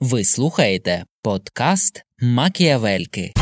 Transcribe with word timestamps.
Ви 0.00 0.24
слухаєте 0.24 1.04
подкаст 1.22 2.04
Макіавельки. 2.22 3.32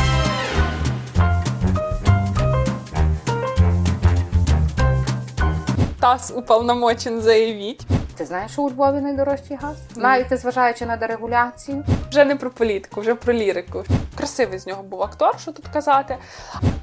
ТАСС 5.99 6.33
уповномочен 6.35 7.21
заявіть. 7.21 7.87
Ти 8.17 8.25
знаєш, 8.25 8.51
що 8.51 8.61
у 8.61 8.69
Львові 8.69 9.01
найдорожчий 9.01 9.57
газ? 9.61 9.77
Навіть 9.95 10.31
незважаючи 10.31 10.85
на 10.85 10.97
дерегуляцію. 10.97 11.85
Вже 12.09 12.25
не 12.25 12.35
про 12.35 12.51
політику, 12.51 13.01
вже 13.01 13.15
про 13.15 13.33
лірику. 13.33 13.83
Красивий 14.15 14.59
з 14.59 14.67
нього 14.67 14.83
був 14.83 15.03
актор, 15.03 15.39
що 15.39 15.51
тут 15.51 15.67
казати. 15.67 16.17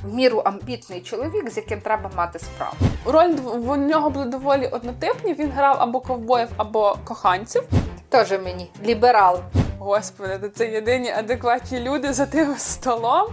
В 0.05 0.15
міру 0.15 0.39
амбітний 0.39 1.01
чоловік, 1.01 1.51
з 1.51 1.57
яким 1.57 1.81
треба 1.81 2.11
мати 2.17 2.39
справу. 2.39 2.77
Роль 3.05 3.33
в 3.55 3.77
нього 3.77 4.11
були 4.11 4.27
доволі 4.27 4.67
однотипні. 4.67 5.35
Він 5.35 5.51
грав 5.51 5.77
або 5.81 6.01
ковбоїв, 6.01 6.49
або 6.57 6.99
коханців. 7.05 7.63
Тоже 8.17 8.31
мені 8.31 8.71
ліберал. 8.85 9.41
Господи, 9.79 10.39
то 10.39 10.49
це 10.49 10.67
єдині 10.71 11.11
адекватні 11.11 11.81
люди 11.81 12.13
за 12.13 12.27
тим 12.27 12.55
столом. 12.59 13.27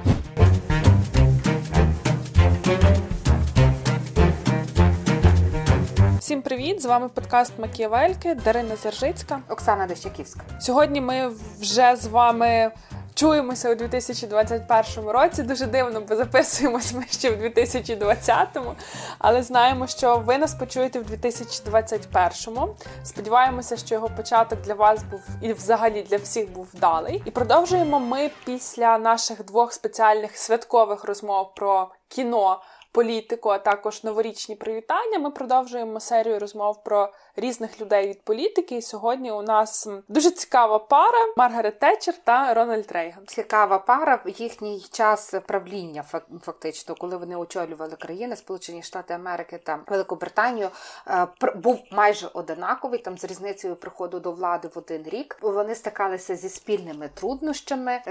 Всім 6.19 6.41
привіт! 6.41 6.81
З 6.81 6.85
вами 6.85 7.09
подкаст 7.09 7.53
Макіявельки, 7.59 8.35
Дарина 8.35 8.75
Зержицька. 8.75 9.39
Оксана 9.49 9.87
Дощаківська. 9.87 10.41
Сьогодні 10.59 11.01
ми 11.01 11.31
вже 11.59 11.95
з 11.95 12.07
вами 12.07 12.71
чуємося 13.13 13.71
у 13.71 13.75
2021 13.75 15.09
році. 15.09 15.43
Дуже 15.43 15.65
дивно, 15.65 16.01
бо 16.01 16.15
записуємось 16.15 16.93
ми 16.93 17.05
ще 17.09 17.31
в 17.31 17.41
2020-му, 17.41 18.75
але 19.19 19.43
знаємо, 19.43 19.87
що 19.87 20.17
ви 20.17 20.37
нас 20.37 20.55
почуєте 20.55 20.99
в 20.99 21.03
2021-му. 21.03 22.75
Сподіваємося, 23.03 23.77
що 23.77 23.95
його 23.95 24.09
початок 24.09 24.61
для 24.61 24.73
вас 24.73 25.03
був 25.03 25.21
і 25.41 25.53
взагалі 25.53 26.01
для 26.09 26.17
всіх 26.17 26.51
був 26.51 26.67
вдалий. 26.73 27.21
І 27.25 27.31
продовжуємо 27.31 27.99
ми 27.99 28.31
після 28.45 28.97
наших 28.97 29.45
двох 29.45 29.73
спеціальних 29.73 30.37
святкових 30.37 31.03
розмов 31.03 31.55
про 31.55 31.91
кіно 32.07 32.61
політику, 32.91 33.49
а 33.49 33.57
також 33.57 34.03
новорічні 34.03 34.55
привітання. 34.55 35.19
Ми 35.19 35.31
продовжуємо 35.31 35.99
серію 35.99 36.39
розмов 36.39 36.83
про 36.83 37.09
різних 37.35 37.81
людей 37.81 38.07
від 38.07 38.21
політики. 38.21 38.77
І 38.77 38.81
сьогодні 38.81 39.31
у 39.31 39.41
нас 39.41 39.87
дуже 40.07 40.31
цікава 40.31 40.79
пара 40.79 41.17
Маргарет 41.37 41.79
Тетчер 41.79 42.15
та 42.23 42.53
Рональд 42.53 42.91
Рейган. 42.91 43.25
Цікава 43.27 43.79
пара 43.79 44.21
в 44.25 44.29
їхній 44.29 44.85
час 44.91 45.33
правління, 45.47 46.03
фактично, 46.41 46.95
коли 46.95 47.17
вони 47.17 47.35
очолювали 47.35 47.95
країни, 47.95 48.35
Сполучені 48.35 48.83
Штати 48.83 49.13
Америки 49.13 49.59
та 49.63 49.79
Великобританію, 49.87 50.69
е, 51.07 51.27
був 51.55 51.79
майже 51.91 52.27
одинаковий 52.33 52.99
там 52.99 53.17
з 53.17 53.23
різницею 53.23 53.75
приходу 53.75 54.19
до 54.19 54.31
влади 54.31 54.69
в 54.75 54.77
один 54.77 55.03
рік. 55.07 55.37
Вони 55.41 55.75
стикалися 55.75 56.35
зі 56.35 56.49
спільними 56.49 57.09
труднощами, 57.13 58.01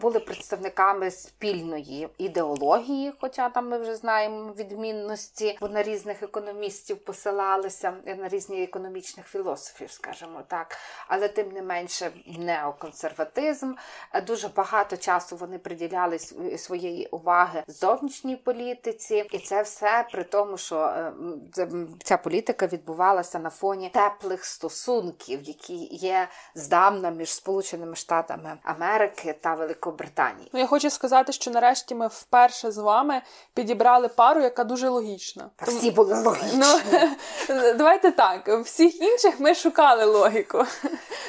були 0.00 0.20
представниками 0.20 1.10
спільної 1.10 2.08
ідеології, 2.18 3.12
хоча 3.20 3.48
там 3.48 3.68
ми 3.68 3.78
вже 3.78 3.96
знаємо 3.96 4.52
відмінності, 4.58 5.58
бо 5.60 5.68
на 5.68 5.82
різних 5.82 6.22
економістів 6.22 6.96
посилалися 6.96 7.92
на 8.18 8.28
різні 8.28 8.57
економічних 8.64 9.26
філософів, 9.26 9.90
скажімо 9.90 10.42
так. 10.48 10.76
Але 11.08 11.28
тим 11.28 11.52
не 11.52 11.62
менше 11.62 12.10
неоконсерватизм. 12.26 13.72
Дуже 14.26 14.48
багато 14.48 14.96
часу 14.96 15.36
вони 15.36 15.58
приділяли 15.58 16.18
своєї 16.58 17.06
уваги 17.06 17.62
зовнішній 17.66 18.36
політиці, 18.36 19.24
і 19.30 19.38
це 19.38 19.62
все 19.62 20.06
при 20.12 20.24
тому, 20.24 20.58
що 20.58 20.76
е, 20.78 21.12
ця 22.04 22.16
політика 22.16 22.66
відбувалася 22.66 23.38
на 23.38 23.50
фоні 23.50 23.88
теплих 23.88 24.44
стосунків, 24.44 25.42
які 25.42 25.88
є 25.90 26.28
здавна 26.54 27.10
між 27.10 27.30
Сполученими 27.30 27.96
Штатами 27.96 28.58
Америки 28.62 29.34
та 29.40 29.54
Великобританії. 29.54 30.50
Ну 30.52 30.60
я 30.60 30.66
хочу 30.66 30.90
сказати, 30.90 31.32
що 31.32 31.50
нарешті 31.50 31.94
ми 31.94 32.06
вперше 32.06 32.70
з 32.70 32.78
вами 32.78 33.22
підібрали 33.54 34.08
пару, 34.08 34.40
яка 34.40 34.64
дуже 34.64 34.88
логічна. 34.88 35.50
Тому... 35.64 35.78
Всі 35.78 35.90
були 35.90 36.22
логічні. 36.22 36.64
Ну, 37.48 37.74
Давайте 37.76 38.12
так. 38.12 38.47
Всіх 38.56 39.02
інших 39.02 39.40
ми 39.40 39.54
шукали 39.54 40.04
логіку. 40.04 40.64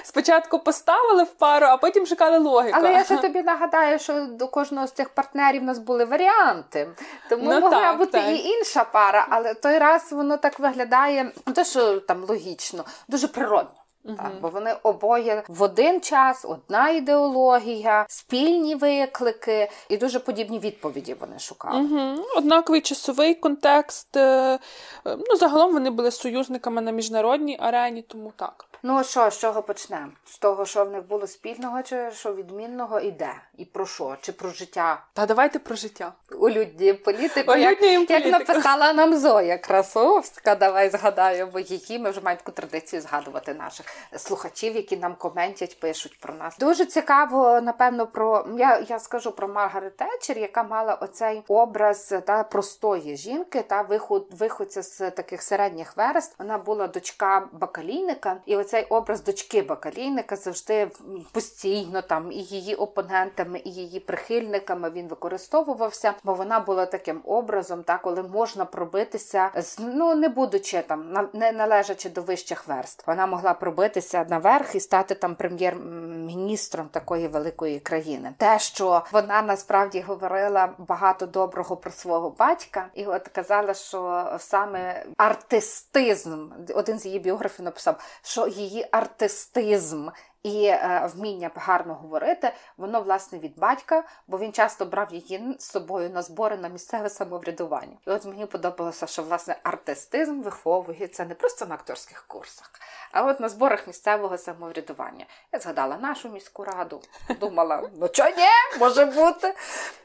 Спочатку 0.03 0.59
поставили 0.59 1.23
в 1.23 1.31
пару, 1.31 1.65
а 1.65 1.77
потім 1.77 2.05
шукали 2.05 2.37
логіку. 2.37 2.77
Але 2.79 2.91
я 2.93 3.03
ще 3.03 3.17
тобі 3.17 3.41
нагадаю, 3.41 3.99
що 3.99 4.25
до 4.25 4.47
кожного 4.47 4.87
з 4.87 4.91
цих 4.91 5.09
партнерів 5.09 5.61
у 5.61 5.65
нас 5.65 5.79
були 5.79 6.05
варіанти. 6.05 6.89
Тому 7.29 7.43
ну, 7.43 7.59
могла 7.59 7.81
так, 7.81 7.97
бути 7.97 8.11
так. 8.11 8.29
і 8.29 8.47
інша 8.49 8.83
пара, 8.83 9.27
але 9.29 9.53
той 9.53 9.77
раз 9.77 10.11
воно 10.11 10.37
так 10.37 10.59
виглядає, 10.59 11.31
не 11.47 11.53
те, 11.53 11.65
що 11.65 11.99
там 11.99 12.23
логічно, 12.23 12.85
дуже 13.07 13.27
природно. 13.27 13.78
Угу. 14.09 14.17
Так, 14.17 14.31
бо 14.41 14.49
вони 14.49 14.75
обоє 14.83 15.43
в 15.47 15.61
один 15.61 16.01
час, 16.01 16.45
одна 16.45 16.89
ідеологія, 16.89 18.05
спільні 18.09 18.75
виклики 18.75 19.69
і 19.89 19.97
дуже 19.97 20.19
подібні 20.19 20.59
відповіді 20.59 21.15
вони 21.19 21.39
шукали. 21.39 21.81
Угу. 21.81 22.25
Однаковий 22.37 22.81
часовий 22.81 23.35
контекст. 23.35 24.17
Е, 24.17 24.59
ну 25.05 25.35
загалом 25.37 25.73
вони 25.73 25.89
були 25.89 26.11
союзниками 26.11 26.81
на 26.81 26.91
міжнародній 26.91 27.57
арені, 27.61 28.01
тому 28.01 28.31
так. 28.35 28.65
Ну 28.83 29.03
що, 29.03 29.29
з 29.29 29.39
чого 29.39 29.61
почнемо? 29.61 30.11
З 30.25 30.37
того, 30.37 30.65
що 30.65 30.85
в 30.85 30.91
них 30.91 31.07
було 31.07 31.27
спільного, 31.27 31.83
чи 31.83 32.11
що 32.11 32.33
відмінного 32.33 32.99
і 32.99 33.11
де? 33.11 33.33
І 33.57 33.65
про 33.65 33.85
що? 33.85 34.17
Чи 34.21 34.31
про 34.31 34.49
життя? 34.49 35.03
Та 35.13 35.25
давайте 35.25 35.59
про 35.59 35.75
життя. 35.75 36.13
Улюдні 36.31 36.93
політику. 36.93 37.55
Як, 37.55 37.81
як 38.09 38.25
написала 38.25 38.93
нам 38.93 39.17
Зоя 39.17 39.57
Красовська, 39.57 40.55
давай 40.55 40.89
згадаємо 40.89 41.59
її. 41.59 41.99
Ми 41.99 42.09
вже 42.09 42.21
маємо 42.21 42.39
таку 42.39 42.51
традицію 42.51 43.01
згадувати 43.01 43.53
наших 43.53 43.85
слухачів, 44.17 44.75
які 44.75 44.97
нам 44.97 45.15
коментять, 45.15 45.79
пишуть 45.79 46.19
про 46.19 46.33
нас. 46.33 46.57
Дуже 46.57 46.85
цікаво, 46.85 47.61
напевно, 47.61 48.07
про 48.07 48.47
я 48.57 48.85
я 48.89 48.99
скажу 48.99 49.31
про 49.31 49.47
Маргарет 49.47 49.97
Тетчер, 49.97 50.37
яка 50.37 50.63
мала 50.63 50.93
оцей 50.93 51.43
образ 51.47 52.13
та 52.25 52.43
простої 52.43 53.17
жінки, 53.17 53.61
та 53.61 53.81
виход 53.81 54.27
виходця 54.31 54.81
з 54.81 55.11
таких 55.11 55.41
середніх 55.41 55.97
верст. 55.97 56.35
Вона 56.39 56.57
була 56.57 56.87
дочка 56.87 57.47
бакалійника, 57.51 58.37
і 58.45 58.55
оцей 58.69 58.85
образ 58.89 59.23
дочки 59.23 59.61
бакалійника 59.61 60.35
завжди 60.35 60.91
постійно 61.31 62.01
там 62.01 62.31
і 62.31 62.35
її 62.35 62.75
опонентами, 62.75 63.61
і 63.65 63.69
її 63.69 63.99
прихильниками 63.99 64.89
він 64.89 65.07
використовувався, 65.07 66.13
бо 66.23 66.33
вона 66.33 66.59
була 66.59 66.85
таким 66.85 67.21
образом, 67.25 67.83
та 67.83 67.97
коли 67.97 68.23
можна 68.23 68.65
пробитися 68.65 69.51
ну 69.79 70.15
не 70.15 70.29
будучи 70.29 70.81
там, 70.81 71.29
не 71.33 71.51
належачи 71.51 72.09
до 72.09 72.21
вищих 72.21 72.67
верств. 72.67 73.03
Вона 73.07 73.27
могла 73.27 73.53
пробитися 73.53 74.25
наверх 74.29 74.75
і 74.75 74.79
стати 74.79 75.15
там 75.15 75.35
прем'єр-міністром 75.35 76.87
такої 76.91 77.27
великої 77.27 77.79
країни. 77.79 78.33
Те, 78.37 78.59
що 78.59 79.03
вона 79.11 79.41
насправді 79.41 80.01
говорила 80.01 80.69
багато 80.77 81.25
доброго 81.25 81.77
про 81.77 81.91
свого 81.91 82.29
батька, 82.29 82.87
і 82.93 83.05
от 83.05 83.27
казала, 83.27 83.73
що 83.73 84.25
саме 84.39 85.05
артистизм, 85.17 86.49
один 86.75 86.99
з 86.99 87.05
її 87.05 87.19
біографів 87.19 87.65
написав, 87.65 87.95
що 88.21 88.47
її 88.59 88.85
артистизм 88.91 90.07
і 90.43 90.65
е, 90.65 91.09
вміння 91.15 91.51
гарно 91.55 91.93
говорити, 91.93 92.51
воно 92.77 93.01
власне 93.01 93.39
від 93.39 93.59
батька, 93.59 94.03
бо 94.27 94.37
він 94.37 94.53
часто 94.53 94.85
брав 94.85 95.13
її 95.13 95.55
з 95.59 95.65
собою 95.65 96.09
на 96.09 96.21
збори 96.21 96.57
на 96.57 96.67
місцеве 96.67 97.09
самоврядування. 97.09 97.97
І 98.07 98.09
от 98.09 98.25
мені 98.25 98.45
подобалося, 98.45 99.07
що 99.07 99.23
власне 99.23 99.55
артистизм 99.63 100.41
виховується 100.41 101.25
не 101.25 101.35
просто 101.35 101.65
на 101.65 101.75
акторських 101.75 102.25
курсах, 102.27 102.71
а 103.11 103.23
от 103.23 103.39
на 103.39 103.49
зборах 103.49 103.87
місцевого 103.87 104.37
самоврядування. 104.37 105.25
Я 105.53 105.59
згадала 105.59 105.97
нашу 105.97 106.29
міську 106.29 106.63
раду, 106.63 107.01
думала, 107.39 107.89
ну 107.99 108.07
чого 108.07 108.29
ні, 108.29 108.79
може 108.79 109.05
бути, 109.05 109.53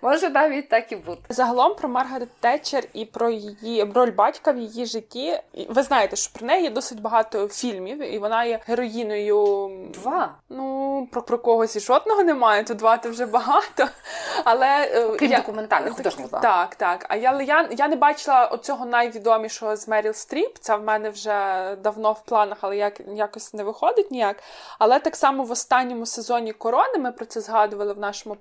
може 0.03 0.31
навіть 0.31 0.69
так 0.69 0.93
і 0.93 0.97
бути. 0.97 1.23
Загалом 1.28 1.75
про 1.75 1.89
Маргарет 1.89 2.41
Тетчер 2.41 2.84
і 2.93 3.05
про 3.05 3.31
її 3.31 3.84
роль 3.94 4.12
батька 4.12 4.53
в 4.53 4.59
її 4.59 4.87
житті. 4.87 5.41
Ви 5.69 5.83
знаєте, 5.83 6.17
що 6.17 6.39
про 6.39 6.47
неї 6.47 6.62
є 6.62 6.71
досить 6.71 7.00
багато 7.00 7.49
фільмів, 7.49 8.15
і 8.15 8.19
вона 8.19 8.44
є 8.44 8.61
героїною. 8.67 9.71
Два. 9.94 10.24
Ну, 10.49 11.09
про 11.12 11.23
про 11.23 11.39
когось 11.39 11.77
і 11.77 11.81
жодного 11.81 12.23
немає, 12.23 12.65
то 12.65 12.75
два 12.75 12.97
то 12.97 13.11
вже 13.11 13.26
багато. 13.26 13.88
Але 14.44 14.67
е, 14.67 15.17
Крім 15.19 15.31
я... 15.31 15.38
документальних 15.38 15.93
художніх 15.93 16.29
Так, 16.29 16.75
так. 16.75 17.06
А 17.09 17.17
я 17.17 17.43
я, 17.43 17.69
я 17.71 17.88
не 17.88 17.97
бачила 17.97 18.47
оцього 18.47 18.87
найвідомішого 18.87 19.76
з 19.76 19.88
Меріл 19.88 20.12
Стріп. 20.12 20.59
Це 20.61 20.76
в 20.76 20.82
мене 20.82 21.11
вже 21.11 21.76
давно 21.82 22.12
в 22.12 22.25
планах, 22.25 22.59
але 22.61 22.76
як 22.76 23.00
якось 23.15 23.55
не 23.55 23.65
виходить 23.65 24.11
ніяк. 24.11 24.37
Але 24.79 24.99
так 24.99 25.17
само 25.17 25.44
в 25.44 25.50
останньому 25.50 26.06
сезоні 26.06 26.53
корони 26.53 26.99
ми 26.99 27.12
про 27.12 27.27
це 27.27 27.41
згадували 27.41 27.93
в 27.93 27.99
нашому 27.99 28.37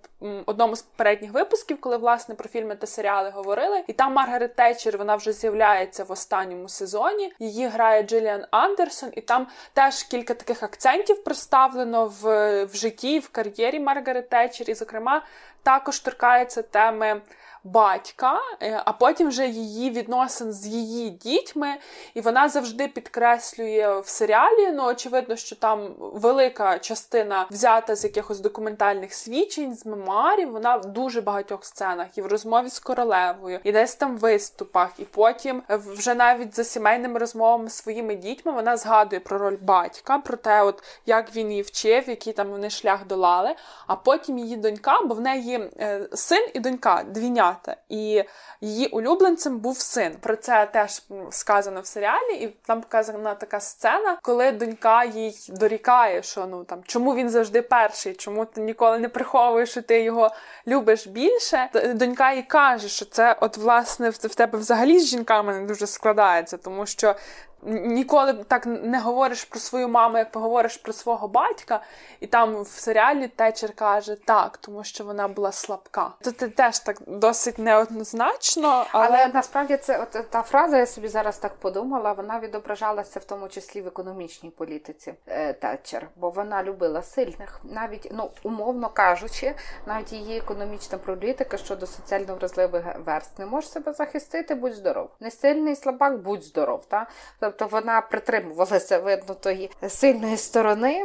одному 0.46 0.76
з 0.76 0.82
попередніх 0.82 1.34
випусків, 1.34 1.82
коли 1.82 1.98
власне 1.98 2.36
про 2.36 2.50
фільми 2.50 2.76
та 2.76 2.88
серіали 2.88 3.30
говорили. 3.30 3.84
І 3.88 3.94
там 3.94 4.14
Маргарет 4.14 4.56
Тетчер, 4.56 4.98
вона 4.98 5.16
вже 5.16 5.32
з'являється 5.32 6.04
в 6.04 6.12
останньому 6.12 6.70
сезоні. 6.70 7.34
Її 7.40 7.68
грає 7.68 8.04
Джиліан 8.04 8.46
Андерсон, 8.52 9.10
і 9.14 9.22
там 9.22 9.48
теж 9.74 10.04
кілька 10.04 10.34
таких 10.34 10.64
акцентів 10.64 11.24
представлено 11.24 11.73
представлено 11.74 12.08
в 12.08 12.66
в 12.66 12.76
житті, 12.76 13.20
в 13.20 13.30
кар'єрі 13.30 13.80
Маргарет 13.80 14.30
Тетчер, 14.30 14.70
і, 14.70 14.74
зокрема, 14.74 15.22
також 15.64 16.00
торкається 16.00 16.62
теми 16.62 17.22
батька, 17.64 18.40
е, 18.62 18.82
а 18.86 18.94
потім 18.94 19.28
вже 19.28 19.48
її 19.48 19.90
відносин 19.90 20.54
з 20.54 20.68
її 20.68 21.10
дітьми, 21.10 21.76
і 22.14 22.22
вона 22.22 22.50
завжди 22.50 22.88
підкреслює 22.88 24.00
в 24.00 24.08
серіалі. 24.08 24.72
Ну, 24.72 24.86
очевидно, 24.86 25.36
що 25.36 25.56
там 25.56 25.96
велика 26.00 26.80
частина 26.80 27.48
взята 27.52 27.96
з 27.96 28.04
якихось 28.04 28.40
документальних 28.40 29.14
свідчень, 29.14 29.76
з 29.76 29.86
мемуарів. 29.86 30.52
Вона 30.52 30.76
в 30.76 30.86
дуже 30.86 31.22
багатьох 31.22 31.66
сценах 31.66 32.18
і 32.18 32.22
в 32.22 32.28
розмові 32.28 32.70
з 32.70 32.80
королевою, 32.80 33.60
і 33.64 33.72
десь 33.72 33.96
там 33.96 34.18
в 34.18 34.20
виступах, 34.20 34.90
і 34.98 35.06
потім 35.06 35.64
вже 35.70 36.16
навіть 36.16 36.56
за 36.56 36.64
сімейними 36.64 37.20
розмовами 37.20 37.70
з 37.70 37.74
своїми 37.74 38.16
дітьми 38.16 38.52
вона 38.52 38.78
згадує 38.78 39.20
про 39.20 39.38
роль 39.38 39.58
батька, 39.62 40.18
про 40.18 40.38
те, 40.38 40.64
от 40.64 40.84
як 41.06 41.36
він 41.36 41.50
її 41.50 41.62
вчив, 41.62 42.10
який 42.10 42.34
там 42.34 42.50
вони 42.50 42.70
шлях 42.70 43.08
долали. 43.08 43.56
А 43.88 43.96
потім 43.96 44.38
її 44.38 44.58
донька, 44.58 45.02
бо 45.02 45.16
в 45.16 45.22
неї 45.22 45.70
е, 45.80 46.08
син 46.14 46.48
і 46.54 46.60
донька 46.60 47.04
двійнята, 47.54 47.76
і 47.90 48.24
її 48.62 48.88
улюбленцем 48.88 49.60
був 49.60 49.78
син. 49.78 50.16
Про 50.22 50.36
це 50.36 50.66
теж 50.74 51.02
сказано 51.30 51.82
в 51.82 51.86
серіалі, 51.86 52.34
і 52.34 52.48
там 52.48 52.82
показана 52.82 53.36
така 53.36 53.60
сцена, 53.60 54.18
коли 54.22 54.52
донька 54.52 55.04
їй 55.04 55.36
дорікає, 55.50 56.24
що 56.24 56.46
ну 56.46 56.64
там 56.64 56.82
чому 56.86 57.16
він 57.16 57.30
завжди 57.30 57.62
перший, 57.62 58.14
чому 58.14 58.46
ти 58.46 58.62
ніколи 58.62 59.00
не 59.00 59.10
приховуєш, 59.10 59.70
що 59.70 59.82
ти 59.82 60.02
його 60.02 60.32
любиш 60.68 61.08
більше. 61.08 61.70
Донька 61.96 62.34
їй 62.34 62.44
каже, 62.44 62.88
що 62.90 63.06
це, 63.06 63.36
от 63.42 63.58
власне, 63.58 64.10
в 64.10 64.18
тебе 64.18 64.60
взагалі 64.60 65.00
з 65.00 65.08
жінками 65.08 65.54
не 65.54 65.66
дуже 65.66 65.88
складається, 65.88 66.58
тому 66.58 66.86
що 66.86 67.16
ніколи 67.66 68.34
так 68.34 68.66
не 68.66 69.00
говориш 69.00 69.44
про 69.44 69.60
свою 69.60 69.88
маму, 69.88 70.18
як 70.18 70.32
поговориш 70.32 70.78
про 70.78 70.94
свого 70.94 71.28
батька, 71.28 71.82
і 72.20 72.28
там 72.28 72.62
в 72.62 72.68
серіалі 72.68 73.28
Течер 73.28 73.74
каже 73.74 74.16
так, 74.16 74.58
тому 74.58 74.84
що 74.84 75.04
вона 75.04 75.28
була 75.28 75.52
слабка. 75.52 76.12
То 76.22 76.32
це 76.32 76.48
теж 76.48 76.80
так 76.80 76.98
досить 77.08 77.60
неоднозначно. 77.60 78.86
Але, 78.92 79.08
але 79.08 79.28
насправді 79.28 79.78
це 79.78 80.00
от 80.02 80.30
та 80.30 80.42
фраза, 80.42 80.78
я 80.78 80.86
собі 80.86 81.08
зараз 81.08 81.38
так 81.38 81.56
подумала, 81.56 82.12
вона 82.14 82.40
відображалася 82.40 83.20
в 83.20 83.24
тому 83.24 83.48
числі 83.48 83.82
в 83.82 83.88
економічній 83.88 84.50
політиці 84.50 85.14
е, 85.28 85.54
Тетчер, 85.54 86.08
бо 86.16 86.30
вона 86.30 86.64
любила 86.64 87.02
сильних, 87.02 87.60
навіть 87.64 88.10
ну 88.12 88.30
умовно 88.44 88.90
кажучи, 88.90 89.56
навіть 89.86 90.14
її 90.14 90.38
економічна 90.38 90.98
політика 90.98 91.58
щодо 91.58 91.86
соціально 91.88 92.36
вразливих 92.36 92.84
верст 93.06 93.40
не 93.40 93.46
може 93.46 93.68
себе 93.68 93.94
захистити, 93.94 94.56
будь 94.56 94.74
здоров. 94.74 95.10
Не 95.20 95.32
сильний 95.32 95.76
слабак, 95.76 96.18
будь 96.18 96.44
здоров. 96.44 96.86
Та? 96.86 97.08
Тобто 97.58 97.78
вона 97.78 98.02
притримувалася 98.02 99.00
видно 99.00 99.34
тої 99.34 99.72
сильної 99.88 100.38
сторони, 100.38 101.04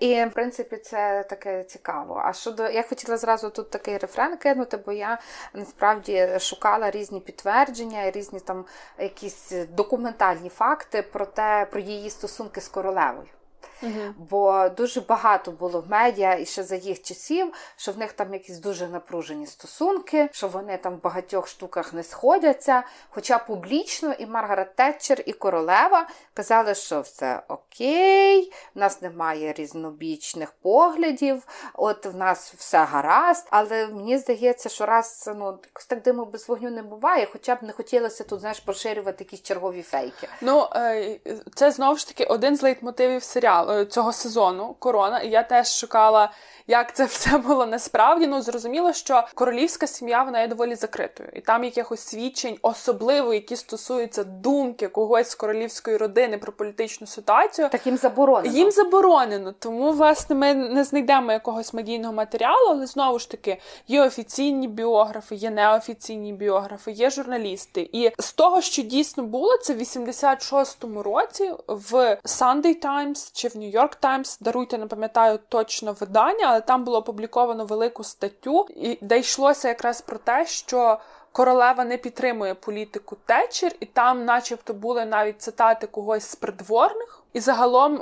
і 0.00 0.24
в 0.24 0.30
принципі 0.30 0.76
це 0.76 1.24
таке 1.30 1.64
цікаво. 1.64 2.22
А 2.24 2.32
щодо 2.32 2.68
я 2.68 2.82
хотіла 2.82 3.16
зразу 3.16 3.50
тут 3.50 3.70
такий 3.70 3.98
рефрен 3.98 4.36
кинути, 4.36 4.76
бо 4.76 4.92
я 4.92 5.18
насправді 5.54 6.28
шукала 6.40 6.90
різні 6.90 7.20
підтвердження, 7.20 8.10
різні 8.10 8.40
там 8.40 8.64
якісь 8.98 9.52
документальні 9.70 10.48
факти 10.48 11.02
про 11.02 11.26
те, 11.26 11.66
про 11.70 11.80
її 11.80 12.10
стосунки 12.10 12.60
з 12.60 12.68
королевою. 12.68 13.35
Угу. 13.82 14.14
Бо 14.30 14.68
дуже 14.68 15.00
багато 15.00 15.50
було 15.50 15.80
в 15.80 15.90
медіа 15.90 16.34
і 16.34 16.46
ще 16.46 16.62
за 16.62 16.76
їх 16.76 17.02
часів, 17.02 17.52
що 17.76 17.92
в 17.92 17.98
них 17.98 18.12
там 18.12 18.32
якісь 18.32 18.58
дуже 18.58 18.88
напружені 18.88 19.46
стосунки, 19.46 20.28
що 20.32 20.48
вони 20.48 20.76
там 20.76 20.94
в 20.94 21.02
багатьох 21.02 21.48
штуках 21.48 21.92
не 21.92 22.02
сходяться. 22.02 22.82
Хоча 23.10 23.38
публічно 23.38 24.12
і 24.12 24.26
Маргарет 24.26 24.76
Тетчер, 24.76 25.22
і 25.26 25.32
королева 25.32 26.08
казали, 26.34 26.74
що 26.74 27.00
все 27.00 27.42
окей, 27.48 28.52
в 28.74 28.78
нас 28.78 29.02
немає 29.02 29.52
різнобічних 29.52 30.52
поглядів, 30.62 31.42
от 31.74 32.06
в 32.06 32.16
нас 32.16 32.54
все 32.56 32.84
гаразд. 32.84 33.46
Але 33.50 33.86
мені 33.86 34.18
здається, 34.18 34.68
що 34.68 34.86
раз 34.86 35.30
ну 35.36 35.58
так 35.88 36.02
диму 36.02 36.24
без 36.24 36.48
вогню 36.48 36.70
не 36.70 36.82
буває, 36.82 37.28
хоча 37.32 37.54
б 37.54 37.62
не 37.62 37.72
хотілося 37.72 38.24
тут 38.24 38.40
знаєш, 38.40 38.60
поширювати 38.60 39.24
якісь 39.24 39.42
чергові 39.42 39.82
фейки. 39.82 40.28
Ну 40.40 40.68
е, 40.74 41.20
це 41.54 41.70
знову 41.70 41.96
ж 41.96 42.08
таки 42.08 42.24
один 42.24 42.56
з 42.56 42.62
лейтмотивів 42.62 43.22
серіалу. 43.22 43.65
Е, 43.70 43.84
цього 43.84 44.12
сезону 44.12 44.76
корона, 44.78 45.20
і 45.20 45.30
я 45.30 45.42
теж 45.42 45.78
шукала, 45.78 46.32
як 46.66 46.96
це 46.96 47.04
все 47.04 47.38
було 47.38 47.66
насправді. 47.66 48.26
Ну 48.26 48.42
зрозуміло, 48.42 48.92
що 48.92 49.24
королівська 49.34 49.86
сім'я 49.86 50.22
вона 50.22 50.40
є 50.40 50.48
доволі 50.48 50.74
закритою, 50.74 51.28
і 51.32 51.40
там 51.40 51.64
якихось 51.64 52.00
свідчень, 52.00 52.58
особливо 52.62 53.34
які 53.34 53.56
стосуються 53.56 54.24
думки 54.24 54.88
когось 54.88 55.30
з 55.30 55.34
королівської 55.34 55.96
родини 55.96 56.38
про 56.38 56.52
політичну 56.52 57.06
ситуацію. 57.06 57.68
Так 57.68 57.86
їм 57.86 57.96
заборонено. 57.96 58.56
Їм 58.56 58.70
заборонено. 58.70 59.54
Тому, 59.58 59.92
власне, 59.92 60.36
ми 60.36 60.54
не 60.54 60.84
знайдемо 60.84 61.32
якогось 61.32 61.74
медійного 61.74 62.14
матеріалу, 62.14 62.68
але 62.68 62.86
знову 62.86 63.18
ж 63.18 63.30
таки 63.30 63.60
є 63.88 64.02
офіційні 64.02 64.68
біографи, 64.68 65.34
є 65.34 65.50
неофіційні 65.50 66.32
біографи, 66.32 66.92
є 66.92 67.10
журналісти. 67.10 67.90
І 67.92 68.10
з 68.18 68.32
того, 68.32 68.60
що 68.60 68.82
дійсно 68.82 69.22
було, 69.22 69.58
це 69.58 69.74
в 69.74 69.78
86-му 69.78 71.02
році 71.02 71.52
в 71.66 72.18
Sunday 72.24 72.82
Times 72.82 73.30
чи 73.32 73.48
в 73.48 73.55
Нью-Йорк 73.56 73.94
Таймс, 73.94 74.38
даруйте, 74.38 74.78
не 74.78 74.86
пам'ятаю 74.86 75.38
точно 75.48 75.92
видання, 75.92 76.46
але 76.46 76.60
там 76.60 76.84
було 76.84 76.98
опубліковано 76.98 77.64
велику 77.64 78.04
статтю, 78.04 78.66
де 79.00 79.18
йшлося 79.18 79.68
якраз 79.68 80.00
про 80.00 80.18
те, 80.18 80.46
що. 80.46 80.98
Королева 81.36 81.84
не 81.84 81.96
підтримує 81.96 82.54
політику 82.54 83.16
Тетчер, 83.26 83.72
і 83.80 83.86
там, 83.86 84.24
начебто, 84.24 84.74
були 84.74 85.04
навіть 85.04 85.42
цитати 85.42 85.86
когось 85.86 86.24
з 86.24 86.34
придворних. 86.34 87.22
І 87.32 87.40
загалом 87.40 88.00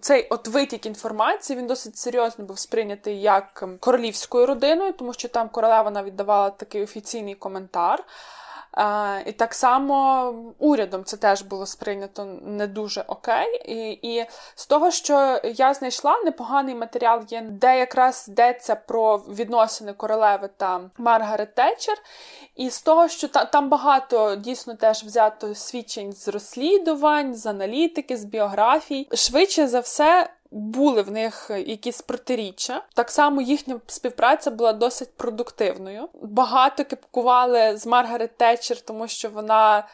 цей 0.00 0.26
от 0.30 0.48
витік 0.48 0.86
інформації 0.86 1.58
він 1.58 1.66
досить 1.66 1.96
серйозно 1.96 2.44
був 2.44 2.58
сприйнятий 2.58 3.20
як 3.20 3.60
ем, 3.62 3.76
королівською 3.80 4.46
родиною, 4.46 4.92
тому 4.92 5.12
що 5.12 5.28
там 5.28 5.48
королева 5.48 5.90
навіть 5.90 6.16
давала 6.16 6.50
такий 6.50 6.82
офіційний 6.82 7.34
коментар. 7.34 8.04
І 9.26 9.32
так 9.32 9.54
само 9.54 10.34
урядом 10.58 11.04
це 11.04 11.16
теж 11.16 11.42
було 11.42 11.66
сприйнято 11.66 12.24
не 12.42 12.66
дуже 12.66 13.04
окей. 13.06 13.62
І 13.64 13.90
і 14.02 14.26
з 14.54 14.66
того, 14.66 14.90
що 14.90 15.40
я 15.44 15.74
знайшла, 15.74 16.20
непоганий 16.24 16.74
матеріал 16.74 17.22
є, 17.28 17.40
де 17.40 17.78
якраз 17.78 18.26
йдеться 18.28 18.74
про 18.74 19.16
відносини 19.16 19.92
королеви 19.92 20.48
та 20.56 20.80
Маргарет 20.98 21.54
Тетчер. 21.54 21.98
І 22.56 22.70
з 22.70 22.82
того, 22.82 23.08
що 23.08 23.28
та, 23.28 23.44
там 23.44 23.68
багато 23.68 24.36
дійсно 24.36 24.74
теж 24.74 25.04
взято 25.04 25.54
свідчень 25.54 26.12
з 26.12 26.28
розслідувань, 26.28 27.34
з 27.34 27.46
аналітики, 27.46 28.16
з 28.16 28.24
біографій. 28.24 29.08
Швидше 29.14 29.68
за 29.68 29.80
все, 29.80 30.30
були 30.50 31.02
в 31.02 31.10
них 31.10 31.50
якісь 31.50 32.02
протиріччя. 32.02 32.82
Так 32.94 33.10
само 33.10 33.40
їхня 33.40 33.80
співпраця 33.86 34.50
була 34.50 34.72
досить 34.72 35.16
продуктивною. 35.16 36.08
Багато 36.22 36.84
кипкували 36.84 37.76
з 37.76 37.86
Маргарет 37.86 38.36
Тетчер, 38.36 38.80
тому 38.80 39.08
що 39.08 39.30
вона 39.30 39.88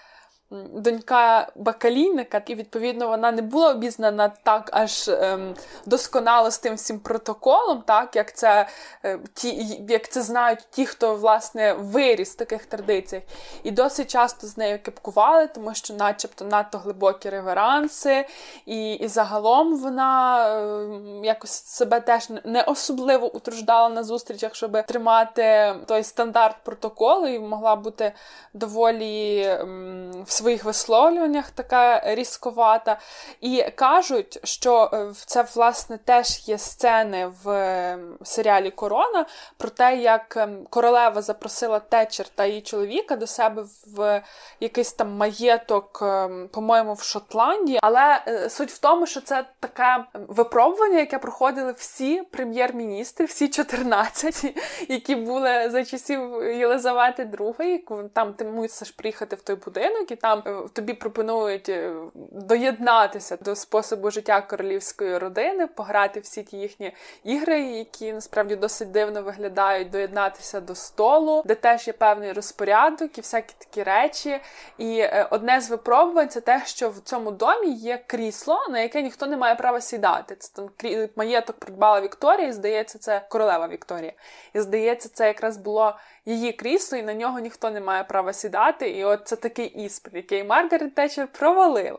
донька 0.51 1.49
бакалійника, 1.57 2.43
і 2.47 2.55
відповідно 2.55 3.09
вона 3.09 3.33
не 3.33 3.43
була 3.43 3.71
обізнана 3.71 4.29
так 4.29 4.71
аж 4.73 5.09
ем, 5.09 5.55
досконало 5.87 6.51
з 6.51 6.59
тим 6.59 6.75
всім 6.75 6.99
протоколом, 6.99 7.83
так 7.87 8.17
як 8.17 8.37
це 8.37 8.69
е, 9.05 9.19
ті, 9.35 9.79
як 9.89 10.09
це 10.09 10.23
знають 10.23 10.67
ті, 10.71 10.87
хто 10.87 11.15
власне 11.15 11.73
виріс 11.73 12.33
в 12.33 12.37
таких 12.37 12.67
традиціях, 12.67 13.25
і 13.63 13.71
досить 13.71 14.11
часто 14.11 14.47
з 14.47 14.57
нею 14.57 14.79
кепкували, 14.83 15.47
тому 15.47 15.75
що, 15.75 15.95
начебто, 15.95 16.45
надто 16.45 16.79
глибокі 16.79 17.31
реверанси, 17.31 18.27
і 18.67 18.93
і 18.93 19.09
загалом 19.09 19.77
вона 19.77 20.49
е, 20.49 20.89
якось 21.23 21.65
себе 21.65 22.01
теж 22.01 22.29
не 22.45 22.63
особливо 22.63 23.37
утруждала 23.37 23.89
на 23.89 24.03
зустрічах, 24.03 24.55
щоб 24.55 24.87
тримати 24.87 25.75
той 25.87 26.03
стандарт 26.03 26.57
протоколу, 26.65 27.27
і 27.27 27.39
могла 27.39 27.77
бути 27.77 28.13
доволі. 28.55 29.43
Ем, 29.43 30.25
своїх 30.37 30.65
висловлюваннях 30.65 31.51
така 31.51 32.03
різковата. 32.15 32.99
І 33.41 33.65
кажуть, 33.75 34.41
що 34.45 34.91
е, 34.93 35.13
це, 35.27 35.45
власне, 35.55 35.99
теж 35.99 36.49
є 36.49 36.59
сцени 36.59 37.33
в 37.45 37.51
ем, 37.51 38.19
серіалі 38.23 38.71
Корона 38.71 39.27
про 39.57 39.71
те, 39.71 39.97
як 39.97 40.37
ем, 40.37 40.67
королева 40.71 41.23
запросила 41.23 41.79
Течер 41.79 42.29
та 42.29 42.45
її 42.45 42.61
чоловіка 42.61 43.17
до 43.17 43.27
себе 43.27 43.65
в 43.97 44.23
якийсь 44.61 44.93
там 44.93 45.17
маєток, 45.17 45.99
ем, 46.03 46.49
по-моєму, 46.53 46.95
в 46.95 47.03
Шотландії. 47.03 47.79
Але 47.83 48.23
е, 48.29 48.51
суть 48.51 48.71
в 48.71 48.79
тому, 48.79 49.07
що 49.07 49.21
це 49.21 49.45
таке 49.61 50.05
випробування, 50.15 50.99
яке 50.99 51.19
проходили 51.19 51.73
всі 51.73 52.23
прем'єр-міністри, 52.23 53.27
всі 53.27 53.49
14, 53.49 54.55
які 54.89 55.15
були 55.15 55.71
за 55.71 55.85
часів 55.85 56.43
Єлизавети 56.43 57.25
II. 57.25 58.09
Там 58.09 58.35
ти 58.35 58.45
мусиш 58.45 58.91
приїхати 58.91 59.37
в 59.37 59.43
той 59.43 59.57
будинок 59.57 60.11
і 60.11 60.17
там 60.27 60.43
е, 60.47 60.69
тобі 60.73 60.93
пропонують 60.93 61.69
е, 61.69 61.95
доєднатися 62.33 63.37
до 63.37 63.57
способу 63.57 64.11
життя 64.11 64.41
королівської 64.41 65.19
родини, 65.19 65.67
пограти 65.67 66.21
всі 66.21 66.43
ті 66.43 66.57
їхні 66.57 66.93
ігри, 67.25 67.61
які 67.61 68.13
насправді 68.13 68.57
досить 68.57 68.91
дивно 68.91 69.23
виглядають, 69.23 69.91
доєднатися 69.91 70.61
до 70.61 70.75
столу, 70.75 71.43
де 71.45 71.55
теж 71.55 71.87
є 71.87 71.93
певний 71.93 72.33
розпорядок 72.33 73.19
і 73.19 73.21
всякі 73.21 73.55
такі 73.59 73.83
речі. 73.83 74.41
І 74.79 74.99
е, 74.99 75.29
одне 75.31 75.61
з 75.61 75.71
випробувань 75.71 76.29
це 76.29 76.41
те, 76.41 76.63
що 76.65 76.91
в 76.91 77.01
цьому 77.01 77.31
домі 77.31 77.73
є 77.73 78.05
крісло, 78.07 78.67
на 78.71 78.81
яке 78.81 79.03
ніхто 79.03 79.27
не 79.27 79.37
має 79.37 79.55
права 79.55 79.81
сідати. 79.81 80.37
Це 80.37 80.53
там 80.55 80.69
маєток 81.17 81.57
придбала 81.57 82.01
Вікторія, 82.01 82.49
і 82.49 82.53
здається, 82.53 82.99
це 82.99 83.23
королева 83.29 83.69
Вікторія. 83.69 84.13
І 84.55 84.61
здається, 84.61 85.09
це 85.09 85.27
якраз 85.27 85.57
було 85.57 85.97
її 86.27 86.53
крісло, 86.53 86.99
і 86.99 87.03
на 87.03 87.15
нього 87.15 87.39
ніхто 87.39 87.71
не 87.71 87.81
має 87.81 88.05
права 88.05 88.33
сідати. 88.33 88.91
І 88.91 89.05
от 89.05 89.21
це 89.25 89.37
такий 89.37 89.67
іспит, 89.67 90.15
який 90.15 90.45
Маргарет 90.45 90.95
Тетчер 90.95 91.29
провалила. 91.39 91.99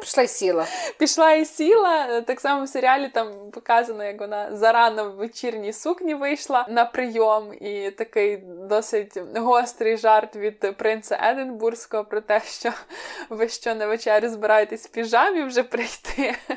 Пішла 0.00 0.22
і 0.22 0.28
сіла. 0.28 0.66
Пішла 0.98 1.32
і 1.32 1.44
сіла. 1.44 2.20
Так 2.20 2.40
само 2.40 2.64
в 2.64 2.68
серіалі 2.68 3.08
там 3.08 3.32
показано, 3.52 4.04
як 4.04 4.20
вона 4.20 4.56
зарано 4.56 5.10
в 5.10 5.14
вечірній 5.14 5.72
сукні 5.72 6.14
вийшла 6.14 6.66
на 6.68 6.84
прийом, 6.84 7.54
і 7.60 7.90
такий 7.90 8.36
досить 8.46 9.18
гострий 9.36 9.96
жарт 9.96 10.36
від 10.36 10.76
принца 10.76 11.18
Единбурзького 11.22 12.04
про 12.04 12.20
те, 12.20 12.40
що 12.46 12.72
ви 13.28 13.48
що 13.48 13.74
на 13.74 13.86
вечерю 13.86 14.28
збираєтесь 14.28 14.86
в 14.86 14.88
піжамі 14.88 15.42
вже 15.42 15.62
прийти. 15.62 16.34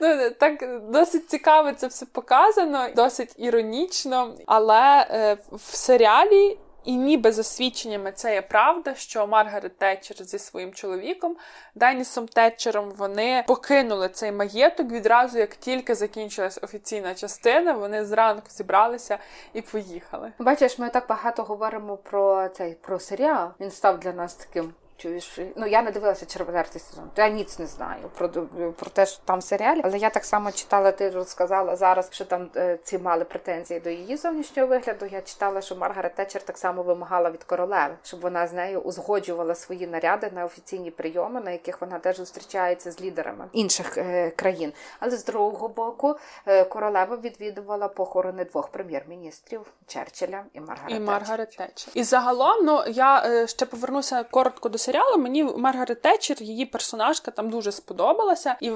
Ну, 0.00 0.30
Так 0.30 0.80
досить 0.90 1.30
цікаво 1.30 1.72
це 1.72 1.86
все 1.86 2.06
показано, 2.06 2.88
досить 2.96 3.34
іронічно, 3.38 4.34
але 4.46 5.06
е, 5.10 5.36
в 5.52 5.76
серіалі. 5.76 6.43
І 6.84 6.96
ніби 6.96 7.32
за 7.32 7.42
свідченнями 7.42 8.12
це 8.12 8.34
є 8.34 8.42
правда, 8.42 8.94
що 8.94 9.26
Маргарет 9.26 9.78
Тетчер 9.78 10.26
зі 10.26 10.38
своїм 10.38 10.72
чоловіком 10.72 11.36
Денісом 11.74 12.28
Тетчером 12.28 12.90
вони 12.90 13.44
покинули 13.46 14.08
цей 14.08 14.32
маєток 14.32 14.90
відразу, 14.90 15.38
як 15.38 15.56
тільки 15.56 15.94
закінчилась 15.94 16.58
офіційна 16.62 17.14
частина. 17.14 17.72
Вони 17.72 18.04
зранку 18.04 18.46
зібралися 18.50 19.18
і 19.52 19.60
поїхали. 19.60 20.32
Бачиш, 20.38 20.78
ми 20.78 20.88
так 20.88 21.06
багато 21.08 21.42
говоримо 21.42 21.96
про 21.96 22.48
цей 22.48 22.74
про 22.74 22.98
серіал. 23.00 23.48
Він 23.60 23.70
став 23.70 24.00
для 24.00 24.12
нас 24.12 24.34
таким 24.34 24.74
Чуєш, 24.96 25.38
ну 25.56 25.66
я 25.66 25.82
не 25.82 25.90
дивилася 25.90 26.26
четвертий 26.26 26.80
сезон, 26.80 27.10
то 27.14 27.22
я 27.22 27.28
ніц 27.28 27.58
не 27.58 27.66
знаю 27.66 28.10
про 28.18 28.28
про 28.72 28.90
те, 28.90 29.06
що 29.06 29.20
там 29.24 29.42
серіалі. 29.42 29.80
Але 29.84 29.98
я 29.98 30.10
так 30.10 30.24
само 30.24 30.52
читала, 30.52 30.92
ти 30.92 31.10
розказала 31.10 31.76
зараз, 31.76 32.08
що 32.12 32.24
там 32.24 32.50
е, 32.56 32.78
ці 32.82 32.98
мали 32.98 33.24
претензії 33.24 33.80
до 33.80 33.90
її 33.90 34.16
зовнішнього 34.16 34.68
вигляду. 34.68 35.06
Я 35.06 35.20
читала, 35.20 35.60
що 35.60 35.76
Маргарет 35.76 36.14
Тетчер 36.14 36.42
так 36.42 36.58
само 36.58 36.82
вимагала 36.82 37.30
від 37.30 37.44
королеви, 37.44 37.94
щоб 38.02 38.20
вона 38.20 38.46
з 38.46 38.52
нею 38.52 38.80
узгоджувала 38.80 39.54
свої 39.54 39.86
наряди 39.86 40.30
на 40.34 40.44
офіційні 40.44 40.90
прийоми, 40.90 41.40
на 41.40 41.50
яких 41.50 41.80
вона 41.80 41.98
теж 41.98 42.16
зустрічається 42.16 42.90
з 42.90 43.00
лідерами 43.00 43.48
інших 43.52 43.98
е, 43.98 44.30
країн. 44.30 44.72
Але 45.00 45.10
з 45.10 45.24
другого 45.24 45.68
боку, 45.68 46.16
е, 46.46 46.64
королева 46.64 47.16
відвідувала 47.16 47.88
похорони 47.88 48.44
двох 48.44 48.68
прем'єр-міністрів 48.68 49.60
Черчилля 49.86 50.44
і 50.52 50.60
Маргарет 50.60 50.96
і 50.96 51.00
Маргарет 51.00 51.56
Тетчер. 51.56 51.92
І 51.94 52.02
загалом, 52.02 52.64
ну 52.64 52.84
я 52.86 53.22
е, 53.26 53.46
ще 53.46 53.66
повернуся 53.66 54.22
коротко 54.22 54.68
до 54.68 54.78
серіалу 54.84 55.18
мені 55.18 55.44
Маргарет 55.44 56.02
Тетчер, 56.02 56.42
її 56.42 56.66
персонажка 56.66 57.30
там 57.30 57.50
дуже 57.50 57.72
сподобалася, 57.72 58.56
і 58.60 58.72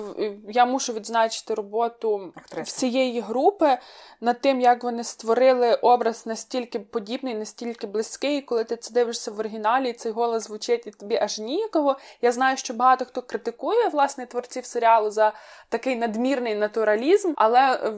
я 0.48 0.66
мушу 0.66 0.92
відзначити 0.92 1.54
роботу 1.54 2.32
Актриса. 2.36 2.62
всієї 2.62 3.20
групи 3.20 3.78
над 4.20 4.40
тим, 4.40 4.60
як 4.60 4.84
вони 4.84 5.04
створили 5.04 5.74
образ 5.74 6.26
настільки 6.26 6.78
подібний, 6.78 7.34
настільки 7.34 7.86
близький. 7.86 8.38
І 8.38 8.42
коли 8.42 8.64
ти 8.64 8.76
це 8.76 8.94
дивишся 8.94 9.30
в 9.30 9.38
оригіналі, 9.38 9.90
і 9.90 9.92
цей 9.92 10.12
голос 10.12 10.42
звучить 10.42 10.86
і 10.86 10.90
тобі 10.90 11.16
аж 11.16 11.38
ніяково. 11.38 11.96
Я 12.22 12.32
знаю, 12.32 12.56
що 12.56 12.74
багато 12.74 13.04
хто 13.04 13.22
критикує 13.22 13.88
власне 13.88 14.26
творців 14.26 14.64
серіалу 14.64 15.10
за 15.10 15.32
такий 15.68 15.96
надмірний 15.96 16.54
натуралізм, 16.54 17.32
але 17.36 17.92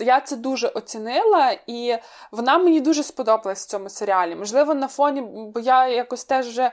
я 0.00 0.20
це 0.20 0.36
дуже 0.36 0.68
оцінила, 0.68 1.56
і 1.66 1.96
вона 2.30 2.58
мені 2.58 2.80
дуже 2.80 3.02
сподобалась 3.02 3.66
в 3.66 3.68
цьому 3.68 3.88
серіалі. 3.88 4.36
Можливо, 4.36 4.74
на 4.74 4.88
фоні, 4.88 5.20
бо 5.54 5.60
я 5.60 5.88
якось 5.88 6.24
теж 6.24 6.48
вже 6.48 6.72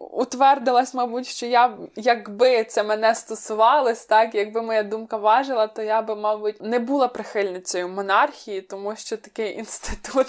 утвердилась, 0.00 0.94
мабуть, 0.94 1.26
що 1.26 1.46
я, 1.46 1.78
якби 1.96 2.64
це 2.64 2.82
мене 2.82 3.14
стосувалось, 3.14 4.04
так, 4.04 4.34
якби 4.34 4.62
моя 4.62 4.82
думка 4.82 5.16
важила, 5.16 5.66
то 5.66 5.82
я 5.82 6.02
би, 6.02 6.16
мабуть, 6.16 6.62
не 6.62 6.78
була 6.78 7.08
прихильницею 7.08 7.88
монархії, 7.88 8.60
тому 8.60 8.96
що 8.96 9.16
такий 9.16 9.54
інститут, 9.58 10.26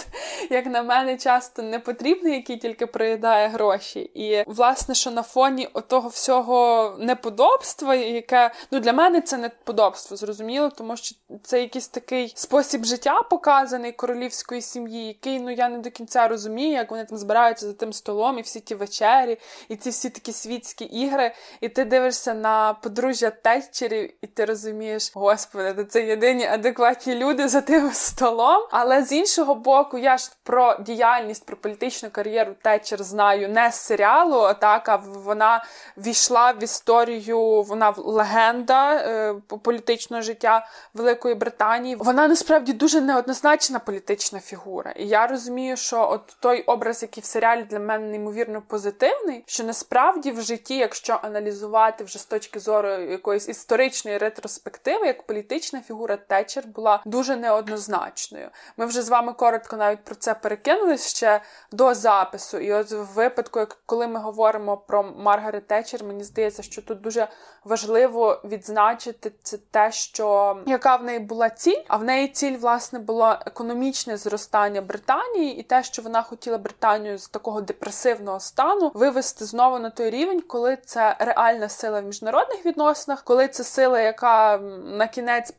як 0.49 0.65
на 0.65 0.83
мене, 0.83 1.17
часто 1.17 1.61
не 1.61 1.79
потрібний, 1.79 2.33
який 2.33 2.57
тільки 2.57 2.85
проїдає 2.85 3.47
гроші. 3.47 3.99
І, 3.99 4.43
власне, 4.47 4.95
що 4.95 5.11
на 5.11 5.23
фоні 5.23 5.69
того 5.87 6.09
всього 6.09 6.95
неподобства, 6.99 7.95
яке 7.95 8.51
ну 8.71 8.79
для 8.79 8.93
мене 8.93 9.21
це 9.21 9.37
неподобство, 9.37 10.17
зрозуміло, 10.17 10.69
тому 10.77 10.97
що 10.97 11.15
це 11.43 11.61
якийсь 11.61 11.87
такий 11.87 12.33
спосіб 12.35 12.85
життя 12.85 13.21
показаний 13.21 13.91
королівської 13.91 14.61
сім'ї, 14.61 15.07
який 15.07 15.39
ну 15.39 15.51
я 15.51 15.69
не 15.69 15.77
до 15.77 15.91
кінця 15.91 16.27
розумію, 16.27 16.71
як 16.71 16.91
вони 16.91 17.05
там 17.05 17.17
збираються 17.17 17.65
за 17.65 17.73
тим 17.73 17.93
столом 17.93 18.39
і 18.39 18.41
всі 18.41 18.59
ті 18.59 18.75
вечері 18.75 19.37
і 19.69 19.75
ці 19.75 19.89
всі 19.89 20.09
такі 20.09 20.33
світські 20.33 20.85
ігри, 20.85 21.31
і 21.61 21.69
ти 21.69 21.85
дивишся 21.85 22.33
на 22.33 22.73
подружжя 22.73 23.29
Тетчерів, 23.29 24.13
і 24.21 24.27
ти 24.27 24.45
розумієш, 24.45 25.11
господи, 25.15 25.85
це 25.85 26.05
єдині 26.05 26.45
адекватні 26.45 27.15
люди 27.15 27.47
за 27.47 27.61
тим 27.61 27.91
столом. 27.93 28.67
Але 28.71 29.03
з 29.03 29.11
іншого 29.11 29.55
боку, 29.55 29.97
я 29.97 30.17
ж 30.17 30.31
про 30.43 30.77
діяльність, 30.79 31.45
про 31.45 31.57
політичну 31.57 32.09
кар'єру 32.09 32.53
Тетчер 32.61 33.03
знаю 33.03 33.49
не 33.49 33.71
з 33.71 33.75
серіалу, 33.75 34.53
так, 34.61 34.89
а 34.89 34.95
вона 34.95 35.63
війшла 35.97 36.51
в 36.51 36.63
історію, 36.63 37.61
вона 37.61 37.93
легенда 37.97 38.95
е, 38.95 39.35
політичного 39.63 40.23
життя 40.23 40.67
Великої 40.93 41.35
Британії. 41.35 41.95
Вона 41.95 42.27
насправді 42.27 42.73
дуже 42.73 43.01
неоднозначна 43.01 43.79
політична 43.79 44.39
фігура. 44.39 44.91
І 44.91 45.07
я 45.07 45.27
розумію, 45.27 45.77
що 45.77 46.09
от 46.11 46.35
той 46.39 46.61
образ, 46.61 47.01
який 47.01 47.21
в 47.23 47.25
серіалі 47.25 47.63
для 47.63 47.79
мене 47.79 48.07
неймовірно 48.07 48.61
позитивний, 48.67 49.40
що 49.45 49.63
насправді 49.63 50.31
в 50.31 50.41
житті, 50.41 50.77
якщо 50.77 51.19
аналізувати 51.21 52.03
вже 52.03 52.19
з 52.19 52.25
точки 52.25 52.59
зору 52.59 52.89
якоїсь 52.89 53.49
історичної 53.49 54.17
ретроспективи, 54.17 55.07
як 55.07 55.27
політична 55.27 55.81
фігура 55.81 56.17
Тетчер 56.17 56.67
була 56.67 57.01
дуже 57.05 57.35
неоднозначною. 57.35 58.49
Ми 58.77 58.85
вже 58.85 59.01
з 59.01 59.09
вами 59.09 59.33
коротко 59.33 59.77
навіть 59.77 60.03
про 60.03 60.15
це 60.15 60.33
перекинули 60.33 60.97
ще 60.97 61.41
до 61.71 61.93
запису. 61.93 62.57
І 62.57 62.73
от 62.73 62.91
в 62.91 63.03
випадку, 63.03 63.67
коли 63.85 64.07
ми 64.07 64.19
говоримо 64.19 64.77
про 64.77 65.03
Маргарет 65.03 65.67
Тетчер, 65.67 66.03
мені 66.03 66.23
здається, 66.23 66.63
що 66.63 66.81
тут 66.81 67.01
дуже 67.01 67.27
важливо 67.63 68.41
відзначити 68.43 69.31
це 69.43 69.57
те, 69.57 69.91
що 69.91 70.57
яка 70.65 70.95
в 70.95 71.03
неї 71.03 71.19
була 71.19 71.49
ціль, 71.49 71.81
а 71.87 71.97
в 71.97 72.03
неї 72.03 72.27
ціль, 72.27 72.57
власне, 72.57 72.99
було 72.99 73.35
економічне 73.45 74.17
зростання 74.17 74.81
Британії, 74.81 75.57
і 75.57 75.63
те, 75.63 75.83
що 75.83 76.01
вона 76.01 76.21
хотіла 76.21 76.57
Британію 76.57 77.17
з 77.17 77.27
такого 77.27 77.61
депресивного 77.61 78.39
стану 78.39 78.91
вивести 78.93 79.30
знову 79.39 79.79
на 79.79 79.89
той 79.89 80.09
рівень, 80.09 80.41
коли 80.41 80.77
це 80.85 81.15
реальна 81.19 81.69
сила 81.69 82.01
в 82.01 82.05
міжнародних 82.05 82.65
відносинах, 82.65 83.23
коли 83.23 83.47
це 83.47 83.63
сила, 83.63 83.99
яка 83.99 84.57
на 84.97 85.07
кінець 85.07 85.53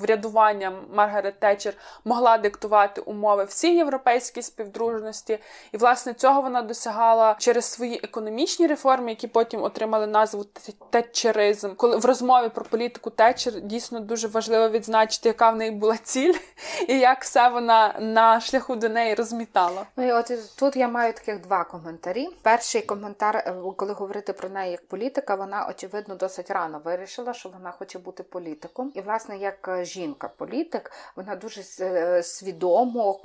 врядування 0.00 0.72
Маргарет 0.94 1.40
Тетчер 1.40 1.74
могла 2.04 2.38
диктувати 2.38 3.00
умови 3.00 3.44
всій 3.44 3.76
європейській 3.76 4.42
співдружності, 4.42 5.38
і 5.72 5.76
власне 5.76 6.14
цього 6.14 6.42
вона 6.42 6.62
досягала 6.62 7.36
через 7.38 7.64
свої 7.64 8.00
економічні 8.02 8.66
реформи, 8.66 9.10
які 9.10 9.28
потім 9.28 9.62
отримали 9.62 10.06
назву 10.06 10.44
Тетчеризм. 10.90 11.74
Коли 11.74 11.96
в 11.96 12.04
розмові 12.04 12.48
про 12.48 12.64
політику 12.64 13.10
Тетчер 13.10 13.60
дійсно 13.60 14.00
дуже 14.00 14.28
важливо 14.28 14.68
відзначити, 14.68 15.28
яка 15.28 15.50
в 15.50 15.56
неї 15.56 15.70
була 15.70 15.96
ціль, 15.96 16.34
і 16.88 16.98
як 16.98 17.22
все 17.22 17.48
вона 17.48 17.94
на 18.00 18.40
шляху 18.40 18.76
до 18.76 18.88
неї 18.88 19.14
розмітала. 19.14 19.86
Ну 19.96 20.08
і 20.08 20.12
от 20.12 20.32
тут 20.56 20.76
я 20.76 20.88
маю 20.88 21.12
таких 21.12 21.40
два 21.40 21.64
коментарі. 21.64 22.28
Перший 22.42 22.82
коментар, 22.94 23.36
е, 23.36 23.54
коли 23.76 23.92
говорити 23.92 24.32
про 24.32 24.48
неї 24.48 24.70
як 24.70 24.88
політика, 24.88 25.34
вона 25.34 25.66
очевидно 25.70 26.14
досить 26.14 26.50
рано 26.50 26.80
вирішила, 26.84 27.32
що 27.32 27.48
вона 27.48 27.70
хоче 27.70 27.98
бути 27.98 28.22
політиком. 28.22 28.92
І, 28.94 29.00
власне, 29.00 29.36
як 29.36 29.68
е, 29.68 29.84
жінка-політик, 29.84 30.92
вона 31.16 31.36
дуже 31.36 31.62
е, 31.80 32.22
свідомо 32.22 33.20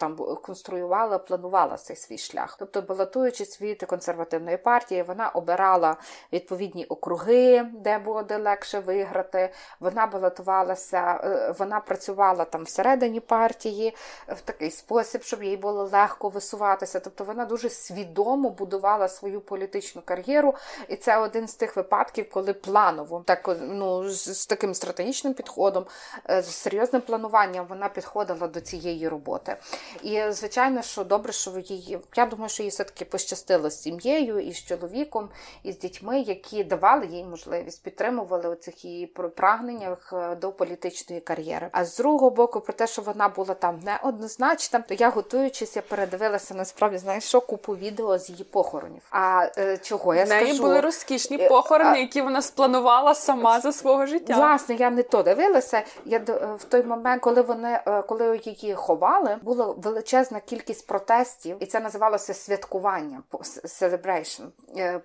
там 0.00 0.16
конструювала, 0.16 1.18
планувала 1.18 1.76
цей 1.76 1.96
свій 1.96 2.18
шлях. 2.18 2.56
Тобто, 2.58 2.82
балотуючись 2.82 3.60
від 3.60 3.84
консервативної 3.84 4.56
партії, 4.56 5.02
вона 5.02 5.28
обирала 5.28 5.96
відповідні 6.32 6.84
округи, 6.84 7.66
де 7.74 7.98
буде 7.98 8.36
легше 8.38 8.78
виграти. 8.78 9.52
Вона 9.80 10.06
балотувалася, 10.06 11.20
вона 11.58 11.80
працювала 11.80 12.44
там 12.44 12.64
всередині 12.64 13.20
партії 13.20 13.96
в 14.28 14.40
такий 14.40 14.70
спосіб, 14.70 15.22
щоб 15.22 15.42
їй 15.42 15.56
було 15.56 15.84
легко 15.84 16.28
висуватися. 16.28 17.00
Тобто 17.00 17.24
вона 17.24 17.44
дуже 17.44 17.70
свідомо 17.70 18.50
будувала 18.50 19.09
свою 19.10 19.40
політичну 19.40 20.02
кар'єру, 20.04 20.54
і 20.88 20.96
це 20.96 21.18
один 21.18 21.48
з 21.48 21.54
тих 21.54 21.76
випадків, 21.76 22.30
коли 22.30 22.52
планово, 22.52 23.22
так 23.26 23.56
ну 23.60 24.10
з, 24.10 24.46
таким 24.46 24.74
стратегічним 24.74 25.34
підходом, 25.34 25.84
е, 26.30 26.42
з 26.42 26.54
серйозним 26.54 27.02
плануванням 27.02 27.66
вона 27.66 27.88
підходила 27.88 28.48
до 28.48 28.60
цієї 28.60 29.08
роботи. 29.08 29.56
І 30.02 30.22
звичайно, 30.30 30.82
що 30.82 31.04
добре, 31.04 31.32
що 31.32 31.50
її 31.64 31.98
я 32.16 32.26
думаю, 32.26 32.48
що 32.48 32.62
їй 32.62 32.68
все 32.68 32.84
таки 32.84 33.04
пощастило 33.04 33.70
з 33.70 33.82
сім'єю 33.82 34.38
і 34.38 34.52
з 34.52 34.64
чоловіком, 34.64 35.28
і 35.62 35.72
з 35.72 35.78
дітьми, 35.78 36.20
які 36.20 36.64
давали 36.64 37.06
їй 37.06 37.24
можливість 37.24 37.82
підтримували 37.82 38.48
у 38.48 38.54
цих 38.54 38.84
її 38.84 39.06
прагненнях 39.06 40.12
е, 40.12 40.34
до 40.34 40.52
політичної 40.52 41.20
кар'єри. 41.20 41.68
А 41.72 41.84
з 41.84 41.96
другого 41.96 42.30
боку, 42.30 42.60
про 42.60 42.72
те, 42.72 42.86
що 42.86 43.02
вона 43.02 43.28
була 43.28 43.54
там 43.54 43.80
неоднозначна, 43.84 44.80
то 44.80 44.94
я 44.94 45.10
готуючись, 45.10 45.76
я 45.76 45.82
передивилася 45.82 46.54
насправді 46.54 46.98
знаєш, 46.98 47.24
що 47.24 47.40
купу 47.40 47.76
відео 47.76 48.18
з 48.18 48.30
її 48.30 48.44
похоронів. 48.44 48.99
А 49.10 49.46
е, 49.58 49.78
чого 49.78 50.14
я 50.14 50.24
В 50.24 50.28
неї 50.28 50.46
скажу? 50.46 50.62
були 50.62 50.80
розкішні 50.80 51.36
е, 51.40 51.48
похорони, 51.48 52.00
які 52.00 52.22
вона 52.22 52.42
спланувала 52.42 53.14
сама 53.14 53.60
за 53.60 53.72
свого 53.72 54.06
життя. 54.06 54.36
Власне, 54.36 54.74
я 54.74 54.90
не 54.90 55.02
то 55.02 55.22
дивилася. 55.22 55.82
Я 56.04 56.18
е, 56.28 56.48
в 56.58 56.64
той 56.64 56.82
момент, 56.82 57.22
коли 57.22 57.42
вони 57.42 57.80
коли 58.08 58.40
її 58.44 58.74
ховали, 58.74 59.36
була 59.42 59.74
величезна 59.78 60.40
кількість 60.40 60.86
протестів, 60.86 61.56
і 61.60 61.66
це 61.66 61.80
називалося 61.80 62.34
святкування 62.34 63.22
celebration, 63.64 64.44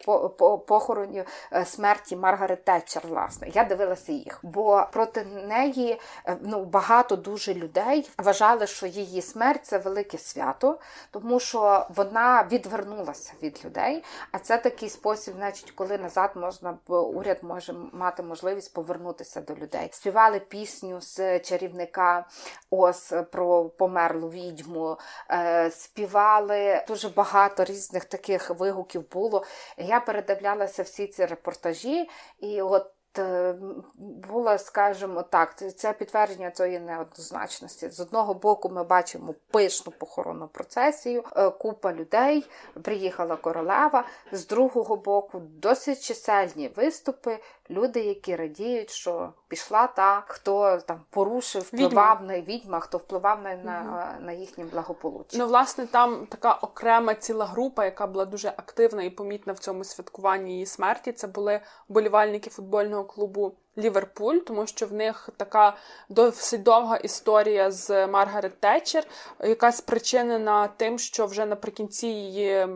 по, 0.05 0.29
по 0.29 0.57
похоронів 0.57 1.25
смерті 1.65 2.15
Маргарет 2.15 2.63
Тетчер. 2.63 3.03
Власне, 3.09 3.47
я 3.53 3.63
дивилася 3.63 4.11
їх, 4.11 4.39
бо 4.43 4.85
проти 4.91 5.25
неї 5.47 5.99
ну 6.41 6.63
багато 6.65 7.15
дуже 7.15 7.53
людей 7.53 8.09
вважали, 8.17 8.67
що 8.67 8.87
її 8.87 9.21
смерть 9.21 9.65
це 9.65 9.77
велике 9.77 10.17
свято, 10.17 10.79
тому 11.11 11.39
що 11.39 11.85
вона 11.95 12.47
відвернулася 12.51 13.33
від 13.43 13.61
людей. 13.65 13.84
А 14.31 14.39
це 14.39 14.57
такий 14.57 14.89
спосіб, 14.89 15.33
значить, 15.35 15.71
коли 15.71 15.97
назад 15.97 16.31
можна 16.35 16.77
уряд 16.87 17.37
може 17.41 17.73
мати 17.93 18.23
можливість 18.23 18.73
повернутися 18.73 19.41
до 19.41 19.55
людей. 19.55 19.89
Співали 19.91 20.39
пісню 20.39 21.01
з 21.01 21.39
чарівника 21.39 22.27
Ос 22.69 23.13
про 23.31 23.65
померлу 23.65 24.29
відьму, 24.29 24.97
е, 25.31 25.71
співали 25.71 26.85
дуже 26.87 27.09
багато 27.09 27.63
різних 27.63 28.05
таких 28.05 28.49
вигуків 28.49 29.11
було. 29.11 29.45
Я 29.77 29.99
передивлялася 29.99 30.83
всі 30.83 31.07
ці 31.07 31.25
репортажі, 31.25 32.09
і 32.39 32.61
от 32.61 32.94
Е, 33.19 33.55
було, 33.97 34.57
скажімо 34.57 35.23
так, 35.23 35.55
це 35.75 35.93
підтвердження 35.93 36.51
цієї 36.51 36.79
неоднозначності. 36.79 37.89
З 37.89 37.99
одного 37.99 38.33
боку, 38.33 38.69
ми 38.69 38.83
бачимо 38.83 39.35
пишну 39.51 39.93
похоронну 39.97 40.47
процесію, 40.47 41.23
е, 41.35 41.49
купа 41.49 41.93
людей, 41.93 42.45
приїхала 42.81 43.35
королева, 43.35 44.03
з 44.31 44.47
другого 44.47 44.95
боку, 44.95 45.39
досить 45.39 46.03
чисельні 46.03 46.71
виступи, 46.75 47.39
люди, 47.69 47.99
які 47.99 48.35
радіють, 48.35 48.89
що 48.89 49.33
пішла 49.55 49.87
та, 49.87 50.23
хто 50.27 50.77
там 50.77 51.01
порушив, 51.09 51.61
впливав 51.61 52.17
відьма. 52.17 52.33
на 52.33 52.41
відьма, 52.41 52.79
хто 52.79 52.97
впливав 52.97 53.43
на, 53.43 53.53
угу. 53.53 53.63
на, 53.65 54.17
на 54.21 54.31
їхнє 54.31 54.63
благополуччя. 54.63 55.37
Ну, 55.37 55.47
власне, 55.47 55.85
там 55.85 56.25
така 56.25 56.53
окрема 56.53 57.15
ціла 57.15 57.45
група, 57.45 57.85
яка 57.85 58.07
була 58.07 58.25
дуже 58.25 58.47
активна 58.47 59.03
і 59.03 59.09
помітна 59.09 59.53
в 59.53 59.59
цьому 59.59 59.83
святкуванні 59.83 60.51
її 60.51 60.65
смерті. 60.65 61.11
Це 61.11 61.27
були 61.27 61.59
болівальники 61.89 62.49
футбольного 62.49 63.03
клубу. 63.03 63.53
Ліверпуль, 63.77 64.37
тому 64.37 64.67
що 64.67 64.85
в 64.87 64.93
них 64.93 65.29
така 65.37 65.75
досить 66.09 66.63
довга 66.63 66.97
історія 66.97 67.71
з 67.71 68.07
Маргарет 68.07 68.59
Тетчер, 68.59 69.03
яка 69.39 69.71
спричинена 69.71 70.67
тим, 70.67 70.99
що 70.99 71.25
вже 71.25 71.45
наприкінці 71.45 72.07
її 72.07 72.67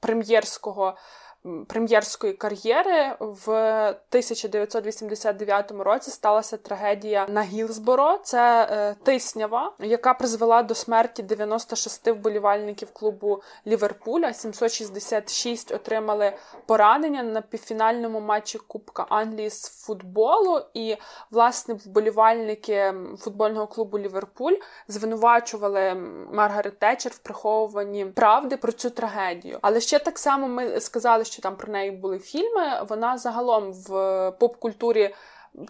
прем'єрського 0.00 0.96
прем'єрської 1.66 2.32
кар'єри 2.32 3.16
в 3.20 3.50
1989 3.50 5.70
році 5.70 6.10
сталася 6.10 6.56
трагедія 6.56 7.26
на 7.28 7.42
Гілсборо. 7.42 8.18
Це 8.18 8.68
е, 8.70 8.96
тиснява, 9.02 9.72
яка 9.78 10.14
призвела 10.14 10.62
до 10.62 10.74
смерті 10.74 11.22
96 11.22 12.08
вболівальників 12.08 12.88
клубу 12.92 13.42
Ліверпуля. 13.66 14.32
766 14.32 15.72
отримали 15.72 16.32
поранення 16.66 17.22
на 17.22 17.40
півфінальному 17.40 18.20
матчі 18.20 18.58
Кубка 18.58 19.06
Англії 19.08 19.50
з 19.50 19.68
футболу. 19.68 20.60
І 20.74 20.96
власне 21.30 21.74
вболівальники 21.74 22.94
футбольного 23.18 23.66
клубу 23.66 23.98
Ліверпуль 23.98 24.56
звинувачували 24.88 25.94
Маргарет 26.32 26.78
Тетчер 26.78 27.12
в 27.12 27.18
приховуванні 27.18 28.04
правди 28.04 28.56
про 28.56 28.72
цю 28.72 28.90
трагедію. 28.90 29.58
Але 29.62 29.80
ще 29.80 29.98
так 29.98 30.18
само 30.18 30.48
ми 30.48 30.80
сказали, 30.80 31.24
що 31.32 31.42
там 31.42 31.56
про 31.56 31.72
неї 31.72 31.90
були 31.90 32.18
фільми. 32.18 32.82
Вона 32.88 33.18
загалом 33.18 33.72
в 33.72 34.30
поп-культурі 34.30 35.14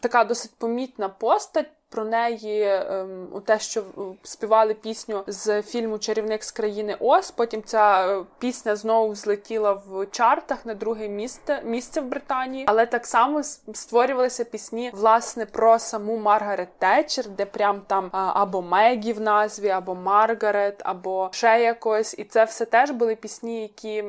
така 0.00 0.24
досить 0.24 0.54
помітна 0.58 1.08
постать 1.08 1.70
про 1.92 2.04
неї 2.04 2.62
ем, 2.64 3.28
у 3.32 3.40
те, 3.40 3.58
що 3.58 3.82
співали 4.22 4.74
пісню 4.74 5.24
з 5.26 5.62
фільму 5.62 5.98
Чарівник 5.98 6.44
з 6.44 6.50
країни 6.50 6.96
Ос. 7.00 7.30
Потім 7.30 7.62
ця 7.62 8.08
е, 8.08 8.24
пісня 8.38 8.76
знову 8.76 9.14
злетіла 9.14 9.72
в 9.72 10.06
чартах 10.06 10.66
на 10.66 10.74
друге 10.74 11.08
місце 11.08 11.62
місце 11.64 12.00
в 12.00 12.04
Британії, 12.04 12.64
але 12.68 12.86
так 12.86 13.06
само 13.06 13.42
створювалися 13.72 14.44
пісні 14.44 14.90
власне 14.94 15.46
про 15.46 15.78
саму 15.78 16.16
Маргарет 16.16 16.78
Тетчер, 16.78 17.28
де 17.28 17.46
прям 17.46 17.80
там 17.86 18.10
або 18.12 18.62
Мегі 18.62 19.12
в 19.12 19.20
назві, 19.20 19.68
або 19.68 19.94
Маргарет, 19.94 20.82
або 20.84 21.28
ще 21.32 21.62
якось. 21.62 22.14
І 22.18 22.24
це 22.24 22.44
все 22.44 22.64
теж 22.64 22.90
були 22.90 23.16
пісні, 23.16 23.62
які 23.62 24.04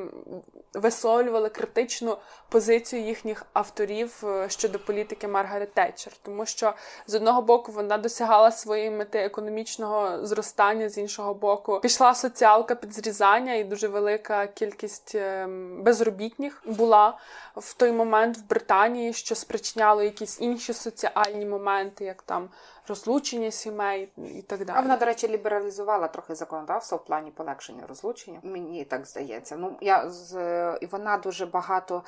висловлювали 0.74 1.50
критичну 1.50 2.20
позицію 2.54 3.04
їхніх 3.04 3.46
авторів 3.54 4.24
е, 4.24 4.50
щодо 4.50 4.80
політики 4.80 5.28
Маргарет 5.28 5.74
Тетчер, 5.74 6.14
тому 6.22 6.46
що 6.46 6.74
з 7.08 7.16
одного 7.16 7.42
боку 7.42 7.72
вона 7.72 7.98
досягала 7.98 8.52
своєї 8.52 8.92
мети 8.92 9.20
економічного 9.20 10.26
зростання, 10.26 10.90
з 10.90 10.98
іншого 10.98 11.34
боку 11.34 11.80
пішла 11.80 12.16
соціалка 12.16 12.76
під 12.76 12.94
зрізання, 12.94 13.54
і 13.54 13.64
дуже 13.64 13.88
велика 13.88 14.48
кількість 14.48 15.16
ем, 15.16 15.84
безробітних 15.84 16.62
була 16.66 17.18
в 17.56 17.74
той 17.74 17.92
момент 17.92 18.38
в 18.38 18.48
Британії, 18.50 19.14
що 19.14 19.36
спричиняло 19.36 20.04
якісь 20.04 20.42
інші 20.42 20.74
соціальні 20.74 21.46
моменти, 21.46 22.06
як 22.06 22.22
там 22.22 22.50
розлучення 22.88 23.52
сімей 23.52 24.10
і 24.18 24.42
так 24.42 24.66
далі. 24.66 24.78
А 24.78 24.82
вона, 24.82 24.98
до 24.98 25.06
речі, 25.06 25.28
лібералізувала 25.28 26.08
трохи 26.08 26.36
законодавство 26.36 26.98
в 26.98 27.06
плані 27.06 27.32
полегшення 27.32 27.84
розлучення. 27.88 28.40
Мені 28.44 28.86
так 28.86 29.06
здається. 29.06 29.56
Ну 29.58 29.78
я 29.82 30.10
з 30.10 30.34
і 30.82 30.86
вона 30.86 31.18
дуже 31.18 31.46
багато, 31.46 32.04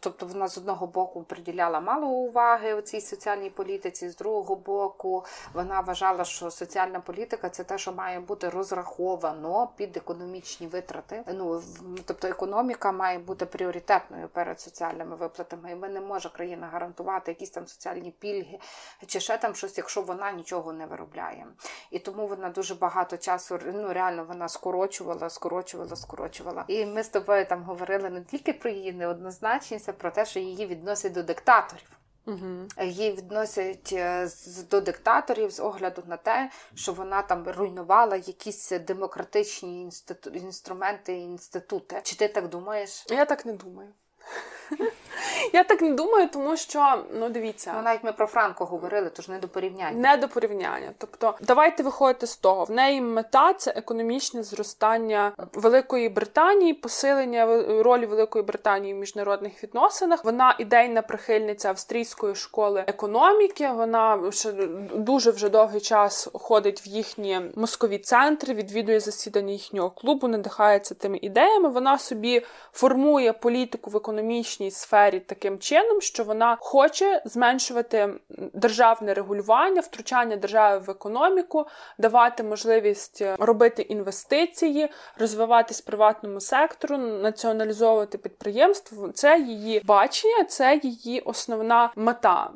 тобто 0.00 0.26
вона 0.26 0.48
з 0.48 0.58
одного 0.58 0.86
боку 0.86 1.22
приділяла 1.22 1.80
мало 1.80 2.06
уваги 2.06 2.74
цій 2.86 3.00
соціальній 3.00 3.50
політиці, 3.50 4.08
з 4.08 4.16
другого 4.16 4.56
боку 4.56 5.24
вона 5.54 5.80
вважала, 5.80 6.24
що 6.24 6.50
соціальна 6.50 7.00
політика 7.00 7.48
це 7.50 7.64
те, 7.64 7.78
що 7.78 7.92
має 7.92 8.20
бути 8.20 8.48
розраховано 8.48 9.70
під 9.76 9.96
економічні 9.96 10.66
витрати. 10.66 11.24
Ну 11.34 11.62
тобто 12.04 12.28
економіка 12.28 12.92
має 12.92 13.18
бути 13.18 13.46
пріоритетною 13.46 14.28
перед 14.28 14.60
соціальними 14.60 15.16
виплатами. 15.16 15.72
І 15.72 15.74
ви 15.74 15.88
не 15.88 16.00
може 16.00 16.28
країна 16.28 16.66
гарантувати 16.72 17.30
якісь 17.30 17.50
там 17.50 17.66
соціальні 17.66 18.10
пільги 18.10 18.58
чи 19.06 19.20
ще 19.20 19.38
там 19.38 19.54
щось, 19.54 19.78
якщо 19.78 20.02
вона 20.02 20.32
нічого 20.32 20.72
не 20.72 20.86
виробляє. 20.86 21.46
І 21.90 21.98
тому 21.98 22.26
вона 22.26 22.50
дуже 22.50 22.74
багато 22.74 23.16
часу 23.16 23.58
ну 23.64 23.92
реально 23.92 24.24
вона 24.24 24.48
скорочувала, 24.48 25.30
скорочувала, 25.30 25.96
скорочувала. 25.96 26.64
І 26.68 26.86
ми 26.86 27.02
з 27.02 27.08
тобою 27.08 27.46
там 27.46 27.62
говорили 27.62 28.10
не 28.10 28.20
тільки 28.20 28.52
про 28.52 28.70
її 28.70 28.92
неоднозначність, 28.92 29.75
а 29.88 29.92
про 29.92 30.10
те, 30.10 30.26
що 30.26 30.40
її 30.40 30.66
відносять 30.66 31.12
до 31.12 31.22
диктаторів. 31.22 31.90
Угу. 32.26 32.68
Її 32.82 33.12
відносять 33.12 33.92
е, 33.92 34.28
до 34.70 34.80
диктаторів 34.80 35.50
з 35.50 35.60
огляду 35.60 36.02
на 36.06 36.16
те, 36.16 36.50
що 36.74 36.92
вона 36.92 37.22
там 37.22 37.48
руйнувала 37.48 38.16
якісь 38.16 38.70
демократичні 38.70 39.82
інститу... 39.82 40.30
інструменти 40.30 41.18
і 41.18 41.22
інститути. 41.22 42.00
Чи 42.02 42.16
ти 42.16 42.28
так 42.28 42.48
думаєш? 42.48 43.06
Я 43.08 43.24
так 43.24 43.46
не 43.46 43.52
думаю. 43.52 43.88
Я 45.52 45.64
так 45.64 45.82
не 45.82 45.90
думаю, 45.90 46.28
тому 46.32 46.56
що 46.56 46.98
ну 47.14 47.28
дивіться, 47.28 47.72
ну 47.76 47.82
навіть 47.82 48.04
ми 48.04 48.12
про 48.12 48.26
Франко 48.26 48.64
говорили, 48.64 49.10
тож 49.16 49.28
не 49.28 49.38
до 49.38 49.48
порівняння. 49.48 50.10
Не 50.10 50.16
до 50.16 50.28
порівняння. 50.28 50.92
Тобто, 50.98 51.34
давайте 51.40 51.82
виходити 51.82 52.26
з 52.26 52.36
того. 52.36 52.64
В 52.64 52.70
неї 52.70 53.00
мета 53.00 53.52
це 53.54 53.70
економічне 53.70 54.42
зростання 54.42 55.32
Великої 55.52 56.08
Британії, 56.08 56.74
посилення 56.74 57.46
ролі 57.82 58.06
Великої 58.06 58.44
Британії 58.44 58.94
в 58.94 58.96
міжнародних 58.96 59.62
відносинах. 59.62 60.24
Вона 60.24 60.56
ідейна 60.58 61.02
прихильниця 61.02 61.68
австрійської 61.68 62.34
школи 62.34 62.84
економіки. 62.86 63.68
Вона 63.68 64.32
ще 64.32 64.52
дуже 64.94 65.30
вже 65.30 65.48
довгий 65.48 65.80
час 65.80 66.28
ходить 66.32 66.86
в 66.86 66.88
їхні 66.88 67.40
мозкові 67.56 67.98
центри, 67.98 68.54
відвідує 68.54 69.00
засідання 69.00 69.52
їхнього 69.52 69.90
клубу, 69.90 70.28
надихається 70.28 70.94
тими 70.94 71.18
ідеями. 71.22 71.68
Вона 71.68 71.98
собі 71.98 72.42
формує 72.72 73.32
політику 73.32 73.90
в 73.90 73.96
економічній 73.96 74.70
сфері 74.70 75.05
сфері 75.06 75.20
таким 75.20 75.58
чином, 75.58 76.00
що 76.00 76.24
вона 76.24 76.56
хоче 76.60 77.22
зменшувати 77.24 78.08
державне 78.54 79.14
регулювання, 79.14 79.80
втручання 79.80 80.36
держави 80.36 80.84
в 80.86 80.90
економіку, 80.90 81.66
давати 81.98 82.42
можливість 82.42 83.22
робити 83.38 83.82
інвестиції, 83.82 84.88
розвиватись 85.18 85.80
приватному 85.80 86.40
сектору, 86.40 86.98
націоналізовувати 86.98 88.18
підприємство. 88.18 89.08
Це 89.14 89.38
її 89.38 89.82
бачення, 89.84 90.44
це 90.44 90.80
її 90.82 91.20
основна 91.20 91.92
мета. 91.96 92.50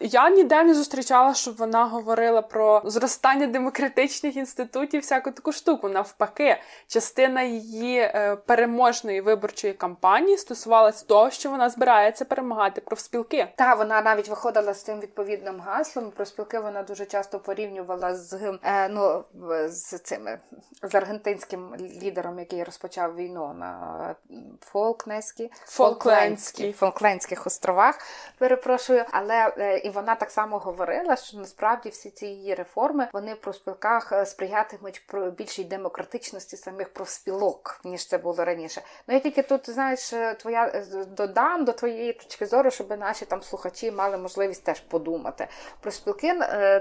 Я 0.00 0.30
ніде 0.30 0.62
не 0.62 0.74
зустрічала, 0.74 1.34
щоб 1.34 1.56
вона 1.56 1.84
говорила 1.84 2.42
про 2.42 2.82
зростання 2.84 3.46
демократичних 3.46 4.36
інститутів, 4.36 5.00
всяку 5.00 5.30
таку 5.30 5.52
штуку. 5.52 5.88
Навпаки, 5.88 6.56
частина 6.86 7.42
її 7.42 7.98
е, 7.98 8.36
переможної 8.46 9.20
виборчої 9.20 9.72
кампанії 9.72 10.38
стосувалась 10.38 11.02
того, 11.02 11.30
що 11.30 11.50
вона 11.50 11.70
збирається 11.70 12.24
перемагати 12.24 12.80
профспілки. 12.80 13.48
Та 13.56 13.74
вона 13.74 14.02
навіть 14.02 14.28
виходила 14.28 14.74
з 14.74 14.82
тим 14.82 15.00
відповідним 15.00 15.60
гаслом. 15.60 16.10
Профспілки 16.10 16.58
вона 16.58 16.82
дуже 16.82 17.06
часто 17.06 17.38
порівнювала 17.38 18.14
з 18.14 18.58
е, 18.62 18.88
ну 18.88 19.24
з 19.66 19.98
цими 19.98 20.38
з 20.82 20.94
аргентинським 20.94 21.76
лідером, 22.02 22.38
який 22.38 22.64
розпочав 22.64 23.16
війну 23.16 23.54
на 23.58 24.14
Фолкнескі 24.60 25.50
Фолклендській 25.64 26.72
Фолклендських 26.72 27.46
островах. 27.46 27.98
Перепрошую, 28.38 29.04
але 29.10 29.52
е, 29.58 29.78
і 29.86 29.90
вона 29.90 30.14
так 30.14 30.30
само 30.30 30.58
говорила, 30.58 31.16
що 31.16 31.38
насправді 31.38 31.88
всі 31.88 32.10
ці 32.10 32.26
її 32.26 32.54
реформи 32.54 33.08
вони 33.12 33.34
в 33.34 33.40
профспілках 33.40 34.12
е, 34.12 34.26
сприятимуть 34.26 35.06
про 35.06 35.30
більшій 35.30 35.64
демократичності 35.64 36.56
самих 36.56 36.92
профспілок, 36.92 37.80
ніж 37.84 38.06
це 38.06 38.18
було 38.18 38.44
раніше. 38.44 38.82
Ну 39.06 39.14
я 39.14 39.20
тільки 39.20 39.42
тут 39.42 39.70
знаєш, 39.70 40.12
е, 40.12 40.34
твоя 40.34 40.66
е, 40.74 41.04
додам 41.04 41.64
до 41.64 41.72
твоєї 41.72 42.12
точки 42.12 42.46
зору, 42.46 42.70
щоб 42.70 42.98
наші 42.98 43.24
там 43.24 43.42
слухачі 43.42 43.90
мали 43.90 44.16
можливість 44.16 44.64
теж 44.64 44.80
подумати. 44.80 45.48
Профспілки 45.80 46.34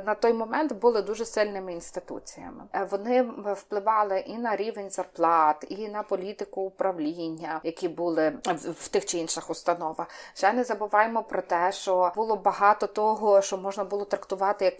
на 0.06 0.16
той 0.16 0.34
момент 0.34 0.74
були 0.74 1.02
дуже 1.02 1.26
сильними 1.26 1.74
інституціями. 1.74 2.64
Вони 2.92 3.22
впливали 3.46 4.20
і 4.20 4.38
на 4.38 4.56
рівень 4.56 4.90
зарплат, 4.90 5.66
і 5.70 5.88
на 5.88 6.04
політику 6.04 6.62
управління, 6.62 7.62
які 7.64 7.88
були 7.88 8.34
в 8.80 8.88
тих 8.88 9.06
чи 9.06 9.18
інших 9.18 9.50
установах. 9.50 10.08
Ще 10.34 10.54
не 10.54 10.64
забуваємо 10.64 11.24
про 11.24 11.42
те, 11.42 11.72
що 11.72 12.12
було 12.16 12.36
багато 12.36 12.88
того, 12.96 13.42
що 13.42 13.58
можна 13.58 13.84
було 13.84 14.06
трактувати 14.06 14.66
як 14.66 14.74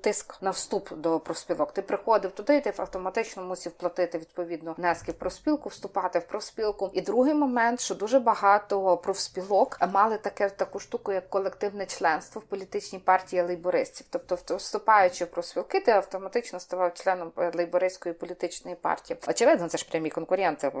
тиск 0.00 0.42
на 0.42 0.50
вступ 0.50 0.92
до 0.92 1.20
профспілок. 1.20 1.72
Ти 1.72 1.82
приходив 1.82 2.30
туди, 2.30 2.60
ти 2.60 2.74
автоматично 2.76 3.42
мусив 3.42 3.72
платити 3.72 4.18
відповідно 4.18 4.74
внески 4.78 5.12
в 5.12 5.14
профспілку, 5.14 5.68
вступати 5.68 6.18
в 6.18 6.26
профспілку. 6.26 6.90
І 6.92 7.00
другий 7.00 7.34
момент, 7.34 7.80
що 7.80 7.94
дуже 7.94 8.18
багато 8.18 8.96
профспілок 8.96 9.78
мали 9.92 10.18
таке 10.18 10.50
таку 10.50 10.78
штуку, 10.78 11.12
як 11.12 11.30
колективне 11.30 11.86
членство 11.86 12.40
в 12.40 12.44
політичній 12.44 12.98
партії 12.98 13.42
лейбористів. 13.42 14.06
Тобто, 14.10 14.56
вступаючи 14.56 15.24
в 15.24 15.28
профспілки, 15.28 15.80
ти 15.80 15.90
автоматично 15.90 16.60
ставав 16.60 16.94
членом 16.94 17.32
лейбористської 17.54 18.14
політичної 18.14 18.76
партії. 18.76 19.18
Очевидно, 19.28 19.68
це 19.68 19.78
ж 19.78 19.88
прямі 19.90 20.10
конкуренти. 20.10 20.72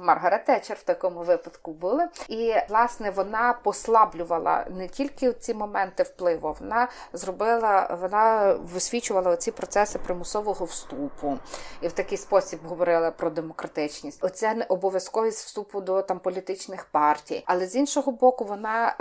Маргарет 0.00 0.44
Тетчер 0.44 0.76
в 0.76 0.82
такому 0.82 1.22
випадку 1.22 1.72
були. 1.72 2.08
І 2.28 2.54
власне 2.68 3.10
вона 3.10 3.58
послаблювала 3.62 4.66
не 4.70 4.88
тільки 4.88 5.32
ці 5.32 5.54
моменти 5.54 6.04
впливу, 6.18 6.56
вона 6.60 6.88
зробила, 7.12 7.98
вона 8.00 8.52
висвічувала 8.52 9.36
ці 9.36 9.50
процеси 9.50 9.98
примусового 9.98 10.64
вступу 10.64 11.38
і 11.80 11.88
в 11.88 11.92
такий 11.92 12.18
спосіб 12.18 12.60
говорила 12.64 13.10
про 13.10 13.30
демократичність. 13.30 14.24
Оця 14.24 14.54
не 14.54 14.64
обов'язковість 14.64 15.46
вступу 15.46 15.80
до 15.80 16.02
там 16.02 16.18
політичних 16.18 16.84
партій. 16.84 17.42
Але 17.46 17.66
з 17.66 17.76
іншого 17.76 18.12
боку, 18.12 18.44
вона 18.44 18.96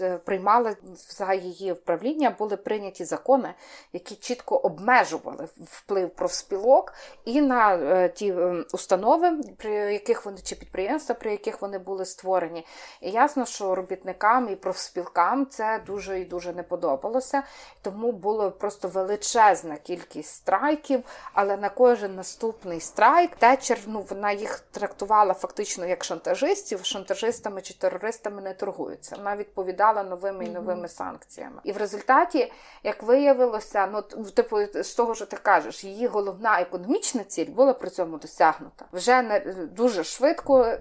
е, 0.00 0.18
приймала 0.24 0.76
за 1.08 1.34
її 1.34 1.72
вправління, 1.72 2.34
були 2.38 2.56
прийняті 2.56 3.04
закони, 3.04 3.54
які 3.92 4.14
чітко 4.14 4.56
обмежували 4.56 5.48
вплив 5.58 6.10
профспілок 6.10 6.92
і 7.24 7.42
на 7.42 7.74
е, 7.74 8.08
ті 8.08 8.30
е, 8.30 8.64
установи, 8.72 9.32
при 9.56 9.70
яких 9.72 10.24
вони 10.24 10.38
чи 10.42 10.56
підприємства, 10.56 11.14
при 11.14 11.30
яких 11.30 11.62
вони 11.62 11.78
були 11.78 12.04
створені. 12.04 12.66
І 13.00 13.10
ясно, 13.10 13.46
що 13.46 13.74
робітникам 13.74 14.48
і 14.48 14.56
профспілкам 14.56 15.46
це 15.46 15.82
дуже 15.86 16.20
і 16.20 16.24
дуже 16.24 16.45
не 16.52 16.62
подобалося, 16.62 17.42
тому 17.82 18.12
було 18.12 18.50
просто 18.50 18.88
величезна 18.88 19.76
кількість 19.76 20.34
страйків, 20.34 21.04
але 21.32 21.56
на 21.56 21.68
кожен 21.68 22.14
наступний 22.14 22.80
страйк 22.80 23.36
Тетчер, 23.36 23.78
ну 23.86 24.04
вона 24.10 24.32
їх 24.32 24.60
трактувала 24.60 25.34
фактично 25.34 25.86
як 25.86 26.04
шантажистів. 26.04 26.84
Шантажистами 26.84 27.62
чи 27.62 27.74
терористами 27.74 28.42
не 28.42 28.54
торгуються. 28.54 29.16
Вона 29.16 29.36
відповідала 29.36 30.02
новими 30.02 30.44
і 30.44 30.48
новими 30.48 30.88
санкціями. 30.88 31.60
І 31.64 31.72
в 31.72 31.76
результаті, 31.76 32.52
як 32.82 33.02
виявилося, 33.02 33.88
ну 33.92 34.24
типу 34.30 34.58
з 34.74 34.94
того, 34.94 35.14
що 35.14 35.26
ти 35.26 35.36
кажеш, 35.36 35.84
її 35.84 36.06
головна 36.06 36.60
економічна 36.60 37.24
ціль 37.24 37.50
була 37.50 37.72
при 37.72 37.90
цьому 37.90 38.18
досягнута. 38.18 38.84
Вже 38.92 39.22
не 39.22 39.40
дуже 39.76 40.04
швидко 40.04 40.64
е, 40.64 40.78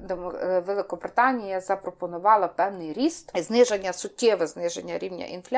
Великобританія 0.65 1.61
запропонувала 1.61 2.47
певний 2.47 2.93
ріст, 2.93 3.31
зниження 3.37 3.93
суттєве 3.93 4.47
зниження 4.47 4.97
рівня 4.97 5.25
інфляції, 5.25 5.54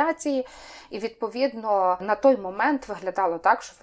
і 0.89 0.99
відповідно 0.99 1.97
на 2.01 2.15
той 2.15 2.37
момент 2.37 2.87
виглядало 2.87 3.37
так, 3.37 3.61
що 3.61 3.73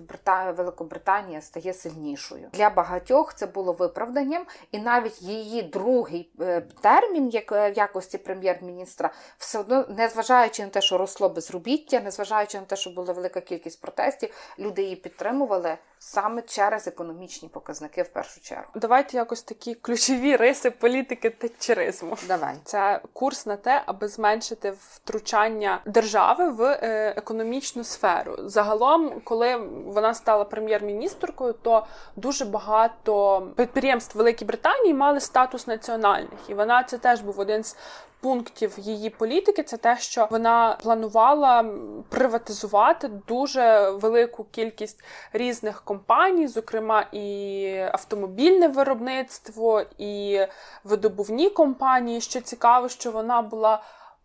Великобританія 0.56 1.40
стає 1.40 1.74
сильнішою. 1.74 2.48
Для 2.52 2.70
багатьох 2.70 3.34
це 3.34 3.46
було 3.46 3.72
виправданням, 3.72 4.46
і 4.72 4.78
навіть 4.78 5.22
її 5.22 5.62
другий 5.62 6.30
е, 6.40 6.60
термін, 6.80 7.28
як 7.28 7.52
в 7.52 7.72
якості 7.76 8.18
прем'єр-міністра, 8.18 9.10
все 9.38 9.58
одно, 9.58 9.84
незважаючи 9.88 10.62
на 10.62 10.68
те, 10.68 10.80
що 10.80 10.98
росло 10.98 11.28
безробіття, 11.28 12.00
незважаючи 12.00 12.58
на 12.58 12.64
те, 12.64 12.76
що 12.76 12.90
була 12.90 13.12
велика 13.12 13.40
кількість 13.40 13.80
протестів, 13.80 14.54
люди 14.58 14.82
її 14.82 14.96
підтримували 14.96 15.76
саме 15.98 16.42
через 16.42 16.86
економічні 16.88 17.48
показники 17.48 18.02
в 18.02 18.08
першу 18.08 18.40
чергу. 18.40 18.64
Давайте 18.74 19.16
якось 19.16 19.42
такі 19.42 19.74
ключові 19.74 20.36
риси 20.36 20.70
політики 20.70 21.30
тетчеризму. 21.30 22.16
Давай 22.28 22.54
це 22.64 23.00
курс 23.12 23.46
на 23.46 23.56
те, 23.56 23.82
аби 23.86 24.08
зменшити 24.08 24.74
втручання 24.80 25.80
держави 25.86 26.03
в 26.50 26.62
е, 26.62 27.14
економічну 27.16 27.84
сферу. 27.84 28.36
Загалом, 28.38 29.20
коли 29.24 29.56
вона 29.86 30.14
стала 30.14 30.44
прем'єр-міністркою, 30.44 31.54
то 31.62 31.86
дуже 32.16 32.44
багато 32.44 33.42
підприємств 33.56 34.18
Великій 34.18 34.44
Британії 34.44 34.94
мали 34.94 35.20
статус 35.20 35.66
національних, 35.66 36.40
і 36.48 36.54
вона 36.54 36.82
це 36.82 36.98
теж 36.98 37.20
був 37.20 37.40
один 37.40 37.64
з 37.64 37.76
пунктів 38.24 38.72
її 38.76 39.10
політики 39.10 39.62
це 39.62 39.76
те, 39.76 39.96
що 39.98 40.28
вона 40.30 40.78
планувала 40.82 41.64
приватизувати 42.08 43.08
дуже 43.28 43.90
велику 43.90 44.44
кількість 44.44 45.04
різних 45.32 45.82
компаній, 45.82 46.48
зокрема 46.48 47.06
і 47.12 47.76
автомобільне 47.92 48.68
виробництво, 48.68 49.82
і 49.98 50.40
видобувні 50.84 51.50
компанії. 51.50 52.20
Що 52.20 52.40
цікаво, 52.40 52.88
що 52.88 53.10
вона 53.10 53.42
була 53.42 53.82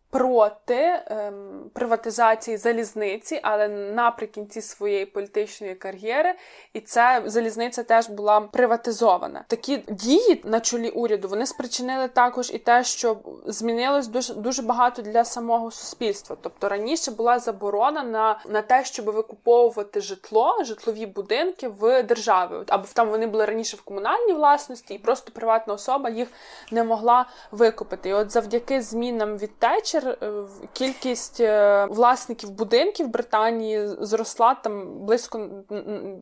проти 0.09 1.01
ем, 1.05 1.71
приватизації 1.73 2.57
залізниці, 2.57 3.39
але 3.43 3.67
наприкінці 3.67 4.61
своєї 4.61 5.05
політичної 5.05 5.75
кар'єри, 5.75 6.35
і 6.73 6.79
ця 6.79 7.21
залізниця 7.25 7.83
теж 7.83 8.09
була 8.09 8.41
приватизована. 8.41 9.45
Такі 9.47 9.77
дії 9.77 10.41
на 10.45 10.59
чолі 10.59 10.89
уряду 10.89 11.27
вони 11.27 11.45
спричинили 11.45 12.07
також 12.07 12.51
і 12.53 12.57
те, 12.57 12.83
що 12.83 13.17
змінилось 13.45 14.07
дуже 14.07 14.33
дуже 14.33 14.61
багато 14.61 15.01
для 15.01 15.25
самого 15.25 15.71
суспільства. 15.71 16.37
Тобто 16.41 16.69
раніше 16.69 17.11
була 17.11 17.39
заборона 17.39 18.03
на 18.03 18.39
на 18.49 18.61
те, 18.61 18.85
щоб 18.85 19.05
викуповувати 19.05 20.01
житло, 20.01 20.63
житлові 20.63 21.05
будинки 21.05 21.67
в 21.67 22.03
державі, 22.03 22.51
або 22.67 22.87
там 22.93 23.09
вони 23.09 23.27
були 23.27 23.45
раніше 23.45 23.77
в 23.77 23.81
комунальній 23.81 24.33
власності, 24.33 24.93
і 24.93 24.97
просто 24.97 25.31
приватна 25.31 25.73
особа 25.73 26.09
їх 26.09 26.27
не 26.71 26.83
могла 26.83 27.25
викупити. 27.51 28.09
І 28.09 28.13
от 28.13 28.31
завдяки 28.31 28.81
змінам 28.81 29.37
від 29.37 29.59
течі 29.59 29.98
вечір 30.05 30.17
е, 30.23 30.31
кількість 30.73 31.39
е, 31.39 31.85
власників 31.85 32.49
будинків 32.49 33.07
в 33.07 33.09
Британії 33.09 33.87
зросла 33.99 34.53
там 34.53 35.05
близько 35.05 35.37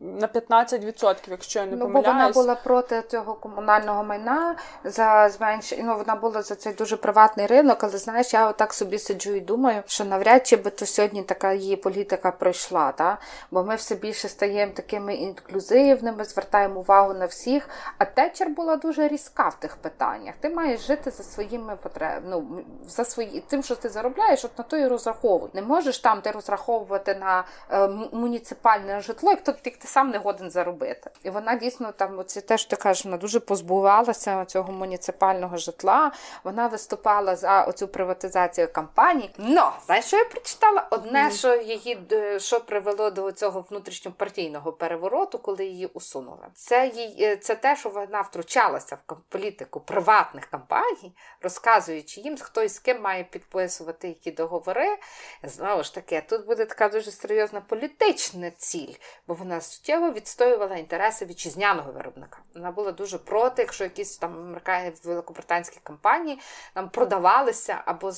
на 0.02 0.28
15%, 0.28 1.16
якщо 1.28 1.60
я 1.60 1.66
не 1.66 1.72
ну, 1.72 1.80
помиляюсь. 1.80 2.06
Бо 2.06 2.12
вона 2.12 2.30
була 2.30 2.56
проти 2.56 3.04
цього 3.08 3.34
комунального 3.34 4.04
майна 4.04 4.56
за 4.84 5.30
зменшення. 5.30 5.84
Ну 5.86 5.98
вона 5.98 6.16
була 6.16 6.42
за 6.42 6.56
цей 6.56 6.74
дуже 6.74 6.98
приватний 6.98 7.46
ринок, 7.46 7.84
але 7.84 7.98
знаєш, 7.98 8.34
я 8.34 8.50
отак 8.50 8.74
собі 8.74 9.00
сиджу 9.00 9.34
і 9.34 9.40
думаю, 9.40 9.84
що 9.86 10.06
навряд 10.06 10.48
чи 10.48 10.56
би 10.56 10.70
то 10.70 10.86
сьогодні 10.86 11.24
така 11.24 11.54
її 11.54 11.76
політика 11.76 12.32
пройшла, 12.32 12.92
та? 12.92 13.18
бо 13.52 13.64
ми 13.64 13.76
все 13.76 13.96
більше 13.96 14.30
стаємо 14.30 14.72
такими 14.76 15.16
інклюзивними, 15.16 16.24
звертаємо 16.24 16.80
увагу 16.80 17.14
на 17.14 17.26
всіх. 17.26 17.70
А 17.98 18.06
Течер 18.06 18.50
була 18.50 18.76
дуже 18.76 19.08
різка 19.08 19.48
в 19.50 19.60
тих 19.60 19.76
питаннях. 19.76 20.36
Ти 20.40 20.50
маєш 20.50 20.88
жити 20.88 21.12
за 21.12 21.24
своїми 21.24 21.76
потребами, 21.76 22.22
ну, 22.30 22.64
за 22.88 23.06
свої 23.06 23.44
тим, 23.48 23.64
що 23.68 23.76
ти 23.76 23.90
заробляєш, 23.90 24.46
от 24.46 24.58
на 24.58 24.64
то 24.64 24.78
і 24.78 24.88
розраховуй. 24.88 25.50
Не 25.54 25.62
можеш 25.62 26.00
там 26.00 26.22
ти 26.22 26.32
розраховувати 26.32 27.16
на 27.16 27.44
е, 27.72 27.88
муніципальне 28.12 29.02
житло, 29.02 29.30
як 29.30 29.44
то 29.44 29.52
ти, 29.52 29.72
ти 29.72 29.88
сам 29.88 30.10
не 30.10 30.18
годен 30.18 30.52
заробити. 30.52 31.10
І 31.24 31.30
вона 31.30 31.56
дійсно 31.56 31.92
там, 31.92 32.20
оце 32.20 32.42
те, 32.42 32.58
що 32.58 32.70
ти 32.70 32.76
кажеш, 32.76 33.06
вона 33.06 33.18
дуже 33.18 33.40
позбувалася 33.40 34.46
цього 34.46 34.74
муніципального 34.74 35.58
житла. 35.58 36.12
Вона 36.44 36.68
виступала 36.68 37.36
за 37.36 37.64
оцю 37.64 37.88
приватизацію 37.88 38.74
компаній. 38.74 39.30
Но 39.38 39.74
знаєш, 39.86 40.06
що 40.06 40.18
я 40.18 40.26
прочитала? 40.26 40.88
Одне, 40.92 41.32
що 41.32 41.56
її 41.56 42.08
е, 42.12 42.40
що 42.40 42.60
привело 42.60 43.12
до 43.12 43.32
цього 43.32 43.66
внутрішньопартійного 43.70 44.72
перевороту, 44.72 45.40
коли 45.40 45.66
її 45.66 45.86
усунули. 45.86 46.48
Це 46.54 46.88
їй 46.88 47.16
е, 47.22 47.38
це 47.38 47.56
те, 47.56 47.76
що 47.76 47.90
вона 47.90 48.22
втручалася 48.22 48.98
в 49.08 49.16
політику 49.30 49.80
приватних 49.80 50.46
компаній, 50.46 51.14
розказуючи 51.42 52.22
їм, 52.22 52.38
хто 52.38 52.64
і 52.64 52.70
з 52.70 52.80
ким 52.80 53.02
має 53.02 53.24
підписувати 53.58 54.08
які 54.08 54.32
договори. 54.32 54.98
Знову 55.44 55.84
ж 55.84 55.96
таки, 55.96 56.24
тут 56.30 56.46
буде 56.46 56.66
така 56.66 56.90
дуже 56.90 57.12
серйозна 57.12 57.62
політична 57.62 58.52
ціль, 58.58 58.94
бо 59.28 59.34
вона 59.34 59.62
суттєво 59.62 60.12
відстоювала 60.12 60.76
інтереси 60.76 61.26
вітчизняного 61.26 61.92
виробника. 61.92 62.40
Вона 62.56 62.72
була 62.72 62.92
дуже 62.92 63.18
проти, 63.18 63.62
якщо 63.62 63.84
якісь 63.84 64.18
там 64.18 64.34
американські 64.38 65.08
великобританські 65.08 65.80
компанії 65.84 66.40
там 66.74 66.90
продавалися 66.90 67.82
або 67.86 68.12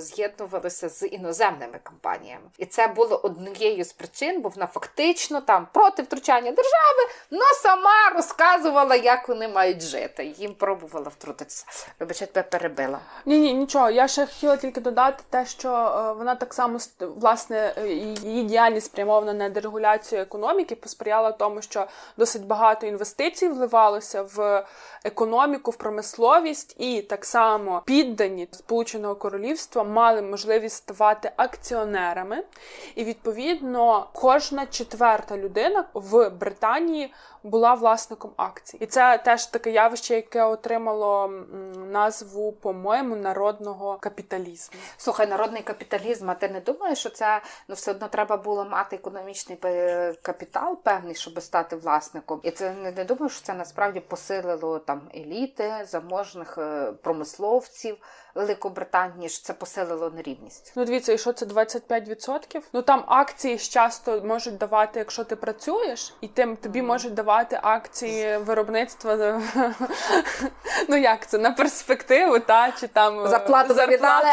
з'єднувалися 0.00 0.88
з 0.88 1.06
іноземними 1.06 1.78
компаніями. 1.82 2.44
І 2.58 2.66
це 2.66 2.88
було 2.88 3.16
однією 3.16 3.84
з 3.84 3.92
причин, 3.92 4.40
бо 4.40 4.48
вона 4.48 4.66
фактично 4.66 5.40
там 5.40 5.68
проти 5.72 6.02
втручання 6.02 6.52
держави, 6.52 7.02
але 7.32 7.54
сама 7.62 8.10
розказувала, 8.14 8.96
як 8.96 9.28
вони 9.28 9.48
мають 9.48 9.82
жити. 9.82 10.24
Їм 10.24 10.54
пробувала 10.54 11.08
втрутитися. 11.08 11.66
Вибачте, 12.00 12.42
перебила. 12.42 12.98
Ні, 13.26 13.38
ні, 13.38 13.54
нічого. 13.54 13.90
Я 13.90 14.08
ще 14.08 14.26
хотіла 14.26 14.56
тільки 14.56 14.80
додати 14.86 15.24
те, 15.30 15.46
що 15.46 15.68
е, 15.68 16.12
вона 16.12 16.34
так 16.34 16.54
само 16.54 16.78
власне 17.00 17.74
е, 17.76 17.88
її 17.88 18.42
діяльність 18.42 18.86
спрямована 18.86 19.32
на 19.32 19.48
дерегуляцію 19.48 20.22
економіки, 20.22 20.74
посприяла 20.74 21.32
тому, 21.32 21.62
що 21.62 21.86
досить 22.16 22.46
багато 22.46 22.86
інвестицій 22.86 23.48
вливалося 23.48 24.22
в 24.22 24.64
економіку, 25.04 25.70
в 25.70 25.76
промисловість, 25.76 26.76
і 26.78 27.02
так 27.02 27.24
само 27.24 27.82
піддані 27.84 28.48
Сполученого 28.52 29.14
Королівства 29.14 29.84
мали 29.84 30.22
можливість 30.22 30.76
ставати 30.76 31.30
акціонерами. 31.36 32.42
І 32.94 33.04
відповідно 33.04 34.06
кожна 34.12 34.66
четверта 34.66 35.36
людина 35.36 35.84
в 35.94 36.30
Британії 36.30 37.12
була 37.46 37.74
власником 37.74 38.30
акцій. 38.36 38.76
І 38.80 38.86
це 38.86 39.18
теж 39.18 39.46
таке 39.46 39.70
явище, 39.70 40.14
яке 40.14 40.42
отримало 40.42 41.28
назву, 41.76 42.52
по-моєму, 42.52 43.16
народного 43.16 43.98
капіталізму. 44.00 44.78
Слухай, 44.96 45.26
народний 45.26 45.62
капіталізм, 45.62 46.30
а 46.30 46.34
ти 46.34 46.48
не 46.48 46.60
думаєш, 46.60 46.98
що 46.98 47.10
це 47.10 47.40
ну 47.68 47.74
все 47.74 47.90
одно 47.90 48.08
треба 48.08 48.36
було 48.36 48.64
мати 48.64 48.96
економічний 48.96 49.58
капітал 50.22 50.78
певний, 50.82 51.14
щоб 51.14 51.42
стати 51.42 51.76
власником? 51.76 52.40
І 52.42 52.50
це 52.50 52.74
не 52.96 53.04
думаю, 53.04 53.30
що 53.30 53.42
це 53.42 53.54
насправді 53.54 54.00
посилило 54.00 54.78
там 54.78 55.00
еліти, 55.14 55.72
заможних 55.88 56.58
е, 56.58 56.92
промисловців. 57.02 57.96
Великобританії 58.36 59.28
ж 59.28 59.44
це 59.44 59.52
посилило 59.52 60.10
нерівність. 60.10 60.72
Ну 60.76 60.84
дивіться, 60.84 61.12
і 61.12 61.18
що 61.18 61.32
це 61.32 61.46
25%? 61.46 62.60
Ну 62.72 62.82
там 62.82 63.04
акції 63.06 63.58
часто 63.58 64.20
можуть 64.24 64.58
давати, 64.58 64.98
якщо 64.98 65.24
ти 65.24 65.36
працюєш, 65.36 66.14
і 66.20 66.28
тим 66.28 66.56
тобі 66.56 66.82
можуть 66.82 67.14
давати 67.14 67.58
акції 67.62 68.38
виробництва. 68.38 69.16
Ну 70.88 70.96
як 70.96 71.26
це 71.26 71.38
на 71.38 71.50
перспективу, 71.50 72.38
та 72.38 72.72
чи 72.80 72.86
там 72.86 73.28
зарплату 73.28 73.74
завідали 73.74 74.24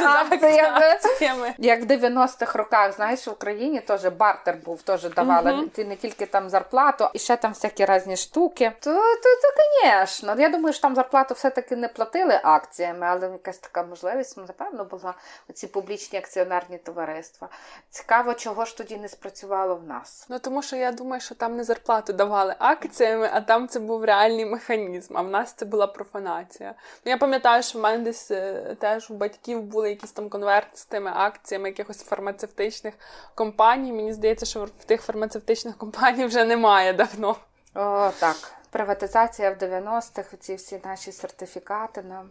акціями. 0.86 1.54
Як 1.58 1.82
в 1.82 1.86
90-х 1.86 2.56
роках, 2.60 2.96
знаєш, 2.96 3.28
в 3.28 3.30
Україні 3.30 3.80
теж 3.80 4.06
бартер 4.06 4.58
був, 4.66 4.82
теж 4.82 5.04
давали 5.04 5.68
ти 5.68 5.86
не 5.86 5.96
тільки 5.96 6.26
там 6.26 6.50
зарплату, 6.50 7.10
і 7.14 7.20
ще 7.20 7.38
там 7.38 7.52
всякі 7.52 7.86
різні 7.86 8.18
штуки. 8.18 8.72
То, 8.80 8.94
то, 8.94 9.30
то, 9.42 9.64
звісно. 9.84 10.36
Я 10.38 10.50
думаю, 10.50 10.74
що 10.74 10.82
там 10.82 10.96
зарплату 10.96 11.34
все-таки 11.34 11.76
не 11.76 11.88
платили 11.88 12.40
акціями, 12.44 13.06
але 13.10 13.28
якась 13.28 13.58
така 13.58 13.84
можливість, 13.94 14.38
ну, 14.38 14.44
напевно, 14.48 14.86
була 14.86 15.14
оці 15.50 15.68
публічні 15.68 16.20
акціонерні 16.20 16.78
товариства. 16.78 17.50
Цікаво, 17.90 18.34
чого 18.34 18.66
ж 18.66 18.78
тоді 18.78 18.98
не 18.98 19.10
спрацювало 19.10 19.76
в 19.76 19.84
нас. 19.84 20.26
Ну 20.30 20.40
тому 20.40 20.62
що 20.62 20.76
я 20.76 20.92
думаю, 20.92 21.22
що 21.22 21.36
там 21.36 21.56
не 21.56 21.64
зарплату 21.64 22.14
давали 22.14 22.56
акціями, 22.60 23.30
а 23.34 23.42
там 23.42 23.68
це 23.68 23.80
був 23.80 24.04
реальний 24.06 24.46
механізм. 24.46 25.18
А 25.18 25.22
в 25.22 25.28
нас 25.28 25.54
це 25.54 25.66
була 25.66 25.88
профанація. 25.88 26.76
Ну 27.06 27.12
я 27.12 27.18
пам'ятаю, 27.18 27.64
що 27.64 27.80
в 27.80 27.82
мене 27.82 28.04
десь 28.04 28.32
е, 28.32 28.76
теж 28.80 29.12
у 29.12 29.14
батьків 29.14 29.62
були 29.62 29.90
якісь 29.90 30.12
там 30.12 30.30
конверти 30.30 30.78
з 30.78 30.86
тими 30.86 31.12
акціями 31.16 31.70
якихось 31.70 32.04
фармацевтичних 32.04 32.94
компаній. 33.36 33.94
Мені 33.94 34.14
здається, 34.14 34.46
що 34.46 34.66
в 34.66 34.86
тих 34.86 35.02
фармацевтичних 35.02 35.78
компаній 35.78 36.26
вже 36.26 36.46
немає 36.46 36.94
давно. 36.94 37.36
О, 37.76 38.12
так. 38.20 38.36
Приватизація 38.74 39.52
в 39.52 39.54
90-х, 39.54 40.38
ці 40.40 40.56
всі 40.56 40.82
наші 40.86 41.12
сертифікати 41.12 42.02
нам 42.02 42.30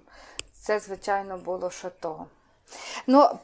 це, 0.62 0.78
звичайно, 0.78 1.38
було 1.38 1.70
шато. 1.70 2.26
Ну, 3.06 3.38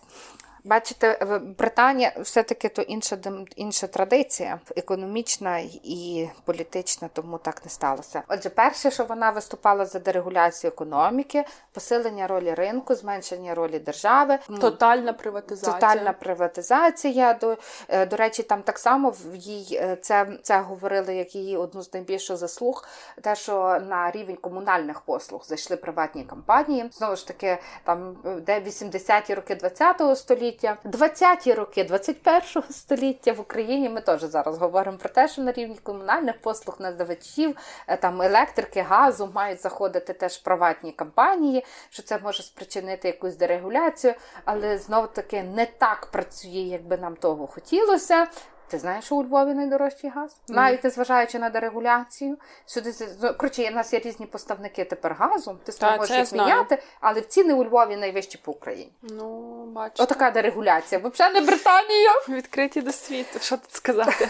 Бачите, 0.69 1.19
Британія 1.59 2.13
все-таки 2.21 2.69
то 2.69 2.83
інша 2.83 3.19
інша 3.57 3.87
традиція, 3.87 4.61
економічна 4.77 5.59
і 5.83 6.29
політична, 6.45 7.09
тому 7.13 7.39
так 7.39 7.65
не 7.65 7.71
сталося. 7.71 8.23
Отже, 8.29 8.49
перше, 8.49 8.91
що 8.91 9.05
вона 9.05 9.31
виступала 9.31 9.87
за 9.87 9.99
дерегуляцію 9.99 10.69
економіки, 10.69 11.45
посилення 11.73 12.27
ролі 12.27 12.55
ринку, 12.55 12.95
зменшення 12.95 13.55
ролі 13.55 13.79
держави, 13.79 14.39
тотальна 14.61 15.13
приватизація. 15.13 15.75
Тотальна 15.75 16.13
приватизація. 16.13 17.35
До 17.35 17.57
е, 17.89 18.07
до 18.07 18.17
речі, 18.17 18.43
там 18.43 18.63
так 18.63 18.79
само 18.79 19.11
в 19.11 19.35
їй 19.35 19.79
е, 19.83 19.97
це 19.97 20.27
це 20.43 20.61
говорили 20.61 21.17
як 21.17 21.35
її 21.35 21.57
одну 21.57 21.83
з 21.83 21.95
найбільших 21.95 22.37
заслуг, 22.37 22.85
те, 23.23 23.37
що 23.37 23.81
на 23.89 24.11
рівень 24.11 24.37
комунальних 24.37 25.01
послуг 25.01 25.45
зайшли 25.45 25.77
приватні 25.77 26.25
компанії. 26.25 26.91
Знову 26.93 27.17
ж 27.17 27.27
таки, 27.27 27.59
там 27.85 28.17
де 28.47 28.61
80-ті 28.61 29.35
роки 29.35 29.57
ХХ 29.57 30.17
століття 30.17 30.58
століття, 30.59 30.77
20-ті 30.85 31.55
роки 31.55 31.85
21-го 31.85 32.63
століття 32.71 33.33
в 33.33 33.41
Україні. 33.41 33.89
Ми 33.89 34.01
теж 34.01 34.21
зараз 34.21 34.59
говоримо 34.59 34.99
про 34.99 35.09
те, 35.09 35.29
що 35.29 35.43
на 35.43 35.53
рівні 35.53 35.77
комунальних 35.83 36.41
послуг 36.41 36.77
надавачів, 36.79 37.57
е, 37.87 37.97
там 37.97 38.23
електрики, 38.23 38.81
газу 38.81 39.31
мають 39.35 39.63
заходити 39.63 40.13
теж 40.13 40.39
приватні 40.39 40.93
компанії, 40.93 41.65
що 41.91 42.03
це 42.03 42.19
може 42.19 42.43
спричинити 42.43 43.09
якусь 43.09 43.37
дерегуляцію, 43.37 44.15
але 44.45 44.79
знов 44.79 45.13
таки 45.13 45.43
не 45.43 45.67
так 45.67 46.07
працює, 46.07 46.51
як 46.51 46.83
би 46.83 46.97
нам 46.97 47.17
того 47.17 47.47
хотілося. 47.47 48.27
Ти 48.69 48.79
знаєш, 48.79 49.05
що 49.05 49.17
у 49.17 49.23
Львові 49.23 49.55
найдорожчий 49.55 50.11
газ? 50.11 50.31
Mm. 50.31 50.55
Навіть 50.55 50.93
зважаючи 50.93 51.39
на 51.39 51.51
дерегуляцію. 51.51 52.37
Сюди 52.67 52.93
коротше, 53.39 53.71
у 53.71 53.75
нас 53.75 53.93
є 53.93 53.99
різні 53.99 54.27
поставники 54.27 54.85
тепер 54.85 55.15
газу. 55.15 55.59
Ти 55.65 55.73
так, 55.73 55.99
можеш 55.99 56.19
їх 56.19 56.33
міняти, 56.33 56.83
але 57.01 57.21
в 57.21 57.27
ціни 57.27 57.55
у 57.55 57.65
Львові 57.65 57.97
найвищі 57.97 58.39
по 58.45 58.53
Україні. 58.53 58.93
Ну, 59.03 59.65
бачите. 59.67 60.03
Отака 60.03 60.31
дерегуляція. 60.31 61.01
Взагалі 61.05 61.35
не 61.35 61.41
Британія. 61.41 62.11
Відкриті 62.29 62.83
до 62.83 62.93
світу. 62.93 63.39
Що 63.39 63.57
тут 63.57 63.73
сказати? 63.73 64.29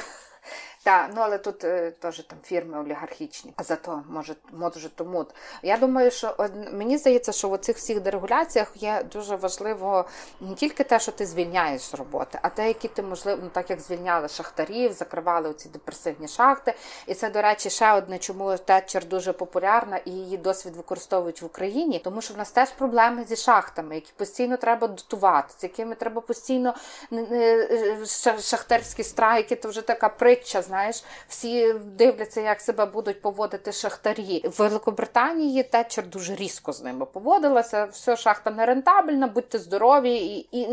Так, 0.83 1.11
ну 1.15 1.21
але 1.21 1.39
тут 1.39 1.65
е, 1.65 1.91
теж 1.91 2.19
там 2.19 2.39
фірми 2.45 2.81
олігархічні. 2.81 3.53
А 3.57 3.63
зато 3.63 4.03
може, 4.09 4.35
може 4.53 4.89
тому. 4.89 5.27
Я 5.63 5.77
думаю, 5.77 6.11
що 6.11 6.35
мені 6.73 6.99
здається, 6.99 7.33
що 7.33 7.49
в 7.49 7.59
цих 7.59 7.77
всіх 7.77 8.01
дерегуляціях 8.01 8.83
є 8.83 9.03
дуже 9.13 9.37
важливо 9.37 10.05
не 10.41 10.55
тільки 10.55 10.85
те, 10.85 11.01
що 11.01 11.13
ти 11.13 11.27
звільняєш 11.27 11.83
з 11.83 11.95
роботи, 11.95 12.39
а 12.43 12.49
те, 12.49 12.69
які 12.69 12.89
ти 12.89 13.03
можливо, 13.03 13.41
ну 13.43 13.51
так 13.53 13.71
як 13.71 13.81
звільняли 13.81 14.29
шахтарів, 14.29 14.93
закривали 14.93 15.49
оці 15.49 15.69
депресивні 15.69 16.29
шахти. 16.29 16.75
І 17.07 17.15
це, 17.15 17.31
до 17.31 17.43
речі, 17.43 17.71
ще 17.71 17.93
одне, 17.93 18.19
чому 18.19 18.57
Тетчер 18.57 19.05
дуже 19.05 19.33
популярна 19.33 19.97
і 19.97 20.11
її 20.11 20.37
досвід 20.37 20.77
використовують 20.77 21.43
в 21.43 21.47
Україні, 21.47 21.99
тому 21.99 22.21
що 22.23 22.35
в 22.35 22.37
нас 22.37 22.51
теж 22.51 22.71
проблеми 22.71 23.25
зі 23.29 23.37
шахтами, 23.37 23.95
які 23.95 24.13
постійно 24.17 24.57
треба 24.57 24.87
дотувати, 24.87 25.55
з 25.59 25.63
якими 25.63 25.95
треба 25.95 26.21
постійно 26.21 26.75
е, 27.13 27.99
шахтарські 28.41 29.05
страйки, 29.05 29.57
то 29.57 29.69
вже 29.69 29.83
така 29.83 30.09
притча 30.09 30.63
знаєш, 30.69 31.05
всі 31.29 31.73
дивляться, 31.73 32.41
як 32.41 32.61
себе 32.61 32.87
будуть 32.87 33.23
поводити 33.23 33.73
шахтарі. 33.73 34.45
В 34.45 34.59
Великобританії 34.59 35.63
Тетчер 35.63 36.07
дуже 36.07 36.35
різко 36.35 36.73
з 36.73 36.83
ними 36.83 37.07
поводилася. 37.07 37.85
Все, 37.85 38.17
шахта 38.17 38.51
нерентабельна, 38.51 39.27
будьте 39.27 39.59
здорові, 39.59 40.15
і 40.17 40.49
і 40.53 40.69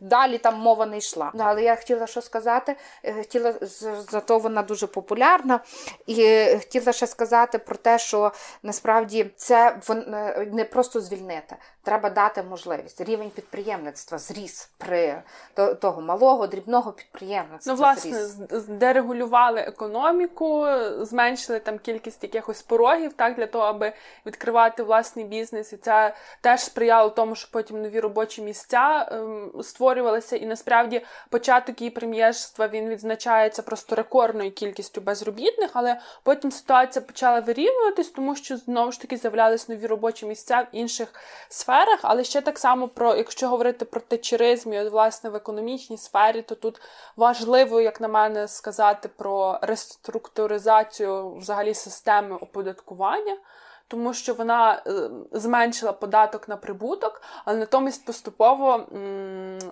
далі 0.00 0.38
там 0.38 0.60
мова 0.60 0.86
не 0.86 0.98
йшла. 0.98 1.30
Ну, 1.34 1.44
але 1.46 1.62
я 1.62 1.76
хотіла 1.76 2.06
що 2.06 2.22
сказати, 2.22 2.76
е, 3.04 3.12
хотіла 3.12 3.54
зато 4.10 4.38
вона 4.38 4.62
дуже 4.62 4.86
популярна, 4.86 5.60
і 6.06 6.46
хотіла 6.58 6.92
ще 6.92 7.06
сказати 7.06 7.58
про 7.58 7.76
те, 7.76 7.98
що 7.98 8.32
насправді 8.62 9.30
це 9.36 9.80
е, 9.90 10.48
не 10.52 10.64
просто 10.64 11.00
звільнити. 11.00 11.56
Треба 11.82 12.10
дати 12.10 12.42
можливість. 12.42 13.00
Рівень 13.00 13.30
підприємництва 13.30 14.18
зріс 14.18 14.70
при 14.78 15.22
того 15.80 16.02
малого 16.02 16.46
дрібного 16.46 16.92
підприємництва. 16.92 17.72
Ну, 17.72 17.78
власне, 17.78 18.24
зріс. 18.26 18.62
дерегулювання 18.68 19.25
стимулювали 19.26 19.60
економіку, 19.60 20.66
зменшили 21.00 21.60
там 21.60 21.78
кількість 21.78 22.22
якихось 22.22 22.62
порогів, 22.62 23.12
так 23.12 23.36
для 23.36 23.46
того, 23.46 23.64
аби 23.64 23.92
відкривати 24.26 24.82
власний 24.82 25.24
бізнес, 25.24 25.72
і 25.72 25.76
це 25.76 26.14
теж 26.40 26.60
сприяло 26.60 27.10
тому, 27.10 27.34
що 27.34 27.48
потім 27.52 27.82
нові 27.82 28.00
робочі 28.00 28.42
місця 28.42 29.08
ем, 29.10 29.52
створювалися. 29.62 30.36
І 30.36 30.46
насправді 30.46 31.02
початок 31.30 31.80
її 31.80 31.90
прем'єрства 31.90 32.68
він 32.68 32.88
відзначається 32.88 33.62
просто 33.62 33.96
рекордною 33.96 34.52
кількістю 34.52 35.00
безробітних, 35.00 35.70
але 35.72 36.00
потім 36.22 36.52
ситуація 36.52 37.04
почала 37.04 37.40
вирівнюватись, 37.40 38.08
тому 38.10 38.36
що 38.36 38.56
знову 38.56 38.92
ж 38.92 39.00
таки 39.00 39.16
з'являлись 39.16 39.68
нові 39.68 39.86
робочі 39.86 40.26
місця 40.26 40.60
в 40.60 40.66
інших 40.76 41.14
сферах. 41.48 41.98
Але 42.02 42.24
ще 42.24 42.40
так 42.40 42.58
само 42.58 42.88
про 42.88 43.16
якщо 43.16 43.48
говорити 43.48 43.84
про 43.84 44.00
течеризм 44.00 44.72
і 44.72 44.88
власне 44.88 45.30
в 45.30 45.34
економічній 45.34 45.98
сфері, 45.98 46.42
то 46.42 46.54
тут 46.54 46.80
важливо, 47.16 47.80
як 47.80 48.00
на 48.00 48.08
мене, 48.08 48.48
сказати 48.48 49.08
про 49.16 49.58
реструктуризацію 49.62 51.34
взагалі 51.34 51.74
системи 51.74 52.36
оподаткування 52.36 53.36
тому 53.88 54.14
що 54.14 54.34
вона 54.34 54.82
е, 54.86 55.10
зменшила 55.32 55.92
податок 55.92 56.48
на 56.48 56.56
прибуток, 56.56 57.22
але 57.44 57.58
натомість 57.58 58.04
поступово 58.04 58.86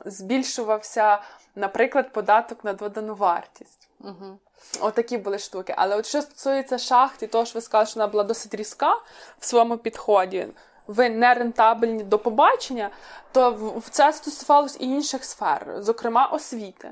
збільшувався, 0.05 1.19
наприклад, 1.55 2.13
податок 2.13 2.65
на 2.65 2.73
додану 2.73 3.15
вартість. 3.15 3.89
Угу. 4.01 4.39
Отакі 4.81 5.19
були 5.19 5.39
штуки. 5.39 5.75
Але 5.77 5.97
от 5.97 6.07
що 6.07 6.23
стосується 6.23 6.79
шахт, 6.79 7.23
і 7.23 7.27
того, 7.27 7.45
що 7.45 7.55
ви 7.55 7.61
сказали, 7.61 7.87
що 7.87 8.01
вона 8.01 8.07
була 8.07 8.25
досить 8.25 8.55
різка 8.55 8.97
в 9.39 9.47
своєму 9.47 9.79
підході. 9.79 10.49
Ви 10.87 11.11
не 11.11 11.35
рентабельні 11.35 12.03
до 12.03 12.19
побачення, 12.19 12.91
то 13.35 13.51
в 13.77 13.91
це 13.91 14.13
стосувалось 14.13 14.77
і 14.81 14.85
інших 14.85 15.25
сфер, 15.25 15.77
зокрема 15.79 16.27
освіти. 16.27 16.91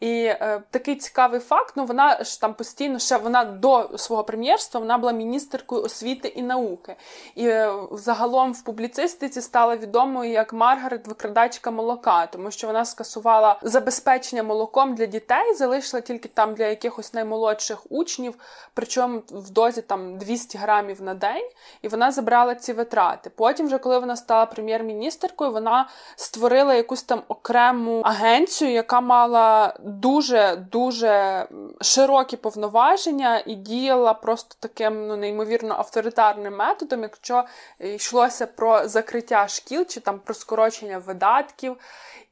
І 0.00 0.24
е, 0.24 0.62
такий 0.70 0.96
цікавий 0.96 1.40
факт: 1.40 1.72
ну 1.76 1.84
вона 1.84 2.24
ж 2.24 2.40
там 2.40 2.54
постійно 2.54 2.98
ще 2.98 3.16
вона 3.16 3.44
до 3.44 3.98
свого 3.98 4.24
прем'єрства 4.24 4.80
вона 4.80 4.98
була 4.98 5.12
міністеркою 5.12 5.82
освіти 5.82 6.28
і 6.28 6.42
науки. 6.42 6.96
І 7.34 7.46
е, 7.46 7.72
загалом 7.92 8.52
в 8.52 8.62
публіцистиці 8.62 9.40
стала 9.40 9.76
відомою 9.76 10.32
як 10.32 10.52
Маргарет 10.52 11.06
викрадачка 11.06 11.70
молока, 11.70 12.26
тому 12.26 12.50
що 12.50 12.66
вона 12.66 12.84
скасувала 12.84 13.58
забезпечення 13.62 14.42
молоком 14.42 14.94
для 14.94 15.06
дітей, 15.06 15.54
залишила 15.54 16.00
тільки 16.00 16.28
там 16.28 16.54
для 16.54 16.66
якихось 16.66 17.14
наймолодших 17.14 17.92
учнів, 17.92 18.34
причому 18.74 19.22
в 19.30 19.50
дозі 19.50 19.82
там 19.82 20.18
200 20.18 20.58
грамів 20.58 21.02
на 21.02 21.14
день, 21.14 21.50
і 21.82 21.88
вона 21.88 22.12
забрала 22.12 22.54
ці 22.54 22.72
витрати. 22.72 23.30
Потім, 23.30 23.66
вже 23.66 23.78
коли 23.78 23.98
вона 23.98 24.16
стала 24.16 24.46
прем'єр-міністеркою, 24.46 25.52
вона 25.52 25.81
створила 26.16 26.74
якусь 26.74 27.02
там 27.02 27.22
окрему 27.28 28.00
агенцію, 28.00 28.72
яка 28.72 29.00
мала 29.00 29.74
дуже 29.80 30.56
дуже 30.72 31.46
широкі 31.80 32.36
повноваження 32.36 33.42
і 33.46 33.54
діяла 33.54 34.14
просто 34.14 34.56
таким 34.60 35.06
ну 35.06 35.16
неймовірно 35.16 35.74
авторитарним 35.74 36.56
методом, 36.56 37.02
якщо 37.02 37.44
йшлося 37.80 38.46
про 38.46 38.88
закриття 38.88 39.48
шкіл 39.48 39.86
чи 39.86 40.00
там 40.00 40.18
про 40.18 40.34
скорочення 40.34 40.98
видатків. 40.98 41.76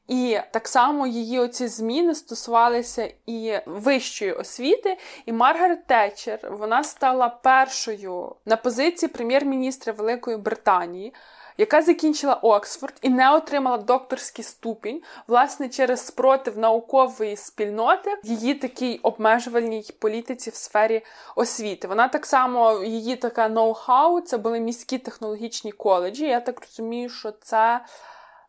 І 0.07 0.39
так 0.51 0.67
само 0.67 1.07
її 1.07 1.39
оці 1.39 1.67
зміни 1.67 2.15
стосувалися 2.15 3.13
і 3.25 3.53
вищої 3.65 4.33
освіти. 4.33 4.97
І 5.25 5.33
Маргарет 5.33 5.87
Тетчер 5.87 6.39
вона 6.51 6.83
стала 6.83 7.29
першою 7.29 8.35
на 8.45 8.57
позиції 8.57 9.09
прем'єр-міністра 9.09 9.93
Великої 9.93 10.37
Британії 10.37 11.13
яка 11.57 11.81
закінчила 11.81 12.33
Оксфорд 12.33 12.93
і 13.01 13.09
не 13.09 13.35
отримала 13.35 13.77
докторський 13.77 14.45
ступінь, 14.45 15.01
власне, 15.27 15.69
через 15.69 16.05
спротив 16.05 16.57
наукової 16.57 17.35
спільноти 17.35 18.17
її 18.23 18.53
такій 18.53 18.99
обмежувальній 19.03 19.89
політиці 19.99 20.49
в 20.49 20.55
сфері 20.55 21.01
освіти. 21.35 21.87
Вона 21.87 22.07
так 22.07 22.25
само, 22.25 22.83
її 22.83 23.15
така 23.15 23.49
ноу-хау, 23.49 24.21
це 24.21 24.37
були 24.37 24.59
міські 24.59 24.97
технологічні 24.97 25.71
коледжі. 25.71 26.25
Я 26.25 26.39
так 26.39 26.61
розумію, 26.61 27.09
що 27.09 27.31
це. 27.31 27.81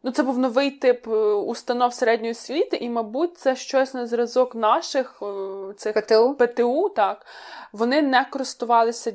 Ну, 0.03 0.11
це 0.11 0.23
був 0.23 0.39
новий 0.39 0.71
тип 0.71 1.09
е, 1.09 1.11
установ 1.33 1.95
середньої 1.95 2.33
освіти, 2.33 2.77
і, 2.77 2.91
мабуть, 2.91 3.39
це 3.39 3.57
щось 3.57 3.95
на 3.95 4.07
зразок 4.07 4.55
наших 4.55 5.23
е, 5.23 5.75
цих 5.77 5.95
ПТУ. 5.95 6.35
ПТУ. 6.35 6.89
Так 6.89 7.27
вони 7.73 8.03
не 8.03 8.25
користувалися 8.25 9.13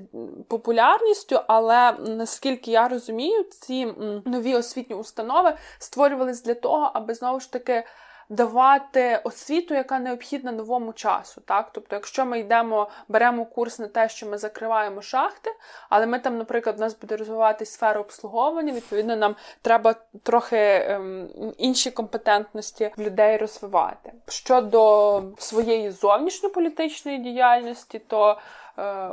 популярністю, 0.47 1.39
але 1.47 1.91
наскільки 1.91 2.71
я 2.71 2.87
розумію, 2.87 3.43
ці 3.43 3.93
нові 4.25 4.55
освітні 4.55 4.95
установи 4.95 5.53
створювалися 5.79 6.43
для 6.45 6.53
того, 6.53 6.91
аби 6.93 7.13
знову 7.13 7.39
ж 7.39 7.51
таки 7.51 7.83
давати 8.29 9.21
освіту, 9.23 9.73
яка 9.73 9.99
необхідна 9.99 10.51
новому 10.51 10.93
часу. 10.93 11.41
Так? 11.45 11.69
Тобто, 11.73 11.95
якщо 11.95 12.25
ми 12.25 12.39
йдемо, 12.39 12.89
беремо 13.07 13.45
курс 13.45 13.79
на 13.79 13.87
те, 13.87 14.09
що 14.09 14.25
ми 14.25 14.37
закриваємо 14.37 15.01
шахти, 15.01 15.49
але 15.89 16.05
ми 16.05 16.19
там, 16.19 16.37
наприклад, 16.37 16.75
у 16.77 16.79
нас 16.79 16.99
буде 16.99 17.17
розвиватися 17.17 17.71
сфера 17.71 17.99
обслуговування, 17.99 18.73
відповідно, 18.73 19.15
нам 19.15 19.35
треба 19.61 19.95
трохи 20.23 20.57
ем, 20.57 21.29
інші 21.57 21.91
компетентності 21.91 22.91
людей 22.97 23.37
розвивати. 23.37 24.13
Щодо 24.27 25.23
своєї 25.37 25.91
зовнішньополітичної 25.91 27.17
діяльності, 27.17 27.99
то 27.99 28.37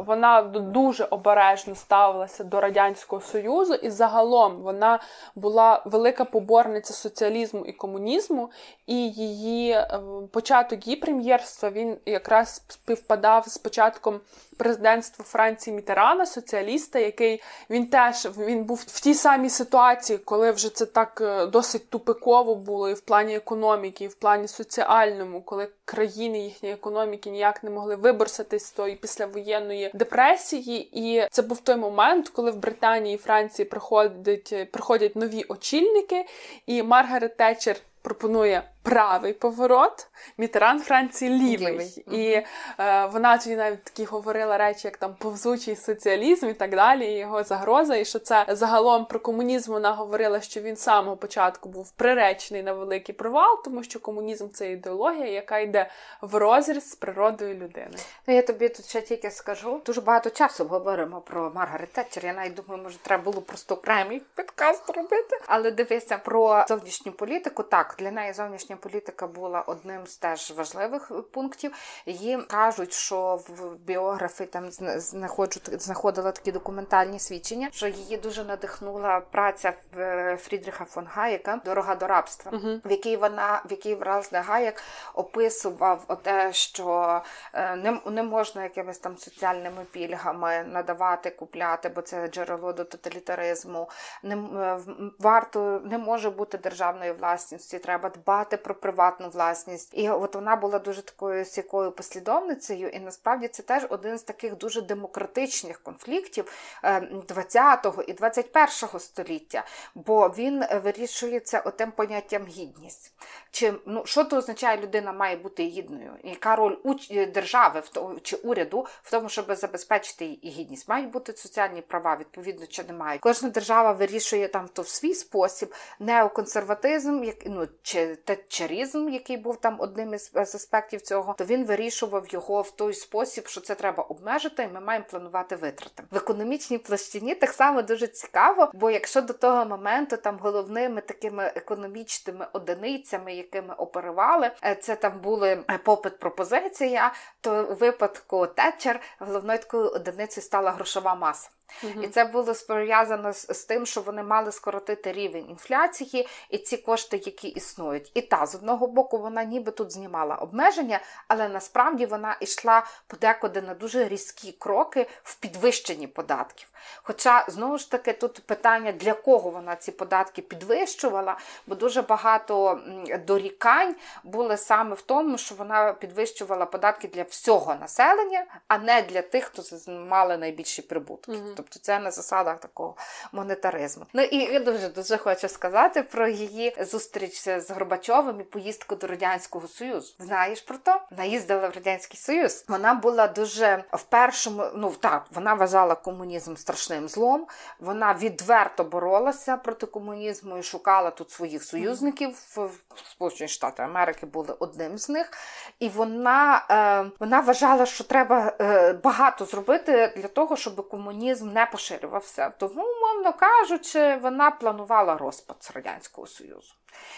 вона 0.06 0.42
дуже 0.42 1.04
обережно 1.04 1.74
ставилася 1.74 2.44
до 2.44 2.60
Радянського 2.60 3.22
Союзу, 3.22 3.74
і 3.74 3.90
загалом 3.90 4.56
вона 4.56 5.00
була 5.34 5.82
велика 5.84 6.24
поборниця 6.24 6.92
соціалізму 6.92 7.66
і 7.66 7.72
комунізму, 7.72 8.50
і 8.86 9.10
її 9.10 9.70
е, 9.70 10.00
початок 10.32 10.86
її 10.86 10.96
прем'єрства 10.96 11.70
він 11.70 11.96
якраз 12.06 12.62
співпадав 12.68 13.48
з 13.48 13.58
початком 13.58 14.20
президентства 14.56 15.24
Франції 15.24 15.76
Мітерана, 15.76 16.26
соціаліста, 16.26 16.98
який 16.98 17.42
він 17.70 17.86
теж 17.86 18.28
він 18.38 18.64
був 18.64 18.84
в 18.86 19.00
тій 19.00 19.14
самій 19.14 19.50
ситуації, 19.50 20.18
коли 20.18 20.50
вже 20.50 20.74
це 20.74 20.86
так 20.86 21.20
е, 21.20 21.46
досить 21.46 21.90
тупиково 21.90 22.54
було 22.54 22.90
і 22.90 22.94
в 22.94 23.00
плані 23.00 23.36
економіки, 23.36 24.04
і 24.04 24.08
в 24.08 24.14
плані 24.14 24.48
соціальному, 24.48 25.42
коли 25.42 25.68
країни 25.84 26.38
їхньої 26.38 26.74
економіки 26.74 27.30
ніяк 27.30 27.64
не 27.64 27.70
могли 27.70 27.96
виборсатись 27.96 28.66
з 28.66 28.72
тої 28.72 28.96
післявоєнної 28.96 29.90
депресії. 29.94 30.88
І 30.92 31.28
це 31.30 31.42
був 31.42 31.60
той 31.60 31.76
момент, 31.76 32.28
коли 32.28 32.50
в 32.50 32.56
Британії 32.56 33.14
і 33.14 33.18
Франції 33.18 33.66
приходять, 33.66 34.70
приходять 34.72 35.16
нові 35.16 35.44
очільники, 35.48 36.26
і 36.66 36.82
Маргарет 36.82 37.36
Тетчер 37.36 37.76
пропонує 38.02 38.62
правий 38.84 39.32
поворот, 39.32 40.06
Мітеран 40.38 40.80
Франції 40.80 41.30
лівий. 41.30 41.72
лівий. 41.72 42.04
І 42.10 42.44
е, 42.78 43.06
вона 43.06 43.38
тоді 43.38 43.56
навіть 43.56 43.84
такі 43.84 44.04
говорила 44.04 44.58
речі, 44.58 44.80
як 44.84 44.96
там 44.96 45.14
повзучий 45.18 45.76
соціалізм 45.76 46.48
і 46.48 46.54
так 46.54 46.70
далі, 46.70 47.06
і 47.06 47.18
його 47.18 47.44
загроза. 47.44 47.96
І 47.96 48.04
що 48.04 48.18
це 48.18 48.46
загалом 48.48 49.04
про 49.04 49.20
комунізм 49.20 49.72
вона 49.72 49.92
говорила, 49.92 50.40
що 50.40 50.60
він 50.60 50.76
з 50.76 50.80
самого 50.82 51.16
початку 51.16 51.68
був 51.68 51.90
приречений 51.90 52.62
на 52.62 52.72
великий 52.72 53.14
провал, 53.14 53.62
тому 53.64 53.82
що 53.82 54.00
комунізм 54.00 54.48
це 54.48 54.70
ідеологія, 54.70 55.26
яка 55.26 55.58
йде 55.58 55.90
в 56.20 56.34
розріз 56.34 56.90
з 56.90 56.94
природою 56.94 57.54
людини. 57.54 57.96
Ну 58.26 58.34
я 58.34 58.42
тобі 58.42 58.68
тут 58.68 58.86
ще 58.86 59.00
тільки 59.00 59.30
скажу. 59.30 59.80
Дуже 59.86 60.00
багато 60.00 60.30
часу 60.30 60.64
говоримо 60.64 61.20
про 61.20 61.52
Маргарет 61.54 61.92
Тетчер. 61.92 62.26
Я 62.26 62.32
навіть 62.32 62.54
думаю, 62.54 62.82
може, 62.82 62.98
треба 62.98 63.22
було 63.22 63.40
просто 63.40 63.74
окремий 63.74 64.22
підкаст 64.36 64.90
робити. 64.90 65.40
Але 65.46 65.70
дивися 65.70 66.18
про 66.18 66.64
зовнішню 66.68 67.12
політику. 67.12 67.62
Так, 67.62 67.94
для 67.98 68.10
неї 68.10 68.32
зовнішня 68.32 68.73
зовнішня 68.74 68.76
політика 68.76 69.26
була 69.26 69.60
одним 69.60 70.06
з 70.06 70.16
теж 70.16 70.50
важливих 70.50 71.12
пунктів. 71.32 71.72
Її 72.06 72.38
кажуть, 72.48 72.92
що 72.92 73.40
в 73.48 73.76
біографи 73.76 74.46
там 74.46 74.70
знаходила 74.70 76.32
такі 76.32 76.52
документальні 76.52 77.18
свідчення, 77.18 77.68
що 77.72 77.86
її 77.86 78.16
дуже 78.16 78.44
надихнула 78.44 79.20
праця 79.20 79.72
е, 79.98 80.36
Фрідріха 80.36 80.84
фон 80.84 81.06
Гаєка 81.06 81.60
Дорога 81.64 81.94
до 81.94 82.06
рабства, 82.06 82.52
uh 82.52 82.80
в 82.84 82.90
якій 82.90 83.16
вона 83.16 83.62
в 83.64 83.70
якій 83.70 83.94
власне 83.94 84.40
Гаєк 84.40 84.82
описував 85.14 86.20
те, 86.22 86.52
що 86.52 87.22
е, 87.52 87.76
не, 87.76 88.00
не 88.06 88.22
можна 88.22 88.62
якимись 88.62 88.98
там 88.98 89.16
соціальними 89.16 89.84
пільгами 89.92 90.64
надавати, 90.72 91.30
купляти, 91.30 91.88
бо 91.88 92.02
це 92.02 92.28
джерело 92.28 92.72
до 92.72 92.84
тоталітаризму. 92.84 93.88
Не 94.22 94.36
е, 94.36 94.78
варто 95.18 95.80
не 95.84 95.98
може 95.98 96.30
бути 96.30 96.58
державної 96.58 97.12
власності. 97.12 97.78
Треба 97.78 98.08
дбати 98.08 98.56
про 98.64 98.74
приватну 98.74 99.28
власність. 99.28 99.90
І 99.92 100.10
от 100.10 100.34
вона 100.34 100.56
була 100.56 100.78
дуже 100.78 101.02
такою 101.02 101.44
сякою 101.44 101.92
послідовницею, 101.92 102.88
і 102.88 103.00
насправді 103.00 103.48
це 103.48 103.62
теж 103.62 103.86
один 103.90 104.18
з 104.18 104.22
таких 104.22 104.56
дуже 104.56 104.82
демократичних 104.82 105.82
конфліктів 105.82 106.52
20-го 106.82 108.02
е, 108.02 108.04
і 108.08 108.12
21-го 108.12 108.98
століття, 108.98 109.64
бо 109.94 110.28
він 110.28 110.64
вирішується 110.84 111.60
отим 111.60 111.92
поняттям 111.92 112.46
гідність. 112.46 113.12
Чи 113.50 113.74
ну 113.86 114.02
що 114.06 114.24
то 114.24 114.36
означає, 114.36 114.82
людина 114.82 115.12
має 115.12 115.36
бути 115.36 115.62
гідною? 115.62 116.12
Яка 116.24 116.56
роль 116.56 116.76
е, 117.10 117.26
держави 117.26 117.80
в 117.80 117.88
тому 117.88 118.20
чи 118.20 118.36
уряду 118.36 118.86
в 119.02 119.10
тому, 119.10 119.28
щоб 119.28 119.54
забезпечити 119.54 120.24
її 120.24 120.50
гідність? 120.50 120.88
Мають 120.88 121.10
бути 121.10 121.32
соціальні 121.32 121.80
права, 121.80 122.16
відповідно, 122.16 122.66
чи 122.66 122.84
немає. 122.84 123.18
Кожна 123.18 123.48
держава 123.48 123.92
вирішує 123.92 124.48
там 124.48 124.68
то 124.68 124.82
в 124.82 124.88
свій 124.88 125.14
спосіб 125.14 125.74
неоконсерватизм, 125.98 127.24
як 127.24 127.36
ну 127.46 127.68
чи 127.82 128.16
те 128.16 128.36
тетчерізм, 128.54 129.08
який 129.08 129.36
був 129.36 129.56
там 129.56 129.76
одним 129.78 130.14
із 130.14 130.30
аспектів 130.34 131.00
цього, 131.00 131.34
то 131.38 131.44
він 131.44 131.64
вирішував 131.64 132.26
його 132.28 132.62
в 132.62 132.70
той 132.70 132.94
спосіб, 132.94 133.46
що 133.46 133.60
це 133.60 133.74
треба 133.74 134.02
обмежити, 134.02 134.62
і 134.62 134.68
ми 134.68 134.80
маємо 134.80 135.06
планувати 135.10 135.56
витрати 135.56 136.02
в 136.10 136.16
економічній 136.16 136.78
площині. 136.78 137.34
Так 137.34 137.50
само 137.50 137.82
дуже 137.82 138.06
цікаво, 138.06 138.70
бо 138.74 138.90
якщо 138.90 139.22
до 139.22 139.32
того 139.32 139.64
моменту 139.64 140.16
там 140.16 140.38
головними 140.38 141.00
такими 141.00 141.52
економічними 141.56 142.46
одиницями, 142.52 143.34
якими 143.34 143.74
оперували, 143.74 144.50
е, 144.64 144.74
це 144.74 144.96
там 144.96 145.20
були 145.20 145.64
е, 145.70 145.78
попит 145.78 146.18
пропозиція, 146.18 147.12
то 147.40 147.64
у 147.64 147.74
випадку 147.74 148.46
Тетчер 148.46 149.00
головною 149.18 149.58
такою 149.58 149.88
одиницею 149.90 150.44
стала 150.44 150.70
грошова 150.70 151.14
маса. 151.14 151.50
Угу. 151.82 152.02
І 152.02 152.08
це 152.08 152.24
було 152.24 152.54
пов'язано 152.68 153.32
з, 153.32 153.46
з 153.54 153.64
тим, 153.64 153.86
що 153.86 154.00
вони 154.00 154.22
мали 154.22 154.52
скоротити 154.52 155.12
рівень 155.12 155.50
інфляції 155.50 156.28
і 156.50 156.58
ці 156.58 156.76
кошти, 156.76 157.22
які 157.24 157.48
існують. 157.48 158.10
І 158.14 158.22
та 158.22 158.46
з 158.46 158.54
одного 158.54 158.86
боку 158.86 159.18
вона 159.18 159.44
ніби 159.44 159.72
тут 159.72 159.92
знімала 159.92 160.34
обмеження, 160.34 161.00
але 161.28 161.48
насправді 161.48 162.06
вона 162.06 162.36
йшла 162.40 162.86
подекуди 163.06 163.62
на 163.62 163.74
дуже 163.74 164.08
різкі 164.08 164.52
кроки 164.52 165.06
в 165.22 165.36
підвищенні 165.36 166.06
податків. 166.06 166.68
Хоча 167.02 167.44
знову 167.48 167.78
ж 167.78 167.90
таки 167.90 168.12
тут 168.12 168.46
питання, 168.46 168.92
для 168.92 169.14
кого 169.14 169.50
вона 169.50 169.76
ці 169.76 169.92
податки 169.92 170.42
підвищувала, 170.42 171.38
бо 171.66 171.74
дуже 171.74 172.02
багато 172.02 172.80
дорікань 173.26 173.96
були 174.24 174.56
саме 174.56 174.94
в 174.94 175.02
тому, 175.02 175.38
що 175.38 175.54
вона 175.54 175.92
підвищувала 175.92 176.66
податки 176.66 177.08
для 177.08 177.22
всього 177.22 177.74
населення, 177.74 178.44
а 178.68 178.78
не 178.78 179.02
для 179.02 179.22
тих, 179.22 179.44
хто 179.44 179.92
мали 179.92 180.36
найбільші 180.36 180.82
прибутки. 180.82 181.32
Угу. 181.32 181.53
Тобто 181.56 181.78
це 181.78 181.98
на 181.98 182.10
засадах 182.10 182.60
такого 182.60 182.96
монетаризму. 183.32 184.06
Ну 184.12 184.22
і 184.22 184.36
я 184.36 184.60
дуже 184.60 184.88
дуже 184.88 185.16
хочу 185.16 185.48
сказати 185.48 186.02
про 186.02 186.28
її 186.28 186.76
зустріч 186.80 187.48
з 187.48 187.70
Горбачовим 187.70 188.40
і 188.40 188.44
поїздку 188.44 188.96
до 188.96 189.06
радянського 189.06 189.68
союзу. 189.68 190.14
Знаєш 190.18 190.60
про 190.60 190.78
то? 190.78 191.00
Вона 191.10 191.24
їздила 191.24 191.68
в 191.68 191.74
радянський 191.74 192.18
союз. 192.20 192.64
Вона 192.68 192.94
була 192.94 193.26
дуже 193.26 193.84
в 193.92 194.02
першому. 194.02 194.64
Ну 194.74 194.92
так, 195.00 195.26
вона 195.30 195.54
вважала 195.54 195.94
комунізм 195.94 196.56
страшним 196.56 197.08
злом. 197.08 197.46
Вона 197.80 198.14
відверто 198.14 198.84
боролася 198.84 199.56
проти 199.56 199.86
комунізму 199.86 200.58
і 200.58 200.62
шукала 200.62 201.10
тут 201.10 201.30
своїх 201.30 201.64
союзників. 201.64 202.30
В 202.56 202.70
Сполучені 203.10 203.48
Штати 203.48 203.82
Америки 203.82 204.26
були 204.26 204.56
одним 204.58 204.98
з 204.98 205.08
них. 205.08 205.30
І 205.78 205.88
вона, 205.88 206.64
е, 206.70 207.10
вона 207.20 207.40
вважала, 207.40 207.86
що 207.86 208.04
треба 208.04 208.52
е, 208.60 208.92
багато 208.92 209.44
зробити 209.44 210.12
для 210.16 210.28
того, 210.28 210.56
щоб 210.56 210.88
комунізм 210.88 211.43
комунізм 211.44 211.52
не 211.52 211.66
поширювався. 211.66 212.50
Тому, 212.50 212.82
умовно 212.82 213.32
кажучи, 213.32 214.16
вона 214.16 214.50
планувала 214.50 215.16
розпад 215.16 215.70
Радянського 215.74 216.26
Союзу. 216.26 216.74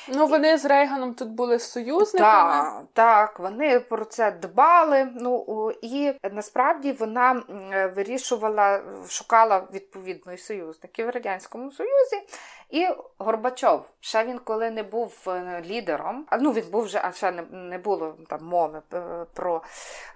Ну, 0.09 0.27
вони 0.27 0.59
з 0.59 0.65
Рейганом 0.65 1.15
тут 1.15 1.29
були 1.29 1.59
союзниками. 1.59 2.53
Так, 2.53 2.83
так, 2.93 3.41
вони 3.41 3.81
про 3.81 4.05
це 4.05 4.31
дбали. 4.31 5.09
Ну 5.15 5.73
і 5.83 6.13
насправді 6.33 6.93
вона 6.93 7.43
вирішувала, 7.97 8.81
шукала 9.09 9.63
відповідної 9.73 10.39
союзників 10.39 11.07
в 11.07 11.11
Радянському 11.11 11.73
Союзі. 11.73 12.23
І 12.71 12.89
Горбачов, 13.19 13.85
ще 14.01 14.25
він 14.25 14.39
коли 14.39 14.71
не 14.71 14.83
був 14.83 15.15
е, 15.27 15.63
лідером, 15.67 16.27
а 16.31 16.37
ну 16.37 16.53
він 16.53 16.65
був 16.71 16.83
вже, 16.83 17.01
а 17.05 17.13
ще 17.13 17.33
не, 17.33 17.43
не 17.53 17.79
було 17.79 18.17
там 18.29 18.45
мови 18.45 18.83
е, 18.95 19.27
про 19.35 19.63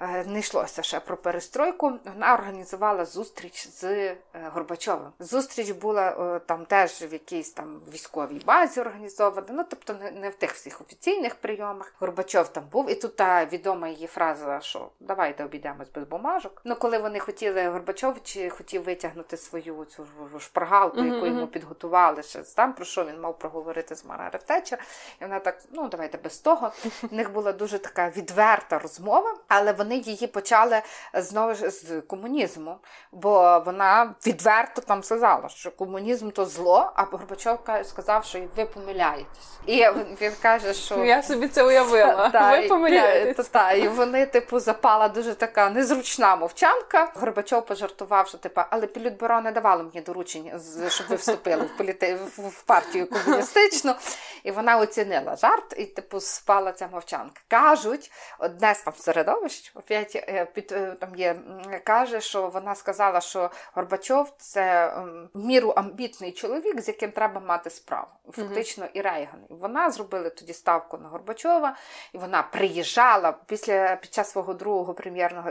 е, 0.00 0.24
не 0.24 0.38
йшлося 0.38 0.82
ще 0.82 1.00
про 1.00 1.16
перестройку. 1.16 1.92
Вона 2.04 2.34
організувала 2.34 3.04
зустріч 3.04 3.68
з 3.68 4.14
Горбачовим. 4.52 5.08
Зустріч 5.18 5.70
була 5.70 6.38
там 6.38 6.66
теж 6.66 7.02
в 7.02 7.12
якійсь 7.12 7.50
там 7.50 7.80
військовій 7.92 8.42
базі 8.46 8.80
організована. 8.80 9.46
Ну 9.52 9.64
тобто 9.68 9.94
не, 9.94 10.10
не 10.10 10.28
в 10.28 10.34
тих 10.34 10.52
всіх 10.52 10.80
офіційних 10.80 11.34
прийомах. 11.34 11.94
Горбачов 12.00 12.48
там 12.48 12.64
був, 12.72 12.90
і 12.90 12.94
тут 12.94 13.16
та 13.16 13.44
відома 13.44 13.88
її 13.88 14.06
фраза, 14.06 14.60
що 14.60 14.88
давайте 15.00 15.44
обійдемось 15.44 15.88
без 15.94 16.04
бумажок. 16.04 16.60
Ну 16.64 16.76
коли 16.76 16.98
вони 16.98 17.18
хотіли 17.18 17.68
Горбачов 17.68 18.22
чи 18.22 18.50
хотів 18.50 18.84
витягнути 18.84 19.36
свою 19.36 19.84
цю 19.84 20.06
шпаргалку, 20.40 21.04
яку 21.04 21.26
йому 21.26 21.46
підготували 21.46 22.22
ще 22.22 22.42
там, 22.42 22.72
про 22.72 22.84
що 22.84 23.04
він 23.04 23.20
мав 23.20 23.38
проговорити 23.38 23.94
з 23.94 24.04
Маргарет 24.04 24.44
Тетчер. 24.46 24.78
І 25.20 25.24
вона 25.24 25.40
так, 25.40 25.58
ну 25.72 25.88
давайте 25.88 26.18
без 26.18 26.38
того. 26.38 26.72
У 27.10 27.14
них 27.14 27.32
була 27.32 27.52
дуже 27.52 27.78
така 27.78 28.08
відверта 28.08 28.78
розмова, 28.78 29.36
але 29.48 29.72
вони 29.72 29.96
її 29.96 30.26
почали 30.26 30.82
знову 31.14 31.54
ж 31.54 31.70
з 31.70 32.00
комунізму, 32.00 32.78
бо 33.12 33.62
вона 33.66 34.14
відверто 34.26 34.82
там 34.82 35.02
сказала, 35.02 35.48
що 35.48 35.70
комунізм 35.70 36.30
то 36.30 36.46
зло, 36.46 36.92
а 36.94 37.02
Горбачов 37.02 37.58
сказав, 37.84 38.24
що 38.24 38.40
ви 38.56 38.64
помиляєтесь. 38.64 39.39
І 39.66 39.86
він 40.20 40.32
каже, 40.42 40.74
що 40.74 41.04
я 41.04 41.22
собі 41.22 41.48
це 41.48 41.64
уявила. 41.64 42.28
Та, 42.28 42.50
ви 42.60 42.68
помиляєтесь. 42.68 43.48
Та, 43.48 43.72
і 43.72 43.88
вони, 43.88 44.26
типу, 44.26 44.60
запала 44.60 45.08
дуже 45.08 45.34
така 45.34 45.70
незручна 45.70 46.36
мовчанка. 46.36 47.12
Горбачов 47.14 47.66
пожартував, 47.66 48.28
що 48.28 48.38
типу, 48.38 48.60
але 48.70 48.86
Політбюро 48.86 49.40
не 49.40 49.52
давало 49.52 49.82
мені 49.82 50.00
доручень, 50.00 50.52
щоб 50.88 51.06
ви 51.08 51.16
вступили 51.16 51.62
в 51.62 51.76
політи 51.76 52.18
в 52.36 52.62
партію 52.62 53.06
комуністичну, 53.10 53.94
і 54.42 54.50
вона 54.50 54.76
оцінила 54.78 55.36
жарт, 55.36 55.74
і 55.76 55.84
типу 55.84 56.20
спала 56.20 56.72
ця 56.72 56.88
мовчанка. 56.92 57.40
Кажуть, 57.48 58.10
одне 58.38 58.74
з 58.74 58.82
там 58.82 58.94
середовищ, 58.96 59.72
опять 59.74 60.16
е, 60.16 60.46
під 60.54 60.72
е, 60.72 60.96
там 61.00 61.14
є, 61.16 61.36
каже, 61.84 62.20
що 62.20 62.48
вона 62.48 62.74
сказала, 62.74 63.20
що 63.20 63.50
Горбачов 63.74 64.32
це 64.38 64.94
міру 65.34 65.70
амбітний 65.70 66.32
чоловік, 66.32 66.80
з 66.80 66.88
яким 66.88 67.10
треба 67.10 67.40
мати 67.40 67.70
справу. 67.70 68.06
Фактично, 68.32 68.86
і 68.94 69.00
Рейган. 69.20 69.40
І 69.50 69.54
вона 69.54 69.90
зробила 69.90 70.30
тоді 70.30 70.52
ставку 70.52 70.98
на 70.98 71.08
Горбачова, 71.08 71.76
і 72.12 72.18
вона 72.18 72.42
приїжджала 72.42 73.32
після 73.46 73.96
під 73.96 74.14
час 74.14 74.30
свого 74.30 74.54
другого 74.54 74.94
прем'єрного 74.94 75.50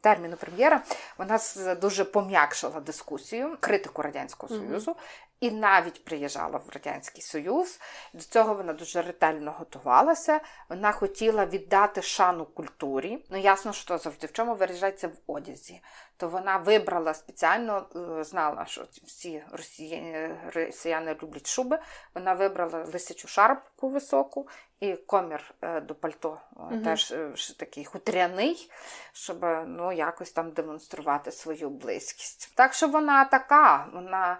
терміну 0.00 0.36
прем'єра. 0.36 0.82
Вона 1.18 1.38
дуже 1.80 2.04
пом'якшила 2.04 2.80
дискусію, 2.80 3.56
критику 3.60 4.02
радянського 4.02 4.54
союзу 4.54 4.96
і 5.42 5.50
навіть 5.50 6.04
приїжджала 6.04 6.58
в 6.58 6.70
Радянський 6.72 7.22
Союз. 7.22 7.80
До 8.12 8.24
цього 8.24 8.54
вона 8.54 8.72
дуже 8.72 9.02
ретельно 9.02 9.54
готувалася. 9.58 10.40
Вона 10.68 10.92
хотіла 10.92 11.46
віддати 11.46 12.02
шану 12.02 12.44
культурі. 12.44 13.24
Ну, 13.30 13.38
ясно, 13.38 13.72
що 13.72 13.98
завжди 13.98 14.26
в 14.26 14.32
чому 14.32 14.54
виражається 14.54 15.08
в 15.08 15.32
одязі. 15.32 15.80
То 16.22 16.28
вона 16.28 16.56
вибрала 16.56 17.14
спеціально, 17.14 17.86
е, 18.20 18.24
знала, 18.24 18.66
що 18.66 18.84
всі 19.04 19.44
росіяни, 19.52 20.36
росіяни 20.54 21.16
люблять 21.22 21.46
шуби. 21.46 21.78
Вона 22.14 22.34
вибрала 22.34 22.84
лисячу 22.92 23.28
шарпку 23.28 23.88
високу 23.88 24.48
і 24.82 24.96
комір 24.96 25.54
е, 25.62 25.80
до 25.80 25.94
пальто 25.94 26.40
угу. 26.56 26.78
теж 26.84 27.12
е, 27.12 27.32
такий 27.58 27.84
хутряний, 27.84 28.70
щоб 29.12 29.46
ну, 29.66 29.92
якось 29.92 30.32
там 30.32 30.50
демонструвати 30.50 31.32
свою 31.32 31.70
близькість. 31.70 32.52
Так 32.54 32.74
що 32.74 32.88
вона 32.88 33.24
така, 33.24 33.86
вона 33.92 34.38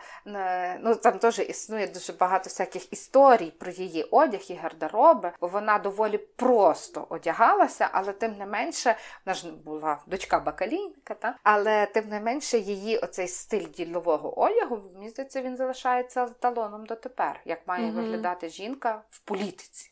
ну 0.81 0.95
там 0.95 1.19
теж 1.19 1.39
існує 1.39 1.87
дуже 1.87 2.13
багато 2.13 2.45
всяких 2.45 2.93
історій 2.93 3.51
про 3.51 3.71
її 3.71 4.03
одяг 4.03 4.41
і 4.49 4.55
гардероби, 4.55 5.33
бо 5.41 5.47
вона 5.47 5.79
доволі 5.79 6.19
просто 6.19 7.07
одягалася, 7.09 7.89
але 7.93 8.13
тим 8.13 8.37
не 8.37 8.47
менше, 8.47 8.97
вона 9.27 9.35
ж 9.35 9.53
була 9.53 9.99
дочка 10.07 10.41
бакалійника, 10.41 11.15
та? 11.15 11.35
але 11.43 11.72
тим 11.95 12.09
не 12.09 12.21
менше 12.21 12.59
її 12.59 12.99
оцей 12.99 13.29
стиль 13.29 13.67
ділового 13.67 14.41
одягу, 14.41 14.83
мені 14.95 15.09
здається, 15.09 15.43
він 15.43 15.57
залишається 15.57 16.27
талоном 16.27 16.87
дотепер, 16.87 17.41
як 17.45 17.59
має 17.67 17.87
угу. 17.87 17.97
виглядати 17.97 18.49
жінка 18.49 19.03
в 19.11 19.19
політиці. 19.19 19.91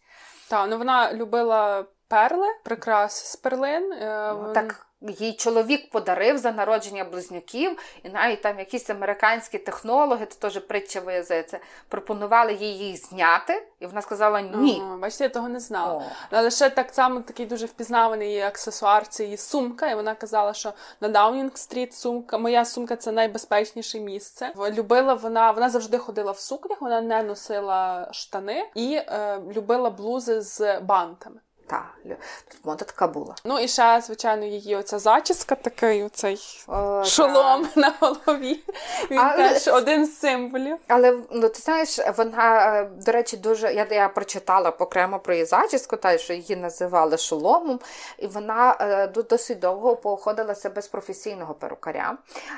Так, 0.49 0.71
ну 0.71 0.79
вона 0.79 1.13
любила 1.13 1.85
перли, 2.09 2.47
прикрас 2.65 3.33
з 3.33 3.37
перлин. 3.37 3.93
Е, 3.93 4.35
ну, 4.35 4.53
так 4.53 4.87
їй 5.03 5.33
чоловік 5.33 5.91
подарив 5.91 6.39
за 6.39 6.53
народження 6.53 7.05
близнюків, 7.05 7.79
і 8.03 8.09
навіть 8.09 8.43
там 8.43 8.59
якісь 8.59 8.91
американські 8.91 9.59
технологи, 9.59 10.27
це 10.27 10.39
теж 10.39 10.59
притча 10.59 11.01
виявляється, 11.01 11.59
пропонували 11.89 12.55
їй 12.55 12.79
їх 12.79 13.07
зняти, 13.07 13.67
і 13.81 13.87
вона 13.87 14.03
сказала 14.03 14.41
ні. 14.41 14.83
О, 14.93 14.97
бачите, 14.97 15.25
я 15.25 15.31
того 15.31 15.49
не 15.49 15.61
знала. 15.61 15.95
О. 15.95 16.03
Але 16.31 16.51
ще 16.51 16.71
так 16.71 16.95
само 16.95 17.21
такий 17.21 17.47
дуже 17.47 17.67
впізнаваний 17.67 18.41
аксесуар 18.41 19.09
це 19.09 19.25
її 19.25 19.37
сумка. 19.37 19.91
І 19.91 19.95
вона 19.95 20.15
казала, 20.15 20.55
що 20.55 20.73
на 21.01 21.09
Даунінг-стріт 21.09 21.93
сумка, 21.93 22.39
моя 22.39 22.65
сумка 22.65 22.97
це 22.97 23.13
найбезпечніше 23.13 24.01
місце. 24.01 24.53
Любила 24.71 25.15
вона, 25.15 25.51
вона 25.51 25.71
завжди 25.71 25.99
ходила 25.99 26.33
в 26.33 26.39
сукнях, 26.39 26.81
вона 26.81 27.01
не 27.01 27.23
носила 27.23 28.09
штани 28.13 28.71
і 28.75 28.95
е, 28.95 29.41
любила 29.57 29.91
блузи 29.91 30.41
з 30.41 30.81
бантами. 30.81 31.41
Так, 31.71 31.95
тут 32.49 32.65
мода 32.65 32.85
така 32.85 33.07
була. 33.07 33.35
Ну 33.45 33.59
і 33.59 33.69
ще, 33.69 34.01
звичайно, 34.01 34.45
її 34.45 34.77
оця 34.77 34.99
зачіска, 34.99 35.55
такий 35.55 36.05
оцей 36.05 36.39
О, 36.67 37.05
шолом 37.05 37.67
та. 37.67 37.81
на 37.81 37.93
голові. 38.01 38.65
Він 39.11 39.19
але, 39.19 39.49
теж 39.49 39.69
один 39.69 40.07
з 40.07 40.19
символів. 40.19 40.77
Але 40.89 41.19
ну 41.31 41.49
ти 41.49 41.61
знаєш, 41.61 41.99
вона, 42.17 42.77
е, 42.77 42.85
до 42.85 43.13
речі, 43.13 43.37
дуже. 43.37 43.75
Я 43.75 43.87
я 43.91 44.09
прочитала 44.09 44.71
окремо 44.71 45.19
про 45.19 45.35
її 45.35 45.47
зачіску, 45.47 45.97
та 45.97 46.19
що 46.19 46.33
її 46.33 46.57
називали 46.57 47.19
шоломом, 47.19 47.81
і 48.19 48.27
вона 48.27 48.77
е, 48.81 49.07
досить 49.07 49.59
довго 49.59 49.97
походилася 49.97 50.71
без 50.71 50.89
професійного 50.89 51.55
перукаря. 51.55 52.17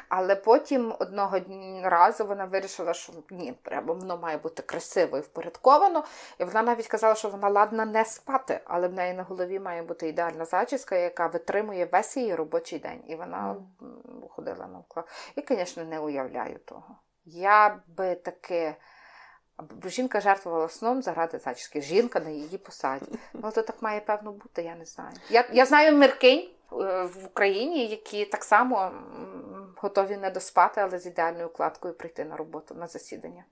Але 0.09 0.37
потім 0.37 0.95
одного 0.99 1.39
разу 1.83 2.25
вона 2.25 2.45
вирішила, 2.45 2.95
що 2.95 3.13
ні, 3.31 3.55
треба, 3.63 3.95
воно 3.95 4.17
має 4.17 4.37
бути 4.37 4.63
красиво 4.63 5.19
і 5.19 5.21
впорядковано. 5.21 6.05
І 6.39 6.45
вона 6.45 6.63
навіть 6.63 6.87
казала, 6.87 7.15
що 7.15 7.29
вона 7.29 7.49
ладна 7.49 7.85
не 7.85 8.05
спати, 8.05 8.61
але 8.65 8.89
в 8.89 8.93
неї 9.03 9.15
на 9.15 9.23
голові 9.23 9.59
має 9.59 9.83
бути 9.83 10.09
ідеальна 10.09 10.45
зачіска, 10.45 10.97
яка 10.97 11.27
витримує 11.27 11.89
весь 11.93 12.17
її 12.17 12.35
робочий 12.35 12.79
день. 12.79 13.03
І 13.09 13.15
вона 13.15 13.57
mm. 13.81 14.29
ходила 14.29 14.67
навколо. 14.67 15.07
І, 15.37 15.45
звісно, 15.49 15.85
не 15.85 15.99
уявляю 15.99 16.59
того. 16.59 16.97
Я 17.25 17.81
би 17.87 18.15
таки. 18.15 18.75
Жінка 19.85 20.21
жертвувала 20.21 20.69
сном 20.69 21.03
заради 21.03 21.39
зачіски. 21.39 21.83
Жінка 21.83 22.21
на 22.21 22.31
її 22.31 22.59
посаді. 22.59 23.07
Ну, 23.33 23.51
то 23.51 23.63
так 23.63 23.83
має 23.83 24.01
певно 24.01 24.33
бути, 24.33 24.63
я 24.63 24.75
не 24.75 24.85
знаю. 24.85 25.13
Я 25.31 25.45
я 25.53 25.67
знаю 25.67 25.97
миркинь 25.97 26.49
е, 26.73 27.03
в 27.03 27.27
Україні, 27.27 27.87
які 27.87 28.25
так 28.25 28.45
само 28.45 28.93
готові 29.77 30.17
не 30.17 30.31
доспати, 30.31 30.81
але 30.81 30.99
з 30.99 31.07
ідеальною 31.07 31.47
укладкою 31.47 31.95
прийти 31.95 32.25
на 32.25 32.37
роботу 32.37 32.75
на 32.75 32.87
засідання. 32.87 33.45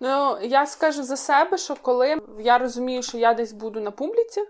Ну, 0.00 0.38
я 0.42 0.66
скажу 0.66 1.02
за 1.02 1.16
себе, 1.16 1.58
що 1.58 1.76
коли 1.76 2.16
я 2.38 2.58
розумію, 2.58 3.02
що 3.02 3.18
я 3.18 3.34
десь 3.34 3.52
буду 3.52 3.80
на 3.80 3.90
публіці, 3.90 4.48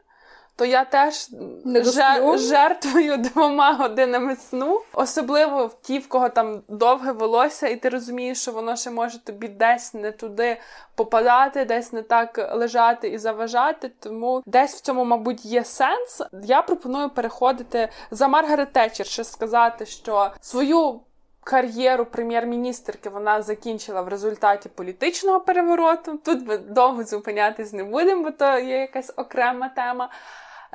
то 0.56 0.64
я 0.64 0.84
теж 0.84 1.28
жер- 1.64 2.38
жертвую 2.38 3.18
двома 3.18 3.72
годинами 3.74 4.36
сну, 4.36 4.80
особливо 4.92 5.66
в 5.66 5.80
ті, 5.82 5.98
в 5.98 6.08
кого 6.08 6.28
там 6.28 6.62
довге 6.68 7.12
волосся, 7.12 7.68
і 7.68 7.76
ти 7.76 7.88
розумієш, 7.88 8.40
що 8.40 8.52
воно 8.52 8.76
ще 8.76 8.90
може 8.90 9.24
тобі 9.24 9.48
десь 9.48 9.94
не 9.94 10.12
туди 10.12 10.56
попадати, 10.94 11.64
десь 11.64 11.92
не 11.92 12.02
так 12.02 12.50
лежати 12.54 13.08
і 13.08 13.18
заважати. 13.18 13.90
Тому 14.00 14.42
десь 14.46 14.74
в 14.74 14.80
цьому, 14.80 15.04
мабуть, 15.04 15.44
є 15.44 15.64
сенс. 15.64 16.22
Я 16.42 16.62
пропоную 16.62 17.10
переходити 17.10 17.88
за 18.10 18.28
Маргарет 18.28 18.72
Тетчер, 18.72 19.06
ще 19.06 19.24
сказати, 19.24 19.86
що 19.86 20.30
свою 20.40 21.00
кар'єру 21.44 22.04
прем'єр-міністрки 22.04 23.08
вона 23.08 23.42
закінчила 23.42 24.02
в 24.02 24.08
результаті 24.08 24.68
політичного 24.68 25.40
перевороту. 25.40 26.16
Тут 26.24 26.48
ми 26.48 26.58
довго 26.58 27.04
зупинятись 27.04 27.72
не 27.72 27.84
будемо, 27.84 28.22
бо 28.22 28.30
то 28.30 28.58
є 28.58 28.80
якась 28.80 29.12
окрема 29.16 29.68
тема. 29.68 30.08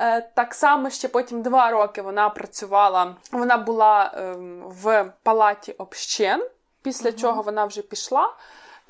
Е, 0.02 0.20
так 0.34 0.54
само 0.54 0.90
ще 0.90 1.08
потім 1.08 1.42
два 1.42 1.70
роки 1.70 2.02
вона 2.02 2.30
працювала, 2.30 3.16
вона 3.32 3.56
була 3.56 4.10
ем, 4.14 4.62
в 4.66 5.12
палаті 5.22 5.72
общин, 5.72 6.46
після 6.82 7.10
угу. 7.10 7.18
чого 7.18 7.42
вона 7.42 7.64
вже 7.64 7.82
пішла 7.82 8.34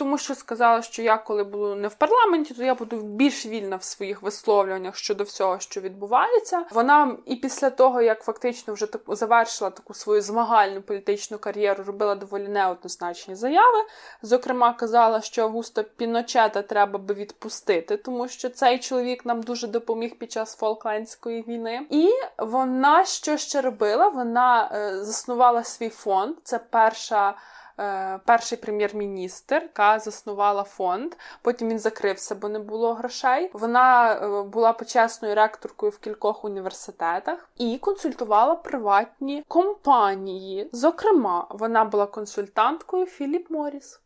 тому 0.02 0.18
що 0.18 0.34
сказала, 0.34 0.82
що 0.82 1.02
я, 1.02 1.18
коли 1.18 1.44
буду 1.44 1.74
не 1.74 1.88
в 1.88 1.94
парламенті, 1.94 2.54
то 2.54 2.64
я 2.64 2.74
буду 2.74 2.96
більш 2.96 3.46
вільна 3.46 3.76
в 3.76 3.82
своїх 3.82 4.22
висловлюваннях 4.22 4.96
щодо 4.96 5.24
всього, 5.24 5.58
що 5.60 5.80
відбувається. 5.80 6.64
Вона 6.70 7.16
і 7.26 7.36
після 7.36 7.70
того, 7.70 8.02
як 8.02 8.22
фактично 8.22 8.74
вже 8.74 8.86
таку 8.86 9.16
завершила 9.16 9.70
таку 9.70 9.94
свою 9.94 10.22
змагальну 10.22 10.82
політичну 10.82 11.38
кар'єру, 11.38 11.84
робила 11.84 12.14
доволі 12.14 12.48
неоднозначні 12.48 13.34
заяви. 13.34 13.78
Зокрема, 14.22 14.72
казала, 14.72 15.20
що 15.20 15.42
Августо 15.42 15.84
Піночета 15.84 16.62
треба 16.62 16.98
би 16.98 17.14
відпустити, 17.14 17.96
тому 17.96 18.28
що 18.28 18.48
цей 18.48 18.78
чоловік 18.78 19.26
нам 19.26 19.42
дуже 19.42 19.66
допоміг 19.66 20.18
під 20.18 20.32
час 20.32 20.56
Фолклендської 20.56 21.44
війни. 21.48 21.86
І 21.90 22.10
вона 22.38 23.04
що 23.04 23.36
ще 23.36 23.60
робила? 23.60 24.08
Вона 24.08 24.70
е, 24.74 25.04
заснувала 25.04 25.64
свій 25.64 25.90
фонд. 25.90 26.36
Це 26.42 26.58
перша. 26.58 27.34
Е, 27.78 28.20
перший 28.24 28.58
прем'єр-міністр, 28.58 29.54
яка 29.54 29.98
заснувала 29.98 30.62
фонд. 30.62 31.14
Потім 31.42 31.68
він 31.68 31.78
закрився, 31.78 32.34
бо 32.34 32.48
не 32.48 32.58
було 32.58 32.94
грошей. 32.94 33.50
Вона 33.52 34.12
е, 34.12 34.42
була 34.42 34.72
почесною 34.72 35.34
ректоркою 35.34 35.92
в 35.92 35.98
кількох 35.98 36.44
університетах 36.44 37.50
і 37.58 37.78
консультувала 37.78 38.54
приватні 38.54 39.44
компанії. 39.48 40.70
Зокрема, 40.72 41.46
вона 41.50 41.84
була 41.84 42.06
консультанткою 42.06 43.06
Філіп 43.06 43.50
Моріс 43.50 44.00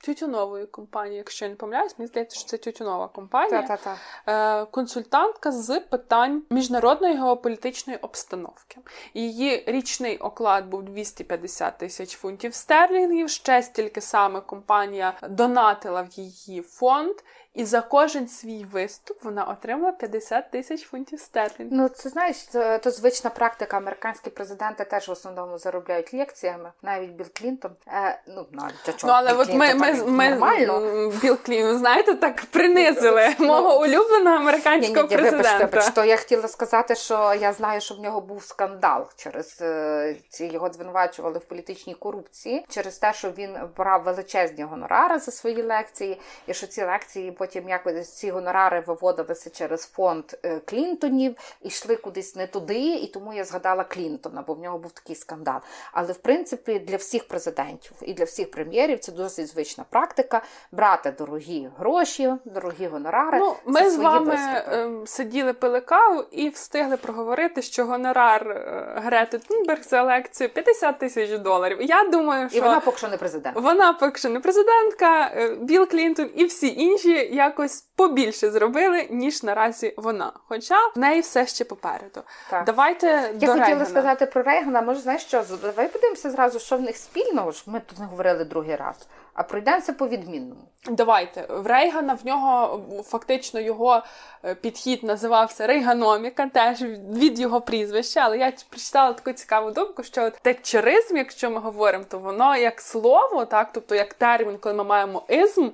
тютюнової 0.00 0.66
компанії, 0.66 1.16
якщо 1.16 1.44
я 1.44 1.48
не 1.48 1.56
помиляюсь, 1.56 1.98
мені 1.98 2.06
здається, 2.06 2.38
що 2.38 2.48
це 2.48 2.56
тютюнова 2.56 3.08
компанія, 3.08 3.62
Та-та-та. 3.62 4.62
Е, 4.62 4.66
консультантка 4.66 5.52
з 5.52 5.80
питань 5.80 6.42
міжнародної 6.50 7.14
геополітичної 7.14 7.98
обстановки. 7.98 8.80
Її 9.14 9.64
річний 9.66 10.18
оклад 10.18 10.66
був 10.66 10.82
250 10.82 11.78
тисяч 11.78 12.16
фунтів 12.16 12.54
стерлінгів. 12.54 13.30
Ще 13.30 13.62
стільки 13.62 14.00
саме 14.00 14.40
компанія 14.40 15.14
донатила 15.28 16.02
в 16.02 16.08
її 16.12 16.62
фонд. 16.62 17.14
І 17.58 17.64
за 17.64 17.80
кожен 17.80 18.28
свій 18.28 18.66
виступ 18.72 19.24
вона 19.24 19.44
отримала 19.44 19.92
50 19.92 20.50
тисяч 20.50 20.86
фунтів 20.86 21.20
стерлінгів. 21.20 21.68
Ну 21.70 21.88
це 21.88 22.08
знаєш, 22.08 22.36
це, 22.36 22.78
то 22.78 22.90
звична 22.90 23.30
практика. 23.30 23.76
Американські 23.76 24.30
президенти 24.30 24.84
теж 24.84 25.08
в 25.08 25.10
основному 25.10 25.58
заробляють 25.58 26.14
лекціями. 26.14 26.72
Навіть 26.82 27.10
Білл 27.10 27.26
Клінтон. 27.32 27.70
Е, 27.88 28.20
ну 28.26 28.46
навіть 28.52 28.74
для 28.86 28.92
чого 28.92 29.12
ну, 29.12 29.18
але 29.18 29.30
Білл 29.32 29.40
от 29.40 29.54
ми, 29.54 29.74
ми, 29.74 29.92
ми, 29.92 30.34
ми 30.34 31.08
Білл 31.08 31.38
Клінтон, 31.46 31.78
знаєте, 31.78 32.14
так 32.14 32.44
принизили 32.50 33.34
ну, 33.38 33.46
мого 33.46 33.80
улюбленого 33.80 34.36
американського 34.36 35.02
ні, 35.02 35.08
ні, 35.10 35.16
президента. 35.16 35.64
Вибачте, 35.64 35.92
то 35.92 36.04
я 36.04 36.16
хотіла 36.16 36.48
сказати, 36.48 36.94
що 36.94 37.34
я 37.40 37.52
знаю, 37.52 37.80
що 37.80 37.94
в 37.94 38.00
нього 38.00 38.20
був 38.20 38.44
скандал 38.44 39.06
через 39.16 39.58
е, 39.60 40.16
ці 40.28 40.44
його 40.44 40.70
звинувачували 40.72 41.38
в 41.38 41.44
політичній 41.44 41.94
корупції 41.94 42.66
через 42.68 42.98
те, 42.98 43.12
що 43.12 43.30
він 43.30 43.58
брав 43.76 44.02
величезні 44.02 44.64
гонорари 44.64 45.18
за 45.18 45.30
свої 45.30 45.62
лекції, 45.62 46.20
і 46.46 46.54
що 46.54 46.66
ці 46.66 46.84
лекції 46.84 47.32
потім 47.32 47.47
якось 47.56 48.14
ці 48.14 48.30
гонорари 48.30 48.82
виводилися 48.86 49.50
через 49.50 49.86
фонд 49.86 50.24
е, 50.42 50.60
Клінтонів 50.64 51.36
йшли 51.62 51.96
кудись 51.96 52.36
не 52.36 52.46
туди, 52.46 52.94
і 52.94 53.06
тому 53.06 53.34
я 53.34 53.44
згадала 53.44 53.84
Клінтона, 53.84 54.44
бо 54.46 54.54
в 54.54 54.60
нього 54.60 54.78
був 54.78 54.92
такий 54.92 55.16
скандал. 55.16 55.60
Але 55.92 56.12
в 56.12 56.18
принципі 56.18 56.78
для 56.78 56.96
всіх 56.96 57.28
президентів 57.28 57.92
і 58.02 58.14
для 58.14 58.24
всіх 58.24 58.50
прем'єрів 58.50 58.98
це 58.98 59.12
досить 59.12 59.46
звична 59.46 59.84
практика 59.90 60.42
брати 60.72 61.14
дорогі 61.18 61.68
гроші, 61.78 62.32
дорогі 62.44 62.86
гонорари. 62.86 63.38
Ну, 63.38 63.54
Ми 63.64 63.90
з 63.90 63.96
вами 63.96 64.30
виступи. 64.30 64.76
Ем, 64.76 65.06
сиділи 65.06 65.52
пили 65.52 65.80
каву 65.80 66.24
і 66.30 66.48
встигли 66.48 66.96
проговорити, 66.96 67.62
що 67.62 67.84
гонорар 67.84 68.50
е, 68.50 68.92
Грети 69.04 69.38
Тунберг 69.38 69.82
за 69.82 70.02
лекцію 70.02 70.48
50 70.48 70.98
тисяч 70.98 71.38
доларів. 71.38 71.78
Я 71.80 72.04
думаю, 72.04 72.48
що 72.48 72.58
і 72.58 72.60
вона 72.60 72.80
поки 72.80 72.98
що 72.98 73.08
не 73.08 73.16
президент. 73.16 73.56
Вона 73.56 73.92
поки 73.92 74.18
що 74.18 74.28
не 74.28 74.40
президентка, 74.40 75.30
е, 75.36 75.54
Білл 75.60 75.88
Клінтон 75.88 76.30
і 76.34 76.44
всі 76.44 76.74
інші 76.82 77.30
якось 77.38 77.80
побільше 77.96 78.50
зробили, 78.50 79.06
ніж 79.10 79.42
наразі 79.42 79.94
вона. 79.96 80.32
Хоча 80.48 80.74
в 80.96 80.98
неї 80.98 81.20
все 81.20 81.46
ще 81.46 81.64
попереду. 81.64 82.22
Так. 82.50 82.64
Давайте 82.64 83.06
Я 83.06 83.32
до 83.32 83.46
хотіла 83.46 83.66
Рейгана. 83.66 83.84
сказати 83.86 84.26
про 84.26 84.42
Рейгана. 84.42 84.82
Може, 84.82 85.00
знаєш 85.00 85.22
що? 85.22 85.44
Давай 85.62 85.88
подивимося 85.88 86.30
зразу, 86.30 86.58
що 86.58 86.76
в 86.76 86.80
них 86.80 86.96
спільного. 86.96 87.52
ж 87.52 87.62
Ми 87.66 87.80
тут 87.80 87.98
не 87.98 88.06
говорили 88.06 88.44
другий 88.44 88.76
раз. 88.76 88.96
А 89.38 89.42
пройдемося 89.42 89.92
по 89.92 90.08
відмінному. 90.08 90.60
Давайте 90.90 91.46
в 91.48 91.66
Рейгана 91.66 92.14
в 92.14 92.26
нього 92.26 92.80
фактично 93.04 93.60
його 93.60 94.02
е, 94.44 94.54
підхід 94.54 95.04
називався 95.04 95.66
Рейганоміка, 95.66 96.46
теж 96.46 96.82
від 96.82 97.40
його 97.40 97.60
прізвища. 97.60 98.20
Але 98.20 98.38
я 98.38 98.52
прочитала 98.70 99.12
таку 99.12 99.32
цікаву 99.32 99.70
думку, 99.70 100.02
що 100.02 100.30
тетчеризм, 100.30 101.16
якщо 101.16 101.50
ми 101.50 101.60
говоримо, 101.60 102.04
то 102.08 102.18
воно 102.18 102.56
як 102.56 102.80
слово, 102.80 103.44
так, 103.44 103.68
тобто 103.72 103.94
як 103.94 104.14
термін, 104.14 104.58
коли 104.60 104.74
ми 104.74 104.84
маємо 104.84 105.22
ізм, 105.28 105.68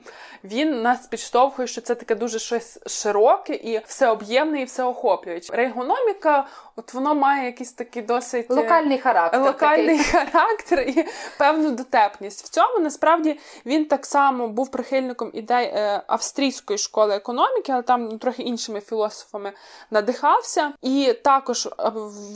він 0.44 0.82
нас 0.82 1.06
підштовхує, 1.06 1.68
що 1.68 1.80
це 1.80 1.94
таке 1.94 2.14
дуже 2.14 2.38
щось 2.38 2.78
широке 2.86 3.54
і 3.54 3.80
всеоб'ємне 3.86 4.60
і 4.60 4.64
всеохоплююче. 4.64 5.56
Рейгономіка, 5.56 6.46
от 6.76 6.94
воно 6.94 7.14
має 7.14 7.46
якийсь 7.46 7.72
такий 7.72 8.02
досить 8.02 8.50
е, 8.50 8.54
локальний 8.54 8.98
характер. 8.98 9.40
Локальний 9.40 9.98
такий. 9.98 10.32
характер 10.32 10.80
і 10.80 11.06
певну 11.38 11.70
дотепність. 11.70 12.44
В 12.44 12.48
цьому 12.48 12.78
насправді 12.78 13.40
він 13.66 13.84
так 13.84 14.06
само 14.06 14.48
був 14.48 14.70
прихильником 14.70 15.30
ідей 15.32 15.66
е, 15.66 16.02
австрійської 16.06 16.78
школи 16.78 17.14
економіки, 17.14 17.72
але 17.72 17.82
там 17.82 18.18
трохи 18.18 18.42
іншими 18.42 18.80
філософами 18.80 19.52
надихався, 19.90 20.72
і 20.82 21.14
також 21.24 21.66
е, 21.66 21.70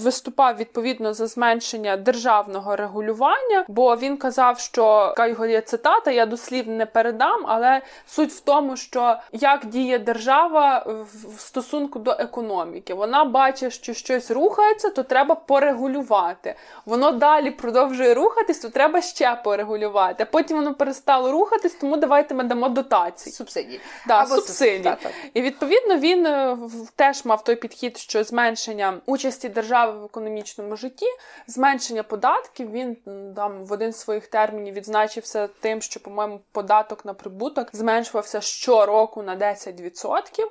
виступав 0.02 0.56
відповідно 0.56 1.14
за 1.14 1.26
зменшення 1.26 1.96
державного 1.96 2.76
регулювання, 2.76 3.64
бо 3.68 3.96
він 3.96 4.16
казав, 4.16 4.58
що 4.58 5.14
його 5.18 5.46
є 5.46 5.60
цитата, 5.60 6.10
я 6.10 6.26
дослів 6.26 6.68
не 6.68 6.86
передам, 6.86 7.44
але 7.46 7.82
суть 8.06 8.32
в 8.32 8.40
тому, 8.40 8.76
що 8.76 9.16
як 9.32 9.66
діє 9.66 9.98
держава 9.98 10.86
в 11.36 11.40
стосунку 11.40 11.98
до 11.98 12.10
економіки. 12.10 12.94
Вона 12.94 13.24
бачить, 13.24 13.72
що 13.72 13.94
щось 13.94 14.27
рухається, 14.30 14.90
то 14.90 15.02
треба 15.02 15.34
порегулювати. 15.34 16.54
Воно 16.86 17.10
далі 17.10 17.50
продовжує 17.50 18.14
рухатись, 18.14 18.58
то 18.58 18.68
треба 18.68 19.00
ще 19.00 19.40
порегулювати. 19.44 20.24
Потім 20.24 20.56
воно 20.56 20.74
перестає 20.74 21.08
стало 21.08 21.32
рухатись, 21.32 21.74
тому 21.74 21.96
давайте 21.96 22.34
ми 22.34 22.44
дамо 22.44 22.68
дотації. 22.68 23.32
Субсидії. 23.32 23.80
Да, 24.06 24.22
Або 24.22 24.34
субсидії. 24.34 24.82
Да, 24.82 24.96
І 25.34 25.42
відповідно 25.42 25.96
він 25.96 26.26
е, 26.26 26.56
теж 26.96 27.24
мав 27.24 27.44
той 27.44 27.56
підхід, 27.56 27.98
що 27.98 28.24
зменшення 28.24 29.00
участі 29.06 29.48
держави 29.48 30.00
в 30.00 30.04
економічному 30.04 30.76
житті, 30.76 31.06
зменшення 31.46 32.02
податків. 32.02 32.70
Він 32.70 32.96
там 33.36 33.64
в 33.64 33.72
один 33.72 33.92
з 33.92 33.98
своїх 33.98 34.26
термінів 34.26 34.74
відзначився 34.74 35.48
тим, 35.60 35.82
що, 35.82 36.00
по-моєму, 36.00 36.40
податок 36.52 37.04
на 37.04 37.14
прибуток 37.14 37.68
зменшувався 37.72 38.40
щороку 38.40 39.22
на 39.22 39.36
10%. 39.36 40.44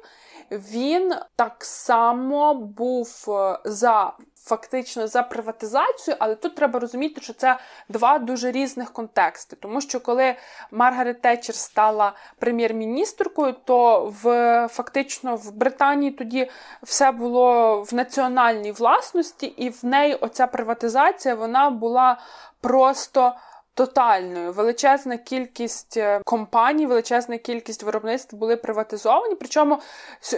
Він 0.52 1.16
так 1.36 1.56
само 1.66 2.54
був 2.54 3.26
е, 3.28 3.60
за 3.66 4.14
фактично 4.48 5.08
за 5.08 5.24
приватизацію, 5.24 6.18
але 6.20 6.36
тут 6.36 6.56
треба 6.56 6.80
розуміти, 6.80 7.22
що 7.22 7.34
це 7.34 7.58
два 7.90 8.20
дуже 8.20 8.52
різних 8.52 8.94
контексти. 8.94 9.56
Тому 9.56 9.82
що 9.82 10.00
коли 10.00 10.36
Маргарет 10.72 11.22
Тетчер 11.22 11.56
стала 11.56 12.14
прем'єр-міністркою, 12.40 13.56
то 13.66 14.14
в 14.24 14.68
фактично 14.72 15.36
в 15.36 15.52
Британії 15.52 16.12
тоді 16.12 16.50
все 16.84 17.12
було 17.12 17.82
в 17.82 17.94
національній 17.94 18.72
власності, 18.72 19.46
і 19.46 19.70
в 19.70 19.86
неї 19.86 20.16
оця 20.16 20.48
приватизація 20.48 21.36
вона 21.36 21.70
була 21.70 22.18
просто 22.62 23.34
тотальною. 23.78 24.52
Величезна 24.52 25.18
кількість 25.18 25.98
е, 25.98 26.22
компаній, 26.26 26.86
величезна 26.86 27.38
кількість 27.38 27.84
виробництв 27.84 28.36
були 28.36 28.56
приватизовані. 28.56 29.36
Причому 29.36 29.80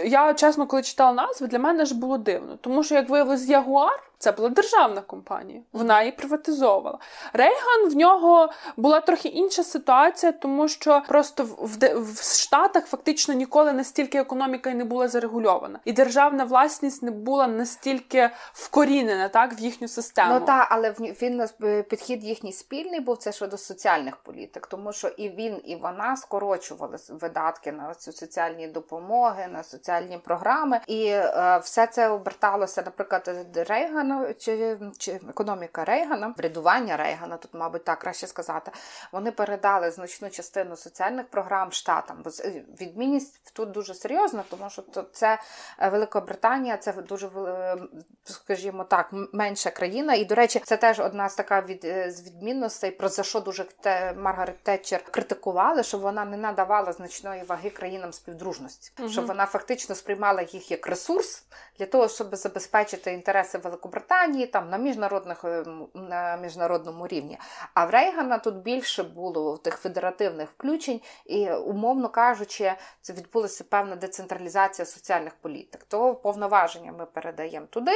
я 0.04 0.34
чесно, 0.34 0.66
коли 0.66 0.82
читала 0.82 1.12
назви, 1.12 1.46
для 1.46 1.58
мене 1.58 1.84
ж 1.84 1.94
було 1.94 2.18
дивно, 2.18 2.58
тому 2.60 2.82
що 2.82 2.94
як 2.94 3.08
виявилось, 3.08 3.48
Ягуар 3.48 4.09
це 4.20 4.32
була 4.32 4.48
державна 4.48 5.00
компанія, 5.00 5.60
вона 5.72 6.00
її 6.00 6.12
приватизовувала. 6.12 6.98
Рейган 7.32 7.90
в 7.90 7.96
нього 7.96 8.50
була 8.76 9.00
трохи 9.00 9.28
інша 9.28 9.62
ситуація, 9.62 10.32
тому 10.32 10.68
що 10.68 11.02
просто 11.08 11.44
в, 11.44 11.56
в, 11.60 12.02
в 12.02 12.22
Штатах 12.40 12.86
фактично 12.86 13.34
ніколи 13.34 13.72
настільки 13.72 14.18
економіка 14.18 14.70
і 14.70 14.74
не 14.74 14.84
була 14.84 15.08
зарегульована, 15.08 15.80
і 15.84 15.92
державна 15.92 16.44
власність 16.44 17.02
не 17.02 17.10
була 17.10 17.46
настільки 17.46 18.30
вкорінена 18.52 19.28
так 19.28 19.58
в 19.58 19.60
їхню 19.60 19.88
систему. 19.88 20.34
Ну 20.34 20.46
так, 20.46 20.66
але 20.70 20.90
він 21.00 21.46
е, 21.62 21.82
підхід 21.82 22.24
їхній 22.24 22.52
спільний 22.52 23.00
був 23.00 23.16
це 23.16 23.32
щодо 23.32 23.58
соціальних 23.58 24.16
політик, 24.16 24.66
тому 24.66 24.92
що 24.92 25.08
і 25.08 25.28
він, 25.28 25.60
і 25.64 25.76
вона 25.76 26.16
скорочували 26.16 26.96
видатки 27.08 27.72
на 27.72 27.94
цю 27.94 28.12
соціальні 28.12 28.68
допомоги, 28.68 29.48
на 29.52 29.62
соціальні 29.62 30.18
програми, 30.18 30.80
і 30.86 31.06
е, 31.06 31.60
все 31.62 31.86
це 31.86 32.08
оберталося, 32.08 32.82
наприклад, 32.86 33.46
Рейган. 33.68 34.09
Рейгана 34.10 34.34
чи 34.34 34.78
чи 34.98 35.20
економіка 35.28 35.84
Рейгана, 35.84 36.34
врядування 36.36 36.96
Рейгана, 36.96 37.36
тут, 37.36 37.54
мабуть, 37.54 37.84
так 37.84 37.98
краще 37.98 38.26
сказати, 38.26 38.70
вони 39.12 39.30
передали 39.30 39.90
значну 39.90 40.30
частину 40.30 40.76
соціальних 40.76 41.28
програм 41.28 41.72
штатам. 41.72 42.16
Бо 42.24 42.30
е, 42.44 42.64
відмінність 42.80 43.52
тут 43.52 43.70
дуже 43.70 43.94
серйозна, 43.94 44.44
тому 44.50 44.70
що 44.70 44.82
це 45.12 45.38
е, 45.78 45.88
Великобританія, 45.88 46.76
це 46.76 46.92
дуже 46.92 47.26
е, 47.26 47.76
скажімо 48.24 48.84
так, 48.84 49.14
менша 49.32 49.70
країна. 49.70 50.14
І, 50.14 50.24
до 50.24 50.34
речі, 50.34 50.60
це 50.64 50.76
теж 50.76 51.00
одна 51.00 51.28
з 51.28 51.34
така 51.34 51.60
від 51.60 51.80
з 52.08 52.22
відмінностей, 52.26 52.90
про 52.90 53.08
за 53.08 53.22
що 53.22 53.40
дуже 53.40 53.64
те 53.64 54.12
Маргарет 54.12 54.62
Тетчер 54.62 55.04
критикували, 55.04 55.82
що 55.82 55.98
вона 55.98 56.24
не 56.24 56.36
надавала 56.36 56.92
значної 56.92 57.42
ваги 57.42 57.70
країнам 57.70 58.12
співдружності, 58.12 58.92
угу. 58.98 59.08
що 59.08 59.22
вона 59.22 59.46
фактично 59.46 59.94
сприймала 59.94 60.42
їх 60.42 60.70
як 60.70 60.86
ресурс 60.86 61.44
для 61.78 61.86
того, 61.86 62.08
щоб 62.08 62.36
забезпечити 62.36 63.12
інтереси 63.12 63.58
Великобританії. 63.58 63.99
Британії, 64.00 64.46
там 64.46 64.70
на 64.70 64.78
міжнародних 64.78 65.44
е, 65.44 65.64
на 65.94 66.36
міжнародному 66.36 67.06
рівні. 67.06 67.38
А 67.74 67.84
в 67.84 67.90
Рейгана 67.90 68.38
тут 68.38 68.54
більше 68.54 69.02
було 69.02 69.56
тих 69.56 69.76
федеративних 69.76 70.48
включень, 70.50 71.00
і, 71.26 71.50
умовно 71.50 72.08
кажучи, 72.08 72.72
це 73.00 73.12
відбулася 73.12 73.64
певна 73.64 73.96
децентралізація 73.96 74.86
соціальних 74.86 75.34
політик. 75.34 75.84
То 75.88 76.14
повноваження 76.14 76.92
ми 76.92 77.06
передаємо 77.06 77.66
туди, 77.70 77.92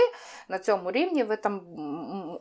на 0.49 0.59
цьому 0.59 0.91
рівні 0.91 1.25
ви 1.25 1.37
там 1.37 1.61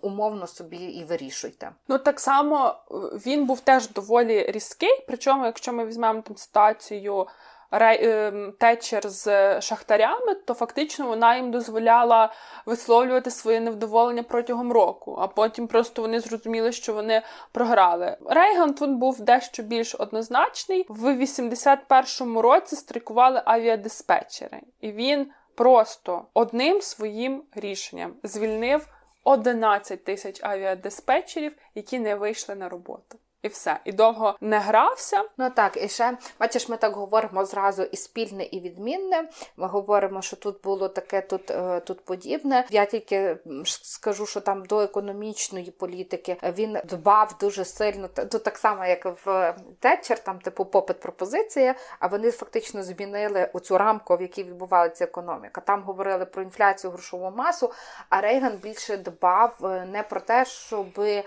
умовно 0.01 0.47
собі 0.47 0.77
і 0.77 1.03
вирішуйте. 1.03 1.71
Ну 1.87 1.97
так 1.97 2.19
само 2.19 2.75
е, 2.91 2.95
він 3.25 3.45
був 3.45 3.59
теж 3.59 3.89
доволі 3.89 4.51
різкий. 4.51 5.03
Причому, 5.07 5.45
якщо 5.45 5.73
ми 5.73 5.85
візьмемо 5.85 6.21
там 6.21 6.37
ситуацію. 6.37 7.27
Ем, 7.75 8.53
течер 8.59 9.09
з 9.09 9.61
шахтарями, 9.61 10.35
то 10.35 10.53
фактично 10.53 11.07
вона 11.07 11.35
їм 11.35 11.51
дозволяла 11.51 12.33
висловлювати 12.65 13.31
своє 13.31 13.59
невдоволення 13.59 14.23
протягом 14.23 14.71
року, 14.71 15.17
а 15.19 15.27
потім 15.27 15.67
просто 15.67 16.01
вони 16.01 16.19
зрозуміли, 16.19 16.71
що 16.71 16.93
вони 16.93 17.21
програли. 17.51 18.17
Рейган 18.25 18.73
тут 18.73 18.89
був 18.91 19.21
дещо 19.21 19.63
більш 19.63 19.95
однозначний. 19.95 20.85
В 20.89 21.05
81-му 21.05 22.41
році 22.41 22.75
страйкували 22.75 23.41
авіадиспетчери, 23.45 24.61
і 24.81 24.91
він 24.91 25.27
просто 25.55 26.25
одним 26.33 26.81
своїм 26.81 27.43
рішенням 27.55 28.13
звільнив 28.23 28.87
11 29.23 30.03
тисяч 30.03 30.43
авіадиспетчерів, 30.43 31.53
які 31.75 31.99
не 31.99 32.15
вийшли 32.15 32.55
на 32.55 32.69
роботу. 32.69 33.19
І 33.43 33.47
все, 33.47 33.79
і 33.85 33.91
довго 33.91 34.35
не 34.41 34.59
грався. 34.59 35.23
Ну 35.37 35.49
так, 35.49 35.83
і 35.83 35.87
ще 35.87 36.17
бачиш, 36.39 36.69
ми 36.69 36.77
так 36.77 36.93
говоримо 36.93 37.45
зразу 37.45 37.83
і 37.83 37.97
спільне, 37.97 38.43
і 38.43 38.59
відмінне. 38.59 39.29
Ми 39.57 39.67
говоримо, 39.67 40.21
що 40.21 40.35
тут 40.35 40.61
було 40.63 40.89
таке, 40.89 41.21
тут 41.21 41.51
е, 41.51 41.79
тут 41.79 42.05
подібне. 42.05 42.65
Я 42.69 42.85
тільки 42.85 43.37
скажу, 43.65 44.25
що 44.25 44.41
там 44.41 44.65
до 44.65 44.81
економічної 44.81 45.71
політики 45.71 46.37
він 46.43 46.77
дбав 46.85 47.35
дуже 47.39 47.65
сильно. 47.65 48.07
Тут 48.07 48.43
так 48.43 48.57
само, 48.57 48.85
як 48.85 49.25
в 49.25 49.55
Тетчер, 49.79 50.19
там 50.19 50.39
типу 50.39 50.65
попит 50.65 50.99
пропозиція. 50.99 51.75
А 51.99 52.07
вони 52.07 52.31
фактично 52.31 52.83
змінили 52.83 53.49
оцю 53.53 53.77
рамку, 53.77 54.17
в 54.17 54.21
якій 54.21 54.43
відбувалася 54.43 55.03
економіка. 55.03 55.61
Там 55.61 55.83
говорили 55.83 56.25
про 56.25 56.43
інфляцію, 56.43 56.91
грошову 56.91 57.31
масу. 57.31 57.71
А 58.09 58.21
Рейган 58.21 58.57
більше 58.57 58.97
дбав 58.97 59.57
е, 59.63 59.85
не 59.91 60.03
про 60.03 60.19
те, 60.19 60.45
щоб 60.45 60.87
е, 60.99 61.23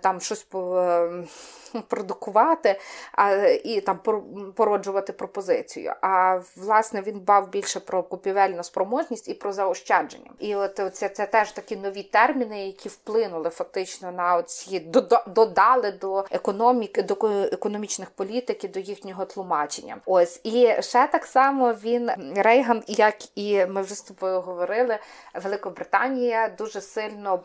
там 0.00 0.20
щось 0.20 0.46
продукувати 1.88 2.80
а, 3.12 3.32
і 3.64 3.80
там 3.80 3.98
породжувати 4.54 5.12
пропозицію. 5.12 5.94
А 6.00 6.40
власне 6.56 7.02
він 7.02 7.20
бав 7.20 7.50
більше 7.50 7.80
про 7.80 8.02
купівельну 8.02 8.62
спроможність 8.62 9.28
і 9.28 9.34
про 9.34 9.52
заощадження. 9.52 10.30
І 10.38 10.54
от 10.54 10.80
це, 10.92 11.08
це 11.08 11.26
теж 11.26 11.52
такі 11.52 11.76
нові 11.76 12.02
терміни, 12.02 12.66
які 12.66 12.88
вплинули 12.88 13.50
фактично 13.50 14.12
на 14.12 14.36
оці 14.36 14.80
додали 15.26 15.92
до 15.92 16.24
економіки, 16.30 17.02
до 17.02 17.14
економічних 17.52 18.10
політик 18.10 18.64
і 18.64 18.68
до 18.68 18.80
їхнього 18.80 19.24
тлумачення. 19.24 19.96
Ось 20.06 20.40
і 20.44 20.74
ще 20.80 21.06
так 21.06 21.24
само 21.26 21.72
він 21.72 22.10
Рейган, 22.36 22.82
як 22.86 23.14
і 23.34 23.66
ми 23.66 23.82
вже 23.82 23.94
з 23.94 24.02
тобою 24.02 24.40
говорили, 24.40 24.98
Великобританія 25.34 26.48
дуже 26.58 26.80
сильно 26.80 27.40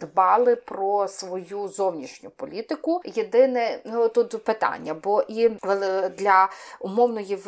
дбали 0.00 0.56
про 0.56 1.08
свою 1.08 1.68
зовнішню 1.68 2.30
політику. 2.30 3.00
Єдине 3.04 3.49
ну, 3.84 4.08
тут 4.08 4.44
питання, 4.44 4.94
бо 4.94 5.22
і 5.28 5.48
для 6.18 6.48
умовної 6.80 7.38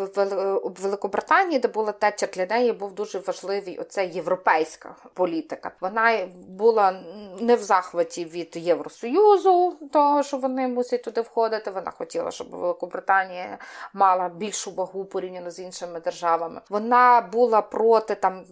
Великобританії, 0.83 1.59
де 1.59 1.69
була 1.69 1.93
Тетчер, 1.93 2.31
для 2.31 2.47
неї 2.47 2.73
був 2.73 2.95
дуже 2.95 3.19
важливий 3.19 3.79
оця 3.79 4.03
європейська 4.03 4.95
політика. 5.15 5.71
Вона 5.81 6.29
була 6.49 7.01
не 7.41 7.57
в 7.57 7.63
захваті 7.63 8.25
від 8.25 8.57
Євросоюзу, 8.57 9.77
того 9.93 10.23
що 10.23 10.37
вони 10.37 10.69
мусять 10.69 11.03
туди 11.03 11.21
входити. 11.21 11.71
Вона 11.71 11.91
хотіла, 11.91 12.31
щоб 12.31 12.51
Великобританія 12.51 13.59
мала 13.93 14.29
більшу 14.29 14.71
вагу 14.71 15.05
порівняно 15.05 15.51
з 15.51 15.59
іншими 15.59 16.01
державами. 16.01 16.61
Вона 16.69 17.21
була 17.33 17.63
проти 17.63 18.15
там 18.15 18.45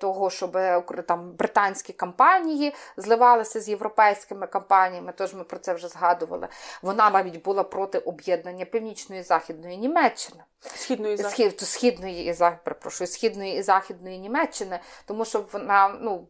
того, 0.00 0.30
щоб 0.30 0.58
там 1.06 1.32
британські 1.38 1.92
компанії 1.92 2.74
зливалися 2.96 3.60
з 3.60 3.68
європейськими 3.68 4.46
компаніями. 4.46 5.12
Тож 5.16 5.34
ми 5.34 5.44
про 5.44 5.58
це 5.58 5.74
вже 5.74 5.88
згадували. 5.88 6.48
Вона 6.82 7.10
навіть 7.10 7.42
була 7.42 7.62
проти 7.62 7.98
об'єднання 7.98 8.64
Північної 8.64 9.20
і 9.20 9.24
Західної 9.24 9.76
Німеччини. 9.76 10.42
Східної 10.60 11.18
Схід, 11.18 11.60
східної 11.60 12.26
і 12.26 12.34
перепрошую, 12.64 13.08
східної 13.08 13.56
і 13.58 13.62
західної 13.62 14.18
Німеччини, 14.18 14.80
тому 15.06 15.24
що 15.24 15.44
вона 15.52 15.88
ну 16.00 16.26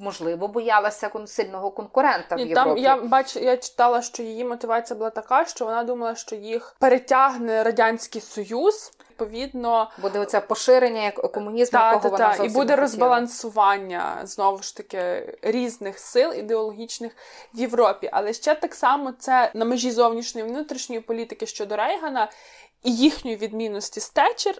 можливо 0.00 0.48
боялася 0.48 1.10
сильного 1.26 1.70
конкурента 1.70 2.36
Ні, 2.36 2.44
в 2.44 2.48
Європі. 2.48 2.68
Там 2.68 2.78
я 2.78 2.96
бач, 2.96 3.36
я 3.36 3.56
читала, 3.56 4.02
що 4.02 4.22
її 4.22 4.44
мотивація 4.44 4.98
була 4.98 5.10
така, 5.10 5.44
що 5.44 5.64
вона 5.64 5.84
думала, 5.84 6.14
що 6.14 6.36
їх 6.36 6.76
перетягне 6.78 7.62
радянський 7.62 8.20
союз. 8.20 8.92
Відповідно, 9.10 9.90
буде 10.02 10.18
оце 10.18 10.40
поширення 10.40 11.02
як 11.02 11.32
комунізму, 11.32 11.78
та, 11.78 11.92
якого 11.92 12.16
та, 12.16 12.24
вона 12.24 12.36
та. 12.36 12.44
і 12.44 12.48
буде 12.48 12.76
розбалансування 12.76 14.18
знову 14.22 14.62
ж 14.62 14.76
таки 14.76 15.32
різних 15.42 15.98
сил 15.98 16.32
ідеологічних 16.32 17.12
в 17.54 17.60
Європі. 17.60 18.10
Але 18.12 18.32
ще 18.32 18.54
так 18.54 18.74
само 18.74 19.12
це 19.12 19.50
на 19.54 19.64
межі 19.64 19.90
зовнішньої 19.90 20.46
внутрішньої 20.46 21.00
політики 21.00 21.46
щодо 21.46 21.76
Рейгана 21.76 22.28
і 22.82 22.96
їхньої 22.96 23.36
відмінності 23.36 24.00
з 24.00 24.10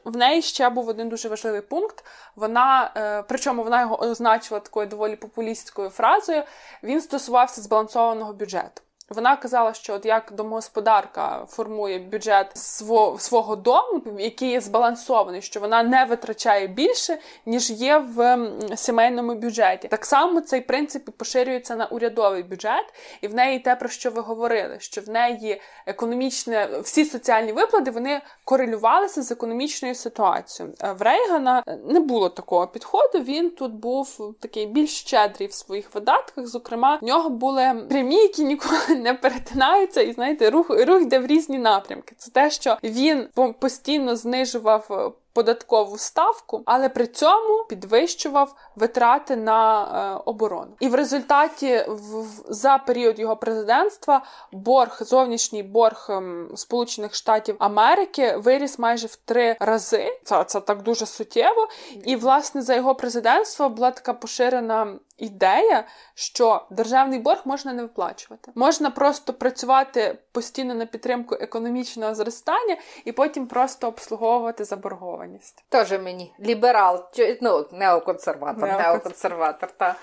в 0.04 0.16
неї 0.16 0.42
ще 0.42 0.70
був 0.70 0.88
один 0.88 1.08
дуже 1.08 1.28
важливий 1.28 1.60
пункт. 1.60 2.04
Вона, 2.36 2.92
е, 2.96 3.22
причому 3.22 3.62
вона 3.62 3.80
його 3.80 4.00
означила 4.00 4.60
такою 4.60 4.86
доволі 4.86 5.16
популістською 5.16 5.90
фразою. 5.90 6.42
Він 6.82 7.00
стосувався 7.00 7.60
збалансованого 7.60 8.32
бюджету. 8.32 8.82
Вона 9.10 9.36
казала, 9.36 9.74
що 9.74 9.94
от 9.94 10.06
як 10.06 10.32
домогосподарка 10.32 11.46
формує 11.48 11.98
бюджет 11.98 12.56
свого, 12.56 13.18
свого 13.18 13.56
дому, 13.56 14.02
який 14.18 14.50
є 14.50 14.60
збалансований, 14.60 15.42
що 15.42 15.60
вона 15.60 15.82
не 15.82 16.04
витрачає 16.04 16.66
більше, 16.66 17.18
ніж 17.46 17.70
є 17.70 17.98
в 17.98 18.48
сімейному 18.76 19.34
бюджеті. 19.34 19.88
Так 19.88 20.04
само 20.04 20.40
цей 20.40 20.60
принцип 20.60 21.10
поширюється 21.10 21.76
на 21.76 21.86
урядовий 21.86 22.42
бюджет, 22.42 22.84
і 23.20 23.28
в 23.28 23.34
неї 23.34 23.58
те, 23.58 23.76
про 23.76 23.88
що 23.88 24.10
ви 24.10 24.20
говорили, 24.20 24.76
що 24.80 25.00
в 25.00 25.08
неї 25.08 25.60
економічне 25.86 26.68
всі 26.82 27.04
соціальні 27.04 27.52
виплати 27.52 27.90
вони 27.90 28.20
корелювалися 28.44 29.22
з 29.22 29.30
економічною 29.30 29.94
ситуацією. 29.94 30.74
Е, 30.82 30.92
в 30.92 31.02
Рейгана 31.02 31.62
не 31.84 32.00
було 32.00 32.28
такого 32.28 32.66
підходу. 32.66 33.18
Він 33.18 33.50
тут 33.50 33.72
був 33.72 34.34
такий 34.40 34.66
більш 34.66 34.90
щедрий 34.90 35.48
в 35.48 35.52
своїх 35.52 35.94
видатках. 35.94 36.46
Зокрема, 36.46 36.98
в 37.02 37.04
нього 37.04 37.30
були 37.30 37.86
прямі, 37.88 38.16
які 38.16 38.44
ніколи 38.44 38.99
не 39.00 39.14
перетинаються, 39.14 40.00
і 40.00 40.12
знаєте, 40.12 40.50
рух 40.50 40.70
рух 40.70 41.02
йде 41.02 41.18
в 41.18 41.26
різні 41.26 41.58
напрямки. 41.58 42.14
Це 42.18 42.30
те, 42.30 42.50
що 42.50 42.78
він 42.82 43.28
постійно 43.60 44.16
знижував 44.16 44.86
е, 44.90 45.10
податкову 45.32 45.98
ставку, 45.98 46.62
але 46.66 46.88
при 46.88 47.06
цьому 47.06 47.64
підвищував 47.68 48.54
витрати 48.76 49.36
на 49.36 49.82
е, 49.82 50.22
оборону. 50.24 50.76
І 50.80 50.88
в 50.88 50.94
результаті 50.94 51.84
в, 51.88 52.24
за 52.48 52.78
період 52.78 53.18
його 53.18 53.36
президентства 53.36 54.22
борг, 54.52 54.98
зовнішній 55.00 55.62
борг 55.62 56.06
ем, 56.08 56.50
Сполучених 56.54 57.14
Штатів 57.14 57.56
Америки 57.58 58.36
виріс 58.36 58.78
майже 58.78 59.06
в 59.06 59.16
три 59.16 59.56
рази. 59.60 60.20
Це, 60.24 60.44
це 60.44 60.60
так 60.60 60.82
дуже 60.82 61.06
суттєво. 61.06 61.68
І 62.04 62.16
власне 62.16 62.62
за 62.62 62.74
його 62.74 62.94
президентство 62.94 63.68
була 63.68 63.90
така 63.90 64.12
поширена 64.12 64.98
ідея, 65.20 65.84
що 66.14 66.66
державний 66.70 67.18
борг 67.18 67.40
можна 67.44 67.72
не 67.72 67.82
виплачувати. 67.82 68.52
Можна 68.54 68.90
просто 68.90 69.32
працювати 69.32 70.18
постійно 70.32 70.74
на 70.74 70.86
підтримку 70.86 71.36
економічного 71.40 72.14
зростання 72.14 72.76
і 73.04 73.12
потім 73.12 73.46
просто 73.46 73.88
обслуговувати 73.88 74.64
заборгованість. 74.64 75.19
Тоже 75.68 75.98
мені 75.98 76.34
ліберал, 76.40 77.04
ну 77.40 77.66
неоконсерватор, 77.72 78.68
неоконсерватор. 78.68 79.70
Та 79.70 79.96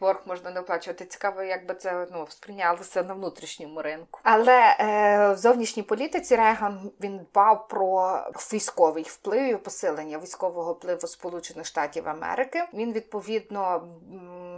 борг 0.00 0.20
можна 0.26 0.50
не 0.50 0.60
виплачувати. 0.60 1.04
Цікаво, 1.04 1.42
як 1.42 1.66
би 1.66 1.74
це 1.74 2.06
ну 2.12 2.26
сприйнялося 2.28 3.02
на 3.02 3.14
внутрішньому 3.14 3.82
ринку. 3.82 4.20
Але 4.22 4.76
е, 4.80 5.32
в 5.32 5.36
зовнішній 5.36 5.82
політиці 5.82 6.36
Реган 6.36 6.90
він 7.00 7.18
дбав 7.18 7.68
про 7.68 8.18
військовий 8.52 9.04
вплив 9.08 9.54
і 9.54 9.56
посилення 9.56 10.18
військового 10.18 10.72
впливу 10.72 11.06
Сполучених 11.06 11.66
Штатів 11.66 12.08
Америки. 12.08 12.64
Він 12.74 12.92
відповідно 12.92 13.88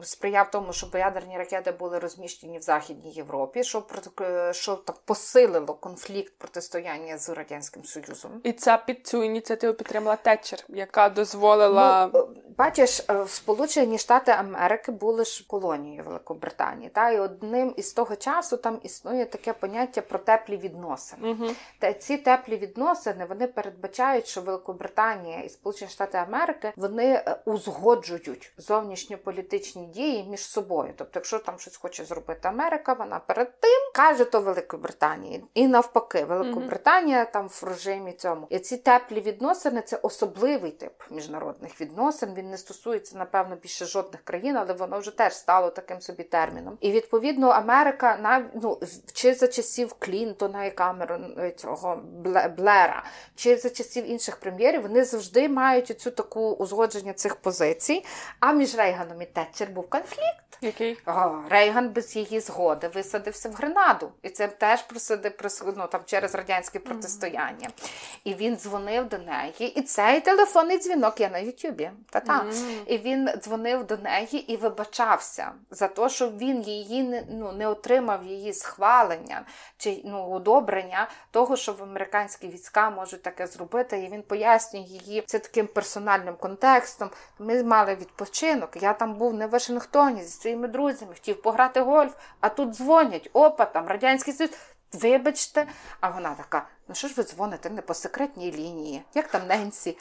сприяв 0.02 0.50
тому, 0.50 0.72
щоб 0.72 0.94
ядерні 0.94 1.38
ракети 1.38 1.72
були 1.72 1.98
розміщені 1.98 2.58
в 2.58 2.62
Західній 2.62 3.10
Європі, 3.10 3.64
що 3.64 3.82
що 4.50 4.76
так 4.76 4.96
посилило 5.04 5.74
конфлікт 5.74 6.32
протистояння 6.38 7.18
з 7.18 7.28
радянським 7.28 7.84
союзом, 7.84 8.40
і 8.44 8.52
це 8.52 8.78
під 8.86 9.06
цю 9.06 9.22
ініціативу 9.22 9.63
підтримала 9.72 10.16
Тетчер, 10.16 10.58
яка 10.68 11.08
дозволила 11.08 12.10
ну, 12.14 12.28
бачиш, 12.58 13.00
е, 13.10 13.26
Сполучені 13.28 13.98
Штати 13.98 14.32
Америки 14.32 14.92
були 14.92 15.24
ж 15.24 15.44
колонією 15.46 16.02
Великобританії. 16.04 16.90
Та 16.94 17.10
і 17.10 17.18
одним 17.18 17.74
із 17.76 17.92
того 17.92 18.16
часу 18.16 18.56
там 18.56 18.80
існує 18.82 19.24
таке 19.24 19.52
поняття 19.52 20.00
про 20.00 20.18
теплі 20.18 20.56
відносини. 20.56 21.30
Угу. 21.30 21.50
Та 21.78 21.92
ці 21.92 22.16
теплі 22.16 22.56
відносини 22.56 23.24
вони 23.28 23.46
передбачають, 23.46 24.26
що 24.26 24.40
Великобританія 24.40 25.40
і 25.40 25.48
Сполучені 25.48 25.90
Штати 25.90 26.18
Америки 26.18 26.72
вони 26.76 27.04
е, 27.04 27.36
узгоджують 27.44 28.52
зовнішньополітичні 28.58 29.44
політичні 29.44 29.86
дії 29.86 30.24
між 30.30 30.40
собою. 30.40 30.92
Тобто, 30.96 31.12
якщо 31.14 31.38
там 31.38 31.58
щось 31.58 31.76
хоче 31.76 32.04
зробити 32.04 32.48
Америка, 32.48 32.92
вона 32.92 33.18
перед 33.18 33.60
тим 33.60 33.90
каже 33.94 34.24
то 34.24 34.40
Великобританії. 34.40 35.44
І 35.54 35.66
навпаки, 35.68 36.24
Великобританія 36.24 37.24
mm-hmm. 37.24 37.32
там 37.32 37.48
в 37.48 37.64
режимі 37.64 38.12
цьому. 38.12 38.46
І 38.50 38.58
ці 38.58 38.76
теплі 38.76 39.20
відносини 39.20 39.82
це 39.82 39.96
особливий 39.96 40.70
тип 40.70 40.92
міжнародних 41.10 41.80
відносин. 41.80 42.34
Він 42.34 42.43
не 42.50 42.58
стосується, 42.58 43.18
напевно, 43.18 43.56
більше 43.56 43.84
жодних 43.84 44.22
країн, 44.24 44.56
але 44.56 44.72
воно 44.72 44.98
вже 44.98 45.16
теж 45.16 45.34
стало 45.34 45.70
таким 45.70 46.00
собі 46.00 46.22
терміном. 46.22 46.78
І 46.80 46.90
відповідно 46.90 47.48
Америка 47.48 48.18
нав... 48.22 48.42
ну 48.62 48.80
чи 49.12 49.34
за 49.34 49.48
часів 49.48 49.94
Клінтона 49.98 50.64
і 50.64 50.70
Камерон 50.70 51.34
е, 51.38 51.50
цього 51.50 52.02
Блера, 52.56 53.04
чи 53.34 53.56
за 53.56 53.70
часів 53.70 54.10
інших 54.10 54.36
прем'єрів, 54.36 54.82
вони 54.82 55.04
завжди 55.04 55.48
мають 55.48 56.00
цю 56.00 56.10
таку 56.10 56.50
узгодження 56.52 57.12
цих 57.12 57.36
позицій. 57.36 58.04
А 58.40 58.52
між 58.52 58.74
Рейганом 58.76 59.22
і 59.22 59.26
Тетчер 59.26 59.70
був 59.70 59.90
конфлікт. 59.90 60.43
Який? 60.60 60.98
О, 61.06 61.34
Рейган 61.50 61.88
без 61.88 62.16
її 62.16 62.40
згоди 62.40 62.88
висадився 62.88 63.48
в 63.48 63.52
Гренаду. 63.52 64.12
І 64.22 64.28
це 64.28 64.48
теж 64.48 64.82
просиди 64.82 65.32
ну, 65.76 65.86
там 65.86 66.00
через 66.06 66.34
радянське 66.34 66.78
протистояння. 66.78 67.68
Mm. 67.68 67.90
І 68.24 68.34
він 68.34 68.56
дзвонив 68.56 69.08
до 69.08 69.18
неї. 69.18 69.78
І 69.78 69.82
цей 69.82 70.20
телефонний 70.20 70.78
дзвінок 70.78 71.20
є 71.20 71.28
на 71.28 71.38
Ютубі. 71.38 71.90
Та-та. 72.10 72.44
Mm. 72.44 72.84
І 72.86 72.98
він 72.98 73.30
дзвонив 73.38 73.86
до 73.86 73.96
неї 73.96 74.52
і 74.52 74.56
вибачався 74.56 75.52
за 75.70 75.88
те, 75.88 76.08
що 76.08 76.30
він 76.30 76.62
її 76.62 77.02
не 77.02 77.24
ну, 77.30 77.52
не 77.52 77.68
отримав 77.68 78.26
її 78.26 78.52
схвалення 78.52 79.44
чи 79.76 80.00
ну, 80.04 80.30
одобрення 80.30 81.08
того, 81.30 81.56
що 81.56 81.72
в 81.72 81.82
американські 81.82 82.48
війська 82.48 82.90
можуть 82.90 83.22
таке 83.22 83.46
зробити. 83.46 83.98
І 83.98 84.08
він 84.08 84.22
пояснює 84.22 84.82
її 84.82 85.22
це 85.26 85.38
таким 85.38 85.66
персональним 85.66 86.36
контекстом. 86.36 87.10
Ми 87.38 87.62
мали 87.62 87.94
відпочинок. 87.94 88.70
Я 88.82 88.92
там 88.92 89.14
був 89.14 89.34
не 89.34 89.46
в 89.46 89.50
Вашингтоні 89.50 90.22
своїми 90.44 90.68
друзями, 90.68 91.14
хотів 91.14 91.42
пограти 91.42 91.80
гольф, 91.80 92.14
а 92.40 92.48
тут 92.48 92.70
дзвонять, 92.70 93.30
опа, 93.32 93.64
там 93.64 93.88
Радянський 93.88 94.34
Союз. 94.34 94.52
Вибачте, 94.92 95.66
а 96.00 96.08
вона 96.08 96.34
така: 96.34 96.66
Ну 96.88 96.94
що 96.94 97.08
ж 97.08 97.14
ви 97.16 97.22
дзвоните 97.22 97.70
не 97.70 97.82
по 97.82 97.94
секретній 97.94 98.52
лінії? 98.52 99.02
Як 99.14 99.28
там 99.28 99.40
Ненсі? 99.48 99.96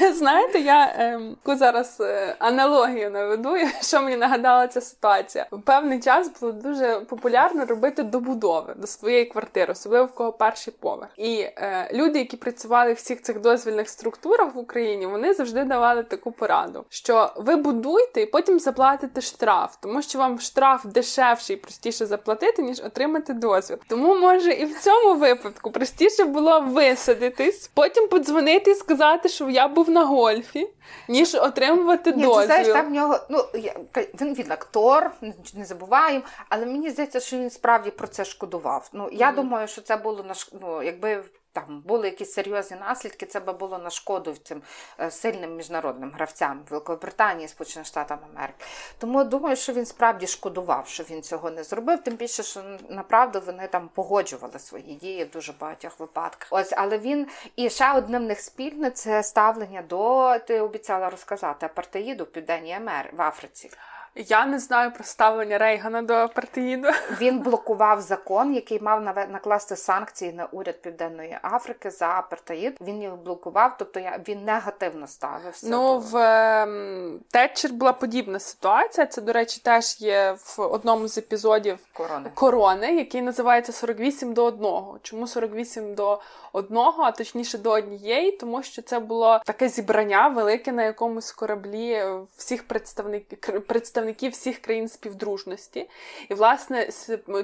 Знаєте, 0.12 0.58
я 0.58 0.94
ем, 0.98 1.36
зараз 1.46 1.96
е, 2.00 2.36
аналогію 2.38 3.10
наведу, 3.10 3.56
що 3.80 4.02
мені 4.02 4.16
нагадала 4.16 4.68
ця 4.68 4.80
ситуація. 4.80 5.46
В 5.50 5.60
певний 5.60 6.00
час 6.00 6.30
було 6.40 6.52
дуже 6.52 7.00
популярно 7.00 7.64
робити 7.64 8.02
добудови 8.02 8.74
до 8.76 8.86
своєї 8.86 9.24
квартири, 9.24 9.72
особливо 9.72 10.04
в 10.04 10.14
кого 10.14 10.32
перший 10.32 10.74
поверх. 10.80 11.10
І 11.16 11.38
е, 11.40 11.90
люди, 11.92 12.18
які 12.18 12.36
працювали 12.36 12.92
в 12.92 12.96
всіх 12.96 13.22
цих 13.22 13.40
дозвільних 13.40 13.88
структурах 13.88 14.54
в 14.54 14.58
Україні, 14.58 15.06
вони 15.06 15.34
завжди 15.34 15.64
давали 15.64 16.02
таку 16.02 16.32
пораду: 16.32 16.84
що 16.88 17.32
ви 17.36 17.56
будуйте 17.56 18.20
і 18.20 18.26
потім 18.26 18.58
заплатите 18.58 19.20
штраф, 19.20 19.76
тому 19.80 20.02
що 20.02 20.18
вам 20.18 20.40
штраф 20.40 20.86
дешевший 20.86 21.56
і 21.56 21.58
простіше 21.58 22.06
заплатити, 22.06 22.62
ніж 22.62 22.80
отримати 22.80 23.32
дозвіл. 23.32 23.78
Тому 23.88 24.16
може 24.16 24.52
і 24.52 24.64
в 24.64 24.80
цьому 24.80 25.05
цьому 25.06 25.20
випадку 25.20 25.70
простіше 25.70 26.24
було 26.24 26.60
висадитись, 26.60 27.70
потім 27.74 28.08
подзвонити 28.08 28.70
і 28.70 28.74
сказати, 28.74 29.28
що 29.28 29.50
я 29.50 29.68
був 29.68 29.90
на 29.90 30.04
гольфі, 30.04 30.68
ніж 31.08 31.34
отримувати 31.34 32.12
Ні, 32.12 32.22
дозвіл. 32.22 32.40
Ти 32.40 32.46
знаєш, 32.46 32.68
там 32.68 32.86
в 32.86 32.90
нього 32.90 33.18
ну 33.28 33.44
я, 33.54 33.74
він 34.20 34.34
він 34.34 34.52
актор, 34.52 35.10
не 35.54 35.64
забуваємо, 35.64 36.22
але 36.48 36.66
мені 36.66 36.90
здається, 36.90 37.20
що 37.20 37.36
він 37.36 37.50
справді 37.50 37.90
про 37.90 38.06
це 38.06 38.24
шкодував. 38.24 38.90
Ну 38.92 39.08
я 39.12 39.30
mm-hmm. 39.30 39.34
думаю, 39.34 39.68
що 39.68 39.80
це 39.80 39.96
було 39.96 40.24
на 40.28 40.34
ну, 40.62 40.82
якби 40.82 41.24
там 41.56 41.82
були 41.86 42.06
якісь 42.06 42.32
серйозні 42.32 42.76
наслідки, 42.76 43.26
це 43.26 43.40
би 43.40 43.52
було 43.52 43.78
на 43.78 43.90
шкоду 43.90 44.34
цим 44.44 44.62
е, 45.00 45.10
сильним 45.10 45.56
міжнародним 45.56 46.12
гравцям 46.12 46.60
Великобританії, 46.70 47.48
Сполучених 47.48 47.86
Штатів 47.86 48.16
Америки. 48.34 48.64
Тому 48.98 49.24
думаю, 49.24 49.56
що 49.56 49.72
він 49.72 49.86
справді 49.86 50.26
шкодував, 50.26 50.88
що 50.88 51.02
він 51.02 51.22
цього 51.22 51.50
не 51.50 51.64
зробив. 51.64 52.02
Тим 52.02 52.14
більше, 52.14 52.42
що 52.42 52.62
направду 52.88 53.42
вони 53.46 53.68
там 53.68 53.88
погоджували 53.94 54.58
свої 54.58 54.94
дії 54.94 55.24
в 55.24 55.30
дуже 55.30 55.52
багатьох 55.60 56.00
випадках. 56.00 56.48
Ось, 56.50 56.72
але 56.76 56.98
він 56.98 57.26
і 57.56 57.70
ще 57.70 57.92
одним 57.92 58.22
в 58.22 58.26
них 58.26 58.40
спільне 58.40 58.90
це 58.90 59.22
ставлення 59.22 59.82
до 59.82 60.34
ти 60.38 60.60
обіцяла 60.60 61.10
розказати 61.10 61.66
апартеїду 61.66 62.24
в 62.24 62.26
Південній 62.26 62.72
Америці 62.72 63.16
в 63.16 63.22
Африці. 63.22 63.70
Я 64.16 64.46
не 64.46 64.58
знаю 64.58 64.92
про 64.92 65.04
ставлення 65.04 65.58
Рейгана 65.58 66.02
до 66.02 66.14
апартеїду. 66.14 66.88
Він 67.20 67.38
блокував 67.38 68.00
закон, 68.00 68.54
який 68.54 68.80
мав 68.80 69.02
накласти 69.02 69.76
санкції 69.76 70.32
на 70.32 70.46
уряд 70.46 70.82
Південної 70.82 71.38
Африки 71.42 71.90
за 71.90 72.08
апартеїд. 72.08 72.76
Він 72.80 73.02
його 73.02 73.16
блокував, 73.16 73.74
тобто 73.78 74.00
я 74.00 74.20
він 74.28 74.44
негативно 74.44 75.06
ставився. 75.06 75.66
Ну 75.70 75.98
в 75.98 76.16
ем, 76.16 77.20
Тетчер 77.30 77.72
була 77.72 77.92
подібна 77.92 78.38
ситуація. 78.38 79.06
Це, 79.06 79.20
до 79.22 79.32
речі, 79.32 79.60
теж 79.64 80.00
є 80.00 80.36
в 80.38 80.60
одному 80.60 81.08
з 81.08 81.18
епізодів 81.18 81.78
корони, 81.92 82.30
корони 82.34 82.96
який 82.96 83.22
називається 83.22 83.72
48 83.72 84.32
до 84.34 84.44
1. 84.44 85.00
Чому 85.02 85.26
48 85.26 85.94
до 85.94 86.20
одного, 86.52 87.02
а 87.02 87.12
точніше 87.12 87.58
до 87.58 87.70
однієї, 87.70 88.32
тому 88.32 88.62
що 88.62 88.82
це 88.82 88.98
було 88.98 89.40
таке 89.46 89.68
зібрання 89.68 90.28
велике 90.28 90.72
на 90.72 90.84
якомусь 90.84 91.32
кораблі 91.32 92.04
всіх 92.36 92.68
представників 92.68 93.66
представників 93.66 94.05
представників 94.06 94.32
всіх 94.32 94.58
країн 94.58 94.88
співдружності. 94.88 95.88
І, 96.28 96.34
власне, 96.34 96.88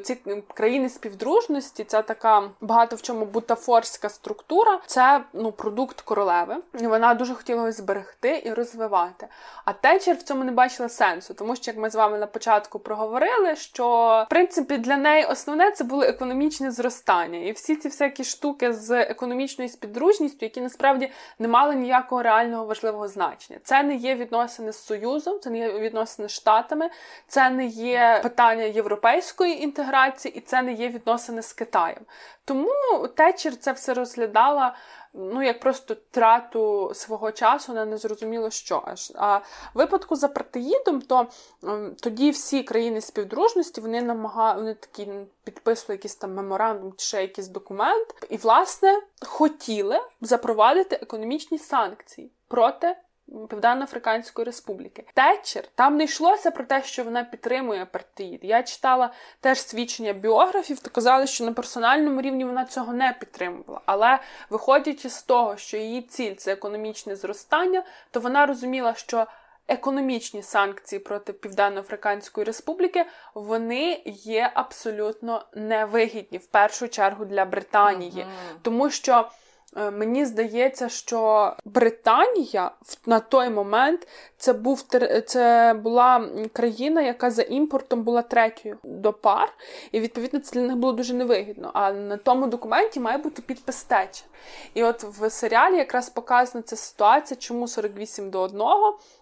ці 0.03 0.15
країни 0.55 0.89
співдружності 0.89 1.85
це 1.85 2.03
така 2.03 2.51
багато 2.61 2.97
в 2.97 3.03
чому 3.03 3.25
бутафорська 3.25 4.09
структура, 4.09 4.81
це 4.87 5.21
ну, 5.33 5.53
продукт 5.53 6.01
королеви. 6.01 6.57
І 6.81 6.87
вона 6.87 7.15
дуже 7.15 7.35
хотіла 7.35 7.59
його 7.59 7.73
зберегти 7.73 8.43
і 8.45 8.53
розвивати. 8.53 9.27
А 9.65 9.73
Течер 9.73 10.17
в 10.17 10.23
цьому 10.23 10.45
не 10.45 10.53
бачила 10.53 10.89
сенсу, 10.89 11.35
тому 11.35 11.57
що, 11.57 11.71
як 11.71 11.81
ми 11.81 11.91
з 11.91 11.95
вами 11.95 12.19
на 12.19 12.27
початку 12.27 12.79
проговорили, 12.79 13.57
що 13.57 13.87
в 14.27 14.31
принципі 14.31 14.79
для 14.79 14.97
неї 14.97 15.25
основне 15.25 15.71
це 15.71 15.85
було 15.85 16.03
економічне 16.03 16.71
зростання. 16.71 17.39
І 17.39 17.53
всі 17.53 17.77
ці 17.77 17.89
всякі 17.89 18.25
штуки 18.25 18.73
з 18.73 19.03
економічною 19.03 19.71
співдружністю, 19.71 20.47
які 20.47 20.61
насправді 20.61 21.11
не 21.39 21.49
мали 21.49 21.75
ніякого 21.75 22.23
реального 22.23 22.65
важливого 22.65 23.09
значення. 23.09 23.61
Це 23.65 23.83
не 23.83 23.95
є 23.95 24.15
відносини 24.15 24.73
з 24.73 24.85
Союзом, 24.85 25.41
це 25.41 25.51
не 25.51 25.59
є 25.59 25.73
відносини 25.73 26.29
з 26.29 26.33
Штатами, 26.53 26.91
це 27.29 27.51
не 27.51 27.67
є 27.67 28.21
питання 28.23 28.63
європейської 28.63 29.63
інтеграції, 29.63 30.35
і 30.35 30.41
це 30.41 30.63
не 30.63 30.73
є 30.73 30.89
відносини 30.89 31.43
з 31.43 31.53
Китаєм. 31.53 32.01
Тому 32.45 32.73
Течір 33.17 33.57
це 33.57 33.73
все 33.73 33.95
розглядала 33.95 34.75
ну, 35.15 35.43
як 35.43 35.61
просто 35.61 35.95
трату 36.11 36.93
свого 36.95 37.33
часу 37.33 37.73
на 37.73 37.85
незрозуміло 37.85 38.51
що 38.51 38.83
аж. 38.87 39.13
А 39.15 39.37
в 39.37 39.43
випадку 39.75 40.17
за 40.17 40.29
партеїдом, 40.29 41.01
то 41.01 41.27
ем, 41.63 41.97
тоді 42.01 42.31
всі 42.31 42.63
країни 42.63 43.01
співдружності 43.01 43.81
вони 43.81 44.03
намагали, 44.03 44.61
вони 44.61 44.75
такі 44.75 45.09
підписували 45.45 45.95
якийсь 45.95 46.17
там 46.17 46.35
меморандум 46.35 46.93
чи 46.97 47.07
ще 47.07 47.21
якийсь 47.23 47.49
документ, 47.49 48.27
і, 48.31 48.37
власне, 48.37 49.03
хотіли 49.27 50.01
запровадити 50.21 50.99
економічні 51.03 51.59
санкції 51.59 52.31
проти 52.49 52.97
Південно-Африканської 53.51 54.45
Республіки. 54.45 55.05
Тетчер 55.15 55.65
там 55.75 55.97
не 55.97 56.05
йшлося 56.05 56.51
про 56.51 56.65
те, 56.65 56.83
що 56.83 57.05
вона 57.05 57.25
підтримує 57.25 57.83
апартеїд. 57.83 58.41
Я 58.43 58.63
читала 58.63 59.11
теж 59.41 59.61
свідчення 59.61 60.13
біографів, 60.13 60.81
то 60.81 60.91
казали, 60.91 61.27
що 61.27 61.45
на 61.45 61.53
персональному 61.53 62.21
рівні 62.21 62.45
вона 62.45 62.65
цього 62.65 62.93
не 62.93 63.17
підтримувала. 63.21 63.81
Але 63.87 64.19
виходячи 64.51 65.09
з 65.09 65.23
того, 65.23 65.57
що 65.57 65.77
її 65.77 66.03
ціль 66.03 66.35
це 66.35 66.53
економічне 66.53 67.17
зростання, 67.17 67.83
то 68.11 68.21
вона 68.21 68.47
розуміла, 68.47 68.95
що 68.95 69.27
економічні 69.69 70.43
санкції 70.43 70.99
проти 70.99 71.33
Південно-Африканської 71.33 72.45
Республіки 72.45 73.05
вони 73.35 74.03
є 74.07 74.51
абсолютно 74.55 75.45
невигідні 75.55 76.39
в 76.39 76.47
першу 76.47 76.89
чергу 76.89 77.25
для 77.25 77.45
Британії, 77.45 78.27
uh-huh. 78.27 78.57
тому 78.63 78.91
що. 78.91 79.31
Е, 79.77 79.91
мені 79.91 80.25
здається, 80.25 80.89
що 80.89 81.53
Британія 81.65 82.71
на 83.07 83.21
той 83.21 83.51
момент 83.51 84.09
це 84.37 84.53
був 84.53 84.85
це 85.27 85.75
була 85.83 86.29
країна, 86.53 87.03
яка 87.03 87.31
за 87.31 87.43
імпортом 87.43 88.03
була 88.03 88.23
третьою 88.23 88.79
до 88.85 89.13
пар, 89.13 89.53
і 89.93 90.01
відповідно 90.01 90.41
це 90.41 90.53
для 90.53 90.67
них 90.67 90.77
було 90.77 90.93
дуже 90.93 91.15
невигідно. 91.15 91.71
А 91.75 91.93
на 91.93 92.17
тому 92.17 92.47
документі 92.47 93.01
має 93.01 93.19
бути 93.19 93.43
підпис 93.43 93.83
теча. 93.83 94.25
І 94.75 94.85
от 94.85 95.03
в 95.03 95.31
серіалі 95.31 95.77
якраз 95.77 96.11
показана 96.11 96.63
ця 96.63 96.77
ситуація, 96.77 97.39
чому 97.41 97.69
48 97.69 98.31
до 98.31 98.41
1. 98.41 98.63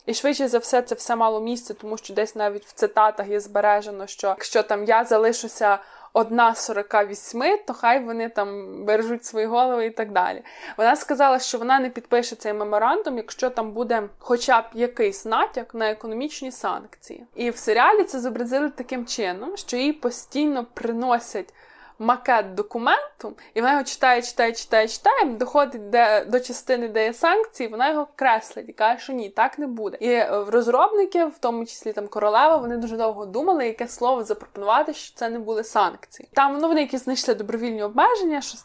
І 0.06 0.14
швидше 0.14 0.48
за 0.48 0.58
все, 0.58 0.82
це 0.82 0.94
все 0.94 1.16
мало 1.16 1.40
місце, 1.40 1.74
тому 1.74 1.96
що 1.96 2.14
десь 2.14 2.34
навіть 2.34 2.64
в 2.64 2.72
цитатах 2.72 3.28
є 3.28 3.40
збережено, 3.40 4.06
що 4.06 4.26
якщо 4.26 4.62
там 4.62 4.84
я 4.84 5.04
залишуся 5.04 5.78
одна 6.12 6.54
з 6.54 6.64
48, 6.64 7.58
то 7.66 7.74
хай 7.74 8.04
вони 8.04 8.28
там 8.28 8.80
бережуть 8.84 9.24
свої 9.24 9.46
голови 9.46 9.86
і 9.86 9.90
так 9.90 10.12
далі. 10.12 10.42
Вона 10.78 10.96
сказала, 10.96 11.38
що 11.38 11.58
вона 11.58 11.80
не 11.80 11.90
підпише 11.90 12.36
цей 12.36 12.52
меморандум, 12.52 13.16
якщо 13.16 13.50
там 13.50 13.72
буде 13.72 14.08
хоча 14.18 14.60
б 14.60 14.64
якийсь 14.74 15.24
натяк 15.24 15.74
на 15.74 15.90
економічні 15.90 16.52
санкції. 16.52 17.24
І 17.34 17.50
в 17.50 17.56
серіалі 17.56 18.04
це 18.04 18.20
зобразили 18.20 18.70
таким 18.70 19.06
чином, 19.06 19.56
що 19.56 19.76
їй 19.76 19.92
постійно 19.92 20.66
приносять 20.74 21.54
макет 22.00 22.54
документу, 22.54 23.36
і 23.54 23.60
вона 23.60 23.72
його 23.72 23.84
читає, 23.84 24.22
читає, 24.22 24.52
читає, 24.52 24.88
читає, 24.88 25.24
доходить 25.24 25.90
де, 25.90 26.24
до 26.24 26.40
частини, 26.40 26.88
де 26.88 27.04
є 27.04 27.14
санкції, 27.14 27.68
вона 27.68 27.90
його 27.90 28.08
креслить 28.16 28.68
і 28.68 28.72
каже, 28.72 29.02
що 29.02 29.12
ні, 29.12 29.28
так 29.28 29.58
не 29.58 29.66
буде. 29.66 29.96
І 30.00 30.16
в 30.16 30.48
розробників, 30.48 31.28
в 31.28 31.38
тому 31.38 31.66
числі 31.66 31.92
там 31.92 32.08
королева, 32.08 32.56
вони 32.56 32.76
дуже 32.76 32.96
довго 32.96 33.26
думали, 33.26 33.66
яке 33.66 33.88
слово 33.88 34.24
запропонувати, 34.24 34.94
що 34.94 35.16
це 35.16 35.28
не 35.28 35.38
були 35.38 35.64
санкції. 35.64 36.28
Там 36.32 36.58
ну, 36.60 36.68
вони 36.68 36.80
якісь 36.80 37.04
знайшли 37.04 37.34
добровільні 37.34 37.82
обмеження, 37.82 38.40
щось 38.40 38.64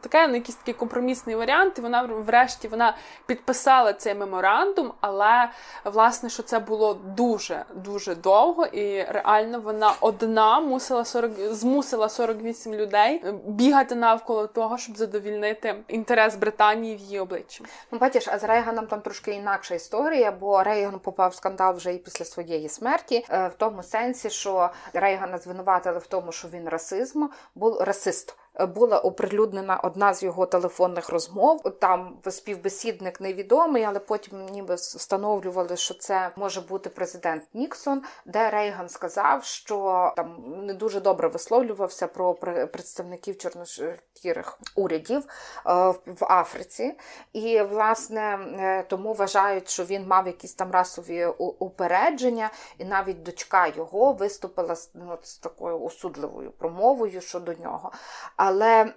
таке, 0.00 0.28
ну 0.28 0.34
якийсь 0.34 0.56
такий 0.56 0.74
компромісний 0.74 1.36
варіант. 1.36 1.78
І 1.78 1.80
вона 1.80 2.02
врешті 2.02 2.68
вона 2.68 2.96
підписала 3.26 3.92
цей 3.92 4.14
меморандум, 4.14 4.92
але 5.00 5.48
власне, 5.84 6.28
що 6.28 6.42
це 6.42 6.58
було 6.58 6.94
дуже 6.94 7.64
дуже 7.74 8.14
довго, 8.14 8.66
і 8.66 9.02
реально 9.02 9.60
вона 9.60 9.92
одна 10.00 10.60
мусила 10.60 11.04
40, 11.04 11.32
змусила 11.50 12.08
48 12.08 12.75
людей 12.76 13.24
бігати 13.46 13.94
навколо 13.94 14.46
того, 14.46 14.78
щоб 14.78 14.96
задовільнити 14.96 15.74
інтерес 15.88 16.36
Британії 16.36 16.96
в 16.96 16.98
її 16.98 17.20
обличчі. 17.20 17.64
Ну, 17.90 17.98
бачиш, 17.98 18.28
а 18.28 18.38
з 18.38 18.44
Рейганом 18.44 18.86
там 18.86 19.00
трошки 19.00 19.32
інакша 19.32 19.74
історія, 19.74 20.32
бо 20.32 20.62
Рейган 20.62 20.98
попав 20.98 21.30
в 21.30 21.34
скандал 21.34 21.76
вже 21.76 21.94
і 21.94 21.98
після 21.98 22.24
своєї 22.24 22.68
смерті, 22.68 23.26
е, 23.30 23.48
в 23.48 23.54
тому 23.54 23.82
сенсі, 23.82 24.30
що 24.30 24.70
Рейгана 24.92 25.38
звинуватили 25.38 25.98
в 25.98 26.06
тому, 26.06 26.32
що 26.32 26.48
він 26.48 26.68
расизм, 26.68 27.26
був 27.54 27.80
расист 27.80 28.36
була 28.58 28.98
оприлюднена 28.98 29.80
одна 29.82 30.14
з 30.14 30.22
його 30.22 30.46
телефонних 30.46 31.08
розмов. 31.08 31.62
Там 31.80 32.18
співбесідник 32.30 33.20
невідомий, 33.20 33.84
але 33.84 33.98
потім 33.98 34.46
ніби 34.46 34.74
встановлювали, 34.74 35.76
що 35.76 35.94
це 35.94 36.30
може 36.36 36.60
бути 36.60 36.90
президент 36.90 37.42
Ніксон, 37.54 38.02
де 38.26 38.50
Рейган 38.50 38.88
сказав, 38.88 39.44
що 39.44 40.12
там 40.16 40.44
не 40.66 40.74
дуже 40.74 41.00
добре 41.00 41.28
висловлювався 41.28 42.06
про 42.06 42.34
представників 42.72 43.38
чорношкірих 43.38 44.58
урядів 44.74 45.22
е, 45.22 45.26
в 46.06 46.24
Африці, 46.24 46.94
і 47.32 47.62
власне 47.62 48.38
е, 48.58 48.82
тому 48.82 49.12
вважають, 49.12 49.68
що 49.68 49.84
він 49.84 50.06
мав 50.06 50.26
якісь 50.26 50.54
там 50.54 50.70
расові 50.70 51.26
упередження, 51.58 52.50
і 52.78 52.84
навіть 52.84 53.22
дочка 53.22 53.66
його 53.66 54.12
виступила 54.12 54.76
ну, 54.94 55.18
з 55.22 55.38
такою 55.38 55.82
осудливою 55.82 56.50
промовою 56.50 57.20
щодо 57.20 57.52
нього. 57.52 57.92
Але 58.48 58.92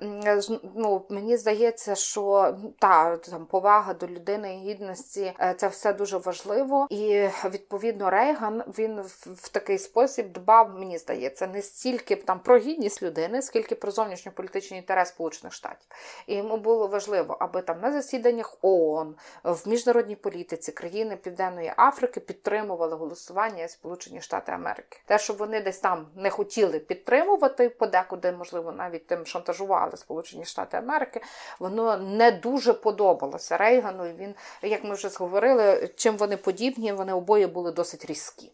ну, 0.75 1.05
мені 1.09 1.37
здається, 1.37 1.95
що 1.95 2.55
та 2.79 3.17
там 3.17 3.45
повага 3.45 3.93
до 3.93 4.07
людини 4.07 4.55
і 4.55 4.57
гідності 4.57 5.33
е, 5.39 5.53
це 5.57 5.67
все 5.67 5.93
дуже 5.93 6.17
важливо. 6.17 6.87
І 6.89 7.27
відповідно 7.45 8.09
Рейган 8.09 8.63
він 8.77 9.01
в 9.25 9.49
такий 9.49 9.77
спосіб 9.77 10.31
дбав, 10.31 10.79
мені 10.79 10.97
здається, 10.97 11.47
не 11.47 11.61
стільки 11.61 12.15
там 12.15 12.39
про 12.39 12.57
гідність 12.57 13.03
людини, 13.03 13.41
скільки 13.41 13.75
про 13.75 13.91
зовнішньополітичний 13.91 14.79
інтерес 14.79 15.09
Сполучених 15.09 15.53
Штатів. 15.53 15.87
І 16.27 16.35
йому 16.35 16.57
було 16.57 16.87
важливо, 16.87 17.37
аби 17.39 17.61
там 17.61 17.79
на 17.81 17.91
засіданнях 17.91 18.57
ООН, 18.61 19.15
в 19.43 19.69
міжнародній 19.69 20.15
політиці 20.15 20.71
країни 20.71 21.15
Південної 21.15 21.73
Африки 21.77 22.19
підтримували 22.19 22.95
голосування 22.95 23.67
Сполучені 23.67 24.21
Штати 24.21 24.51
Америки. 24.51 24.99
Те, 25.05 25.19
що 25.19 25.33
вони 25.33 25.61
десь 25.61 25.79
там 25.79 26.07
не 26.15 26.29
хотіли 26.29 26.79
підтримувати, 26.79 27.69
подекуди, 27.69 28.31
можливо, 28.31 28.71
навіть 28.71 29.07
тим, 29.07 29.25
що 29.25 29.38
шантажували 29.39 29.97
Сполучені 29.97 30.45
Штати 30.45 30.77
Америки, 30.77 31.21
воно 31.59 31.97
не 31.97 32.31
дуже 32.31 32.73
подобалося 32.73 33.57
Рейгану. 33.57 34.05
І 34.05 34.13
він, 34.13 34.35
як 34.61 34.83
ми 34.83 34.95
вже 34.95 35.09
зговорили, 35.09 35.93
чим 35.95 36.17
вони 36.17 36.37
подібні, 36.37 36.93
вони 36.93 37.13
обоє 37.13 37.47
були 37.47 37.71
досить 37.71 38.05
різкі. 38.05 38.51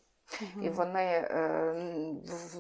І 0.61 0.69
вони 0.69 1.01
е, 1.01 1.75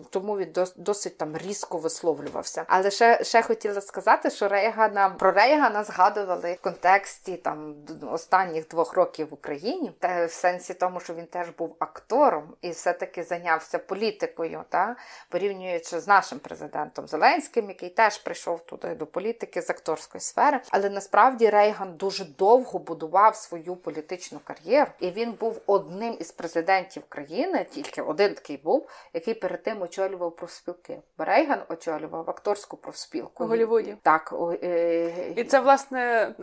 тому 0.09 0.37
він 0.37 0.53
досить 0.75 1.17
там 1.17 1.37
різко 1.37 1.77
висловлювався. 1.77 2.65
Але 2.67 2.91
ще 2.91 3.23
ще 3.23 3.41
хотіла 3.41 3.81
сказати, 3.81 4.29
що 4.29 4.47
Рейгана 4.47 5.09
про 5.09 5.31
Рейгана 5.31 5.83
згадували 5.83 6.53
в 6.53 6.61
контексті 6.61 7.37
там 7.37 7.75
останніх 8.11 8.67
двох 8.67 8.93
років 8.93 9.29
в 9.29 9.33
Україні, 9.33 9.91
та 9.99 10.25
в 10.25 10.31
сенсі 10.31 10.73
тому, 10.73 10.99
що 10.99 11.13
він 11.13 11.25
теж 11.25 11.49
був 11.49 11.75
актором 11.79 12.53
і 12.61 12.69
все-таки 12.69 13.23
зайнявся 13.23 13.79
політикою, 13.79 14.63
та 14.69 14.95
порівнюючи 15.29 15.99
з 15.99 16.07
нашим 16.07 16.39
президентом 16.39 17.07
Зеленським, 17.07 17.69
який 17.69 17.89
теж 17.89 18.17
прийшов 18.17 18.65
туди 18.65 18.95
до 18.95 19.05
політики 19.05 19.61
з 19.61 19.69
акторської 19.69 20.21
сфери. 20.21 20.59
Але 20.69 20.89
насправді 20.89 21.49
Рейган 21.49 21.93
дуже 21.93 22.25
довго 22.25 22.79
будував 22.79 23.35
свою 23.35 23.75
політичну 23.75 24.39
кар'єру, 24.43 24.91
і 24.99 25.11
він 25.11 25.31
був 25.31 25.61
одним 25.65 26.17
із 26.19 26.31
президентів 26.31 27.03
країни 27.09 27.54
тільки 27.63 28.01
один 28.01 28.33
такий 28.33 28.57
був, 28.57 28.89
який 29.13 29.33
перед 29.33 29.63
тим 29.63 29.81
очолював 29.81 30.35
профспілки. 30.35 31.01
Рейган 31.17 31.63
очолював 31.69 32.29
акторську 32.29 32.77
профспілку 32.77 33.43
у 33.43 33.47
Голлівуді. 33.47 33.97
Так 34.01 34.33
е... 34.63 35.33
і 35.35 35.43
це 35.43 35.59
власне 35.59 36.33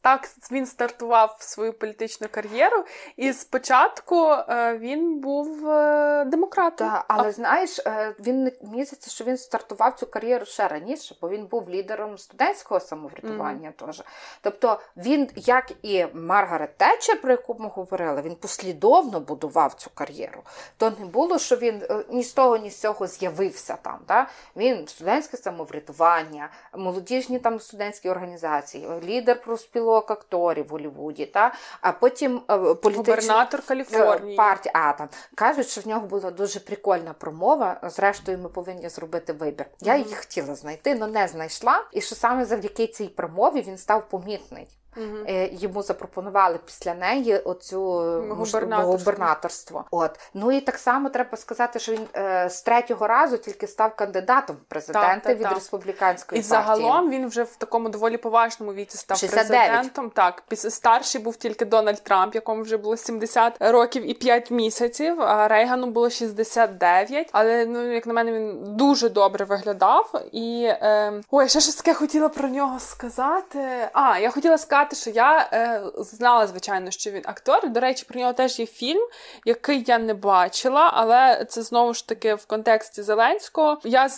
так 0.00 0.28
він 0.52 0.66
стартував 0.66 1.36
свою 1.40 1.72
політичну 1.72 2.28
кар'єру. 2.30 2.84
І 3.16 3.32
спочатку 3.32 4.30
е, 4.30 4.78
він 4.78 5.20
був 5.20 5.68
е, 5.68 6.24
демократом. 6.24 6.88
Так, 6.88 7.04
але 7.08 7.28
а... 7.28 7.32
знаєш, 7.32 7.80
він 8.20 8.42
мені 8.62 8.84
здається, 8.84 9.10
що 9.10 9.24
він 9.24 9.36
стартував 9.36 9.94
цю 9.94 10.06
кар'єру 10.06 10.46
ще 10.46 10.68
раніше, 10.68 11.16
бо 11.20 11.28
він 11.28 11.46
був 11.46 11.70
лідером 11.70 12.18
студентського 12.18 12.80
самоврятування. 12.80 13.68
Mm. 13.68 13.86
теж. 13.86 14.02
Тобто 14.40 14.80
він, 14.96 15.30
як 15.36 15.72
і 15.82 16.06
Маргарет 16.12 16.76
Тетчер, 16.76 17.20
про 17.20 17.30
яку 17.30 17.56
ми 17.58 17.68
говорили, 17.68 18.22
він 18.22 18.34
послідовно 18.34 19.20
будував 19.20 19.74
цю 19.74 19.90
кар'єру. 19.94 20.42
То 20.76 20.92
не 20.98 21.06
було, 21.06 21.38
що 21.38 21.56
він 21.56 21.82
е, 21.90 22.04
ні 22.10 22.22
з 22.22 22.32
того, 22.32 22.56
ні 22.56 22.70
з 22.70 22.80
цього 22.80 23.06
з'явився 23.06 23.76
там. 23.82 23.98
Та? 24.06 24.28
Він 24.56 24.88
студентське 24.88 25.36
самоврядування, 25.36 26.50
молодіжні 26.76 27.38
там 27.38 27.60
студентські 27.60 28.10
організації, 28.10 28.88
лідер 29.04 29.40
профспілок 29.40 30.10
акторів 30.10 30.66
в 30.66 30.68
Голлівуді, 30.68 31.26
та? 31.26 31.54
а 31.80 31.92
потім 31.92 32.36
е, 32.36 32.58
політичний 32.58 32.94
губернатор 32.96 33.62
Каліфорнії. 33.62 34.36
партія. 34.36 34.72
А, 34.74 34.92
там. 34.92 35.08
Кажуть, 35.34 35.68
що 35.68 35.80
в 35.80 35.88
нього 35.88 36.06
була 36.06 36.30
дуже 36.30 36.60
прикольна 36.60 37.12
промова. 37.12 37.80
Зрештою, 37.82 38.38
ми 38.38 38.48
повинні 38.48 38.88
зробити 38.88 39.32
вибір. 39.32 39.66
Я 39.80 39.96
її 39.96 40.14
хотіла 40.14 40.54
знайти, 40.54 40.98
але 41.00 41.06
не 41.06 41.28
знайшла. 41.28 41.84
І 41.92 42.00
що 42.00 42.14
саме 42.14 42.44
завдяки 42.44 42.86
цій 42.86 43.08
промові 43.08 43.64
він 43.66 43.78
став 43.78 44.08
помітний. 44.08 44.68
Угу. 44.98 45.48
Йому 45.52 45.82
запропонували 45.82 46.58
після 46.66 46.94
неї 46.94 47.38
оцю 47.38 47.82
губернаторство. 48.28 48.92
губернаторство. 48.92 49.84
От 49.90 50.20
ну 50.34 50.52
і 50.52 50.60
так 50.60 50.78
само 50.78 51.08
треба 51.08 51.36
сказати, 51.36 51.78
що 51.78 51.92
він 51.92 52.06
е, 52.16 52.50
з 52.50 52.62
третього 52.62 53.06
разу 53.06 53.38
тільки 53.38 53.66
став 53.66 53.96
кандидатом 53.96 54.56
в 54.56 54.68
президенти 54.68 55.08
так, 55.08 55.22
так, 55.22 55.36
від 55.36 55.42
так. 55.42 55.54
республіканської 55.54 56.40
і 56.40 56.42
партії. 56.42 56.58
І 56.60 56.64
загалом 56.66 57.10
він 57.10 57.28
вже 57.28 57.42
в 57.42 57.56
такому 57.56 57.88
доволі 57.88 58.16
поважному 58.16 58.72
віці 58.72 58.98
став 58.98 59.18
69. 59.18 59.70
президентом. 59.70 60.10
Так, 60.10 60.42
старший 60.54 61.20
був 61.20 61.36
тільки 61.36 61.64
Дональд 61.64 62.02
Трамп, 62.02 62.34
якому 62.34 62.62
вже 62.62 62.76
було 62.76 62.96
70 62.96 63.56
років 63.60 64.10
і 64.10 64.14
5 64.14 64.50
місяців. 64.50 65.20
А 65.20 65.48
Рейгану 65.48 65.86
було 65.86 66.10
69. 66.10 67.28
Але 67.32 67.66
ну 67.66 67.92
як 67.92 68.06
на 68.06 68.12
мене, 68.12 68.32
він 68.32 68.76
дуже 68.76 69.08
добре 69.08 69.44
виглядав. 69.44 70.22
І 70.32 70.64
е, 70.68 71.12
ой, 71.30 71.48
ще 71.48 71.60
щось 71.60 71.74
таке 71.74 71.94
хотіла 71.94 72.28
про 72.28 72.48
нього 72.48 72.80
сказати. 72.80 73.88
А 73.92 74.18
я 74.18 74.30
хотіла 74.30 74.58
сказати 74.58 74.87
сказати, 74.88 74.96
що 74.96 75.10
я 75.10 75.48
е, 75.52 75.82
знала, 75.96 76.46
звичайно, 76.46 76.90
що 76.90 77.10
він 77.10 77.22
актор. 77.26 77.70
До 77.70 77.80
речі, 77.80 78.06
про 78.08 78.20
нього 78.20 78.32
теж 78.32 78.58
є 78.58 78.66
фільм, 78.66 79.08
який 79.44 79.84
я 79.86 79.98
не 79.98 80.14
бачила, 80.14 80.90
але 80.94 81.44
це 81.48 81.62
знову 81.62 81.94
ж 81.94 82.08
таки 82.08 82.34
в 82.34 82.46
контексті 82.46 83.02
Зеленського. 83.02 83.78
Я 83.84 84.06
е, 84.06 84.10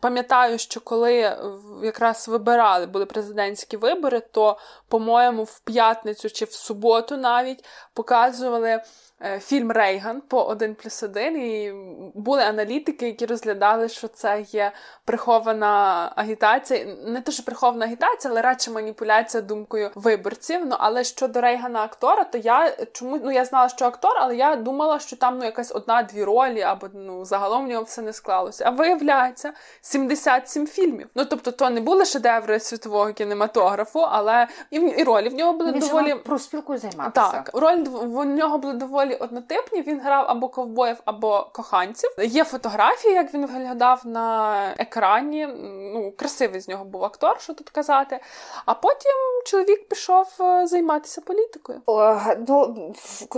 пам'ятаю, 0.00 0.58
що 0.58 0.80
коли 0.80 1.36
якраз 1.82 2.28
вибирали 2.28 2.86
були 2.86 3.06
президентські 3.06 3.76
вибори, 3.76 4.20
то, 4.20 4.58
по-моєму, 4.88 5.44
в 5.44 5.60
п'ятницю 5.60 6.30
чи 6.30 6.44
в 6.44 6.52
суботу 6.52 7.16
навіть 7.16 7.64
показували. 7.94 8.82
Е, 9.24 9.40
фільм 9.40 9.72
Рейган 9.72 10.20
по 10.20 10.44
1 10.44 10.74
плюс 10.74 11.02
1, 11.02 11.36
і 11.36 11.72
були 12.14 12.42
аналітики, 12.42 13.06
які 13.06 13.26
розглядали, 13.26 13.88
що 13.88 14.08
це 14.08 14.44
є 14.48 14.72
прихована 15.04 16.12
агітація. 16.16 16.96
Не 17.06 17.20
те, 17.20 17.32
що 17.32 17.42
прихована 17.42 17.86
агітація, 17.86 18.32
але 18.32 18.42
радше 18.42 18.70
маніпуляція 18.70 19.40
думкою 19.40 19.90
виборців. 19.94 20.66
Ну 20.66 20.76
але 20.78 21.04
щодо 21.04 21.40
Рейгана 21.40 21.82
актора, 21.82 22.24
то 22.24 22.38
я 22.38 22.76
чому 22.92 23.20
ну 23.24 23.32
я 23.32 23.44
знала, 23.44 23.68
що 23.68 23.84
актор, 23.84 24.12
але 24.16 24.36
я 24.36 24.56
думала, 24.56 24.98
що 24.98 25.16
там 25.16 25.38
ну 25.38 25.44
якась 25.44 25.72
одна-дві 25.74 26.24
ролі, 26.24 26.60
або 26.60 26.86
ну 26.94 27.24
загалом 27.24 27.64
в 27.64 27.68
нього 27.68 27.82
все 27.82 28.02
не 28.02 28.12
склалося. 28.12 28.64
А 28.66 28.70
виявляється, 28.70 29.52
77 29.80 30.66
фільмів. 30.66 31.08
Ну 31.14 31.24
тобто, 31.24 31.52
то 31.52 31.70
не 31.70 31.80
були 31.80 32.04
шедеври 32.04 32.60
світового 32.60 33.12
кінематографу, 33.12 34.00
але 34.00 34.48
і, 34.70 34.76
і 34.76 35.04
ролі 35.04 35.28
в 35.28 35.34
нього 35.34 35.52
були 35.52 35.72
Він 35.72 35.80
доволі 35.80 36.14
про 36.14 36.38
спілку 36.38 36.78
займатися. 36.78 37.30
Так, 37.32 37.50
роль 37.54 37.78
в 37.88 38.24
нього 38.24 38.58
були 38.58 38.74
доволі 38.74 39.11
доволі 39.12 39.24
однотипні. 39.24 39.82
Він 39.82 40.00
грав 40.00 40.24
або 40.28 40.48
ковбоїв, 40.48 40.96
або 41.04 41.46
коханців. 41.52 42.10
Є 42.18 42.44
фотографії, 42.44 43.14
як 43.14 43.34
він 43.34 43.46
виглядав 43.46 44.00
на 44.04 44.74
екрані. 44.78 45.46
Ну, 45.94 46.12
красивий 46.16 46.60
з 46.60 46.68
нього 46.68 46.84
був 46.84 47.04
актор, 47.04 47.40
що 47.40 47.54
тут 47.54 47.70
казати. 47.70 48.20
А 48.66 48.74
потім 48.74 49.12
чоловік 49.44 49.88
пішов 49.88 50.26
е, 50.40 50.66
займатися 50.66 51.20
політикою. 51.20 51.80
О, 51.86 52.16
ну, 52.48 52.92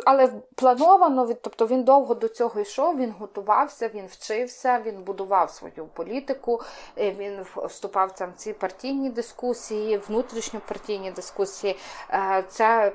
Але 0.04 0.28
плановано, 0.54 1.28
тобто 1.42 1.66
він 1.66 1.84
довго 1.84 2.14
до 2.14 2.28
цього 2.28 2.60
йшов, 2.60 2.96
він 2.96 3.14
готувався, 3.18 3.88
він 3.94 4.06
вчився, 4.06 4.80
він 4.86 5.02
будував 5.02 5.50
свою 5.50 5.86
політику, 5.94 6.62
е, 6.98 7.10
він 7.10 7.46
вступав 7.56 8.14
там 8.14 8.30
в 8.30 8.34
ці 8.36 8.52
партійні 8.52 9.10
дискусії, 9.10 9.96
внутрішньопартійні 9.96 11.10
дискусії. 11.10 11.76
Е, 12.10 12.44
це 12.48 12.92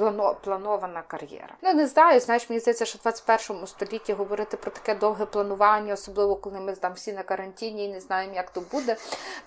ну, 0.00 0.34
планована 0.44 1.02
кар'єра. 1.06 1.54
Ну, 1.62 1.74
не 1.74 1.86
знаю, 1.86 2.09
знаєш, 2.18 2.50
мені 2.50 2.60
здається, 2.60 2.84
що 2.84 2.98
в 2.98 3.02
21 3.02 3.66
столітті 3.66 4.12
говорити 4.12 4.56
про 4.56 4.70
таке 4.70 4.94
довге 4.94 5.26
планування, 5.26 5.94
особливо 5.94 6.36
коли 6.36 6.60
ми 6.60 6.72
там 6.72 6.92
всі 6.92 7.12
на 7.12 7.22
карантині 7.22 7.84
і 7.84 7.88
не 7.88 8.00
знаємо, 8.00 8.34
як 8.34 8.50
то 8.50 8.60
буде. 8.60 8.96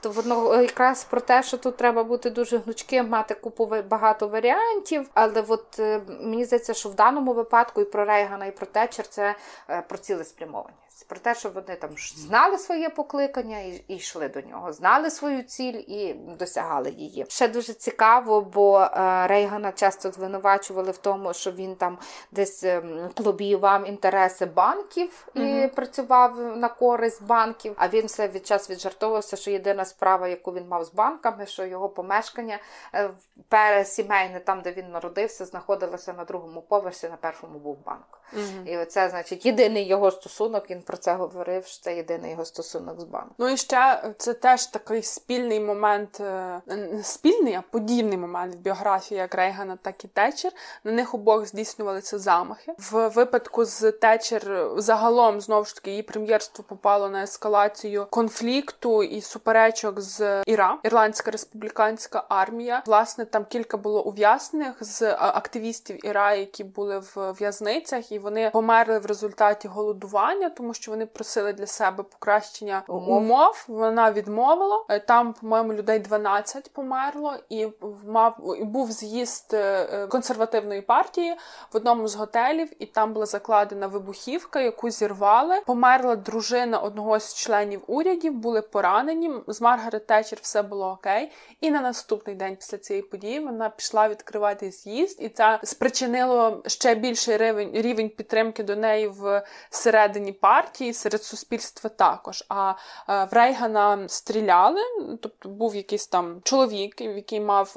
То 0.02 0.12
воно 0.12 0.62
якраз 0.62 1.04
про 1.04 1.22
те, 1.22 1.44
що 1.44 1.58
тут 1.58 1.78
треба 1.78 2.04
бути 2.04 2.30
дуже 2.30 2.58
гнучким, 2.58 3.10
мати 3.10 3.34
купу 3.34 3.76
багато 3.90 4.28
варіантів. 4.28 5.10
Але 5.14 5.44
от 5.48 5.80
е, 5.80 6.02
мені 6.08 6.46
здається, 6.46 6.74
що 6.74 6.90
в 6.90 6.96
даному 6.96 7.34
випадку 7.34 7.82
і 7.82 7.86
про 7.86 8.06
Рейгана, 8.06 8.46
і 8.46 8.52
про 8.52 8.66
Течер 8.66 9.08
це 9.08 9.36
е, 9.70 9.84
про 9.88 9.98
цілеспрямовані 9.98 10.83
про 11.08 11.20
те, 11.20 11.36
що 11.36 11.50
вони 11.50 11.76
там 11.76 11.90
знали 12.16 12.58
своє 12.58 12.90
покликання 12.90 13.60
і, 13.60 13.84
і 13.88 13.96
йшли 13.96 14.30
до 14.30 14.42
нього, 14.42 14.74
знали 14.74 15.10
свою 15.10 15.44
ціль 15.44 15.82
і 15.88 16.14
досягали 16.14 16.90
її. 16.90 17.26
Ще 17.30 17.48
дуже 17.48 17.74
цікаво, 17.74 18.42
бо 18.42 18.80
е, 18.80 19.28
Рейгана 19.28 19.72
часто 19.72 20.12
звинувачували 20.12 20.92
в 20.92 20.98
тому, 20.98 21.34
що 21.34 21.52
він 21.52 21.76
там 21.76 21.98
десь 22.32 22.64
е, 22.64 22.84
лобіював 23.18 23.90
інтереси 23.90 24.46
банків 24.46 25.28
і 25.34 25.40
mm 25.40 25.64
працював 25.76 26.58
на 26.58 26.70
користь 26.70 27.24
банків. 27.24 27.74
А 27.78 27.88
він 27.88 28.06
все 28.06 28.28
від 28.28 28.48
час 28.48 28.70
віджартовувався, 28.70 29.36
що 29.36 29.52
єдина 29.52 29.86
справа, 29.86 30.28
яку 30.28 30.54
він 30.54 30.68
мав 30.68 30.86
з 30.86 30.94
банками, 30.94 31.46
що 31.46 31.66
його 31.66 31.90
помешкання 31.90 32.60
е, 32.96 33.10
пересімейне, 33.50 34.40
там 34.40 34.62
де 34.62 34.72
він 34.72 34.92
народився, 34.92 35.46
знаходилося 35.46 36.14
на 36.14 36.24
другому 36.24 36.62
поверсі, 36.62 37.10
на 37.10 37.18
першому 37.18 37.60
був 37.60 37.78
банк. 37.86 38.20
mm 38.34 38.68
І 38.68 38.78
оце, 38.78 39.10
значить, 39.10 39.46
єдиний 39.46 39.88
його 39.88 40.12
стосунок. 40.12 40.70
Він 40.70 40.82
про 40.86 40.98
це 40.98 41.14
говорив, 41.14 41.66
що 41.66 41.84
це 41.84 41.96
єдиний 41.96 42.32
його 42.32 42.46
стосунок 42.46 43.00
з 43.00 43.04
банком. 43.04 43.36
Ну 43.38 43.50
і 43.50 43.58
ще 43.58 44.14
це 44.18 44.34
теж 44.34 44.66
такий 44.66 45.04
спільний 45.04 45.60
момент, 45.60 46.20
е, 46.20 46.62
не 46.68 47.04
спільний, 47.04 47.54
а 47.54 47.64
подібний 47.72 48.18
момент 48.18 48.56
в 48.56 48.58
біографії 48.58 49.18
як 49.18 49.36
Рейгана, 49.36 49.78
так 49.82 50.06
і 50.06 50.08
Течер. 50.08 50.52
На 50.84 50.92
них 50.92 51.14
обох 51.14 51.46
здійснювалися 51.46 52.20
замахи. 52.20 52.74
В 52.92 53.08
випадку 53.08 53.66
з 53.66 53.92
Течер 53.92 54.68
загалом 54.78 55.42
знову 55.42 55.66
ж 55.66 55.76
таки 55.76 55.90
її 55.90 56.04
прем'єрство 56.04 56.64
попало 56.68 57.10
на 57.10 57.24
ескалацію 57.24 58.08
конфлікту 58.10 59.04
і 59.04 59.22
суперечок 59.22 60.02
з 60.02 60.44
Іра, 60.46 60.78
Ірландська 60.84 61.32
республіканська 61.32 62.24
армія. 62.30 62.84
Власне, 62.86 63.26
там 63.26 63.46
кілька 63.46 63.78
було 63.78 64.04
ув'язнених 64.04 64.76
з 64.80 65.16
активістів 65.16 66.06
Іра, 66.06 66.34
які 66.34 66.64
були 66.64 67.00
в 67.00 67.32
в'язницях, 67.32 68.12
і 68.12 68.20
вони 68.20 68.50
померли 68.50 69.00
в 69.00 69.06
результаті 69.06 69.68
голодування, 69.68 70.50
тому 70.50 70.73
що 70.74 70.84
що 70.84 70.92
вони 70.92 71.06
просили 71.06 71.54
для 71.54 71.68
себе 71.68 72.04
покращення 72.04 72.84
умов. 72.88 73.10
умов. 73.10 73.66
Вона 73.68 74.12
відмовила. 74.12 74.86
Е, 74.90 75.00
там, 75.00 75.34
по-моєму, 75.34 75.74
людей 75.74 76.00
12 76.00 76.74
померло, 76.74 77.36
і 77.50 77.68
мав 78.08 78.56
і 78.60 78.64
був 78.64 78.92
з'їзд 78.92 79.54
е, 79.54 80.08
консервативної 80.08 80.82
партії 80.82 81.36
в 81.74 81.78
одному 81.78 82.08
з 82.08 82.16
готелів, 82.16 82.70
і 82.80 82.86
там 82.86 83.14
була 83.14 83.26
закладена 83.26 83.88
вибухівка, 83.88 84.62
яку 84.62 84.90
зірвали. 84.90 85.62
Померла 85.66 86.16
дружина 86.16 86.80
одного 86.80 87.20
з 87.20 87.36
членів 87.36 87.82
урядів, 87.88 88.34
були 88.34 88.62
поранені. 88.62 89.32
З 89.48 89.62
Маргарет 89.62 90.08
Течер 90.08 90.40
все 90.42 90.62
було 90.62 90.90
окей. 90.90 91.32
І 91.62 91.72
на 91.72 91.82
наступний 91.82 92.36
день 92.36 92.56
після 92.56 92.78
цієї 92.78 93.04
події 93.04 93.40
вона 93.40 93.70
пішла 93.70 94.10
відкривати 94.10 94.72
з'їзд, 94.72 95.22
і 95.22 95.30
це 95.30 95.60
спричинило 95.64 96.64
ще 96.68 96.96
більший 96.96 97.38
рівень 97.38 97.72
рівень 97.74 98.10
підтримки 98.10 98.64
до 98.64 98.76
неї 98.76 99.08
в 99.08 99.44
середині 99.70 100.32
партії 100.32 100.63
партії, 100.64 100.94
серед 100.94 101.24
суспільства 101.24 101.90
також. 101.90 102.44
А 102.50 102.74
е, 103.10 103.26
в 103.32 103.34
Рейгана 103.34 104.08
стріляли, 104.08 104.82
тобто 105.22 105.50
був 105.50 105.76
якийсь 105.76 106.08
там 106.08 106.42
чоловік, 106.44 107.02
який 107.02 107.40
мав 107.40 107.74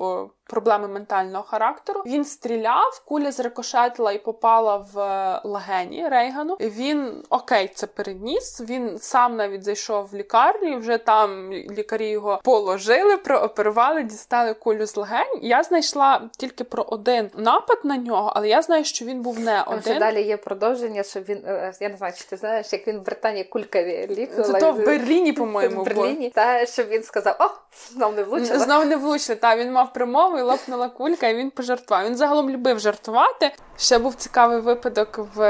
проблеми 0.47 0.89
ментального 0.89 1.45
характеру. 1.45 2.03
Він 2.07 2.25
стріляв, 2.25 3.03
куля 3.05 3.33
зрикошетила 3.33 4.13
і 4.13 4.19
попала 4.19 4.77
в 4.77 4.99
е, 4.99 5.41
легені 5.45 6.09
Рейгану. 6.09 6.57
Він 6.61 7.23
окей, 7.31 7.71
це 7.75 7.87
переніс. 7.87 8.61
Він 8.61 8.99
сам 8.99 9.37
навіть 9.37 9.65
зайшов 9.65 10.09
в 10.13 10.15
лікарню. 10.15 10.79
Вже 10.79 10.99
там 10.99 11.53
лікарі 11.53 12.09
його 12.09 12.41
положили, 12.45 13.17
прооперували, 13.17 14.03
дістали 14.03 14.55
кулю 14.55 14.87
з 14.87 14.97
легень. 14.97 15.39
Я 15.43 15.63
знайшла 15.63 16.31
тільки 16.39 16.65
про 16.65 16.83
один 16.83 17.31
напад 17.37 17.79
на 17.85 17.97
нього, 17.97 18.33
але 18.37 18.49
я 18.49 18.63
знаю, 18.63 18.85
що 18.85 19.05
він 19.05 19.23
був 19.23 19.41
не 19.41 19.63
один. 19.63 19.83
Ще 19.83 19.99
далі 19.99 20.23
є 20.23 20.37
продовження, 20.37 21.03
що 21.03 21.21
він 21.21 21.43
е, 21.47 21.73
я 21.81 21.89
не 21.89 21.97
знаю, 21.97 22.13
чи 22.17 22.25
ти 22.25 22.37
знаєш, 22.37 22.73
як 22.73 22.89
він 22.89 22.99
в 22.99 23.05
Британії 23.05 23.45
кулькаві 23.45 24.07
лікував. 24.11 24.47
Це 24.47 24.61
то 24.61 24.73
в 24.73 24.85
Берліні, 24.85 25.33
по-моєму, 25.33 25.83
в 25.83 25.85
Берліні. 25.85 26.31
Та 26.31 26.67
щоб 26.67 26.89
він 26.89 27.03
сказав: 27.03 27.37
О, 27.41 27.49
знов 27.93 28.15
не 28.15 28.23
влучили. 28.23 28.59
Знов 28.59 28.87
не 28.87 28.97
влучили. 28.97 29.37
Та 29.37 29.57
він 29.57 29.73
мав 29.73 29.93
промову 29.93 30.36
ногу 30.37 30.49
і 30.49 30.51
лопнула 30.51 30.89
кулька, 30.89 31.29
і 31.29 31.35
він 31.35 31.51
пожартував. 31.51 32.07
Він 32.07 32.17
загалом 32.17 32.51
любив 32.51 32.79
жартувати. 32.79 33.53
Ще 33.79 33.99
був 33.99 34.15
цікавий 34.15 34.61
випадок 34.61 35.27
в 35.35 35.41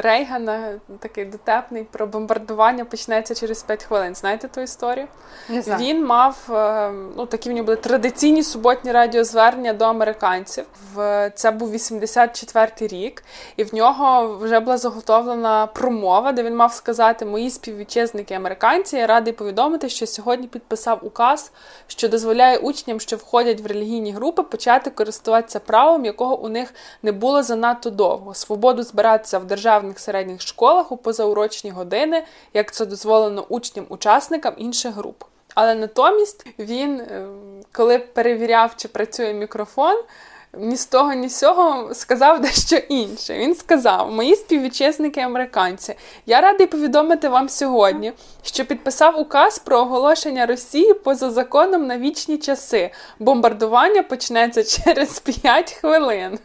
Рейгана, 0.00 0.80
такий 0.98 1.24
дотепний 1.24 1.84
про 1.84 2.06
бомбардування 2.06 2.84
почнеться 2.84 3.34
через 3.34 3.62
5 3.62 3.84
хвилин. 3.84 4.14
Знаєте 4.14 4.48
ту 4.48 4.60
історію? 4.60 5.06
Не 5.48 5.62
знаю. 5.62 5.84
Він 5.84 6.06
мав 6.06 6.36
е, 6.50 6.90
ну 7.16 7.26
такі 7.26 7.50
в 7.50 7.52
нього 7.52 7.64
були 7.64 7.76
традиційні 7.76 8.42
суботні 8.42 8.92
радіозвернення 8.92 9.72
до 9.72 9.84
американців. 9.84 10.64
Це 11.34 11.50
був 11.50 11.74
84-й 11.74 12.86
рік, 12.86 13.22
і 13.56 13.64
в 13.64 13.74
нього 13.74 14.36
вже 14.36 14.60
була 14.60 14.76
заготовлена 14.76 15.66
промова, 15.66 16.32
де 16.32 16.42
він 16.42 16.56
мав 16.56 16.72
сказати: 16.72 17.24
Мої 17.24 17.50
співвітчизники 17.50 18.34
американці, 18.34 18.96
я 18.96 19.06
радий 19.06 19.32
повідомити, 19.32 19.88
що 19.88 20.06
сьогодні 20.06 20.46
підписав 20.46 20.98
указ, 21.02 21.52
що 21.86 22.08
дозволяє 22.08 22.58
учням, 22.58 23.00
що 23.00 23.16
входять 23.16 23.60
в 23.60 23.66
релігійні 23.66 24.12
групи, 24.12 24.23
почати 24.32 24.90
користуватися 24.90 25.60
правом, 25.60 26.04
якого 26.04 26.40
у 26.40 26.48
них 26.48 26.74
не 27.02 27.12
було 27.12 27.42
занадто 27.42 27.90
довго. 27.90 28.34
Свободу 28.34 28.82
збиратися 28.82 29.38
в 29.38 29.44
державних 29.44 29.98
середніх 29.98 30.40
школах 30.40 30.92
у 30.92 30.96
позаурочні 30.96 31.70
години, 31.70 32.24
як 32.54 32.72
це 32.72 32.86
дозволено 32.86 33.42
учням-учасникам 33.48 34.54
інших 34.56 34.94
груп. 34.94 35.24
Але 35.54 35.74
натомість 35.74 36.46
він, 36.58 37.00
е, 37.00 37.26
коли 37.72 37.98
перевіряв, 37.98 38.76
чи 38.76 38.88
працює 38.88 39.34
мікрофон, 39.34 39.96
ні 40.58 40.76
з 40.76 40.86
того, 40.86 41.12
ні 41.12 41.28
з 41.28 41.38
цього 41.38 41.94
сказав 41.94 42.40
дещо 42.40 42.76
інше. 42.76 43.38
Він 43.38 43.54
сказав: 43.54 44.12
Мої 44.12 44.36
співвітчизники 44.36 45.20
американці, 45.20 45.94
я 46.26 46.40
радий 46.40 46.66
повідомити 46.66 47.28
вам 47.28 47.48
сьогодні, 47.48 48.12
що 48.42 48.64
підписав 48.64 49.20
указ 49.20 49.58
про 49.58 49.78
оголошення 49.78 50.46
Росії 50.46 50.94
поза 50.94 51.30
законом 51.30 51.86
на 51.86 51.98
вічні 51.98 52.38
часи. 52.38 52.90
Бомбардування 53.18 54.02
почнеться 54.02 54.64
через 54.64 55.20
5 55.20 55.72
хвилин. 55.72 56.38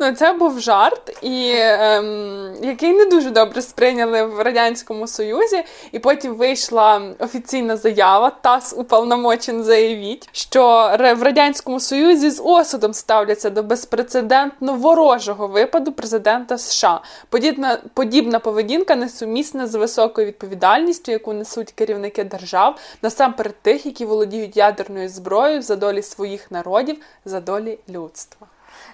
Ну, 0.00 0.12
це 0.12 0.32
був 0.32 0.60
жарт, 0.60 1.18
і 1.22 1.52
ем, 1.56 2.54
який 2.62 2.92
не 2.92 3.04
дуже 3.04 3.30
добре 3.30 3.62
сприйняли 3.62 4.22
в 4.24 4.40
Радянському 4.40 5.06
Союзі. 5.06 5.64
І 5.92 5.98
потім 5.98 6.34
вийшла 6.34 7.02
офіційна 7.18 7.76
заява 7.76 8.30
ТАСС 8.30 8.74
уповномочен 8.76 9.64
заявіть, 9.64 10.28
що 10.32 10.90
в 10.98 11.22
Радянському 11.22 11.80
Союзі 11.80 12.30
з 12.30 12.42
осудом 12.44 12.94
ставляться 12.94 13.50
до 13.50 13.62
безпрецедентно 13.62 14.74
ворожого 14.74 15.46
випаду 15.46 15.92
президента 15.92 16.58
США. 16.58 17.00
Подібна, 17.28 17.78
подібна 17.94 18.38
поведінка 18.38 18.96
несумісна 18.96 19.66
з 19.66 19.74
високою 19.74 20.26
відповідальністю, 20.26 21.12
яку 21.12 21.32
несуть 21.32 21.72
керівники 21.72 22.24
держав, 22.24 22.78
насамперед 23.02 23.54
тих, 23.62 23.86
які 23.86 24.04
володіють 24.04 24.56
ядерною 24.56 25.08
зброєю 25.08 25.62
за 25.62 25.76
долі 25.76 26.02
своїх 26.02 26.50
народів, 26.50 26.96
за 27.24 27.40
долі 27.40 27.78
людства. 27.88 28.46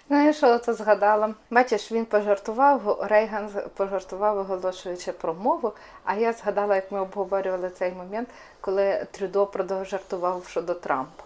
Знаєш, 0.09 0.37
що 0.37 0.59
це 0.59 0.75
згадала? 0.75 1.35
Бачиш, 1.51 1.93
він 1.93 2.05
пожартував, 2.05 2.99
Рейган 3.03 3.51
пожартував, 3.77 4.39
оголошуючи 4.39 5.13
промову. 5.13 5.73
А 6.05 6.15
я 6.15 6.33
згадала, 6.33 6.75
як 6.75 6.93
ми 6.93 7.01
обговорювали 7.01 7.71
цей 7.71 7.93
момент, 7.93 8.29
коли 8.61 9.07
Трюдо 9.11 9.47
продовжартував 9.47 10.45
щодо 10.47 10.75
Трампа. 10.75 11.24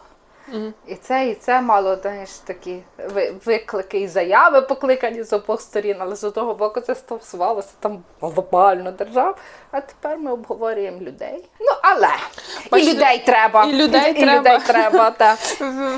І 0.87 0.95
це 0.95 1.29
і 1.29 1.35
це 1.35 1.61
мало 1.61 1.97
знаєш, 1.97 2.31
такі 2.31 2.83
виклики 3.45 4.01
і 4.01 4.09
заяви 4.09 4.63
покликані 4.63 5.23
з 5.23 5.33
обох 5.33 5.61
сторін, 5.61 5.97
але 5.99 6.17
з 6.17 6.25
одного 6.25 6.55
боку 6.55 6.81
це 6.81 6.95
стосувалося 6.95 7.69
там 7.81 8.03
глобально 8.21 8.93
держав. 8.93 9.39
А 9.71 9.81
тепер 9.81 10.19
ми 10.19 10.33
обговорюємо 10.33 11.01
людей. 11.01 11.45
Ну 11.61 11.73
але 11.83 12.09
Бачите, 12.71 12.91
і 12.91 12.95
людей 12.95 13.23
треба. 13.27 13.65
І 13.65 13.73
людей 13.73 14.11
і, 14.11 14.15
треба. 14.15 14.33
І 14.33 14.39
людей 14.39 14.59
треба 14.67 15.11
та. 15.19 15.37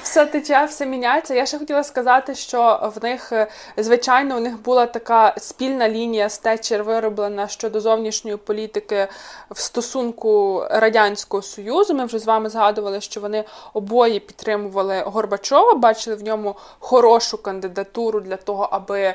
Все 0.03 0.27
тече, 0.27 0.65
все 0.65 0.87
міняється. 0.87 1.35
Я 1.35 1.47
ще 1.47 1.59
хотіла 1.59 1.85
сказати, 1.85 2.35
що 2.35 2.93
в 2.97 3.05
них, 3.05 3.33
е, 3.33 3.47
звичайно, 3.77 4.37
у 4.37 4.41
них 4.41 4.63
була 4.63 4.87
така 4.87 5.35
спільна 5.39 5.89
лінія 5.89 6.29
з 6.29 6.39
Тетчер 6.39 6.85
вироблена 6.85 7.49
щодо 7.49 7.81
зовнішньої 7.81 8.37
політики 8.37 9.09
в 9.51 9.59
стосунку 9.59 10.65
Радянського 10.71 11.43
Союзу. 11.43 11.95
Ми 11.95 12.05
вже 12.05 12.19
з 12.19 12.27
вами 12.27 12.49
згадували, 12.49 13.01
що 13.01 13.21
вони 13.21 13.45
обоє 13.75 14.21
підтримували 14.41 15.03
Горбачова, 15.07 15.75
бачили 15.75 16.17
в 16.17 16.23
ньому 16.23 16.57
хорошу 16.79 17.39
кандидатуру 17.39 18.21
для 18.21 18.37
того, 18.37 18.69
аби 18.71 19.15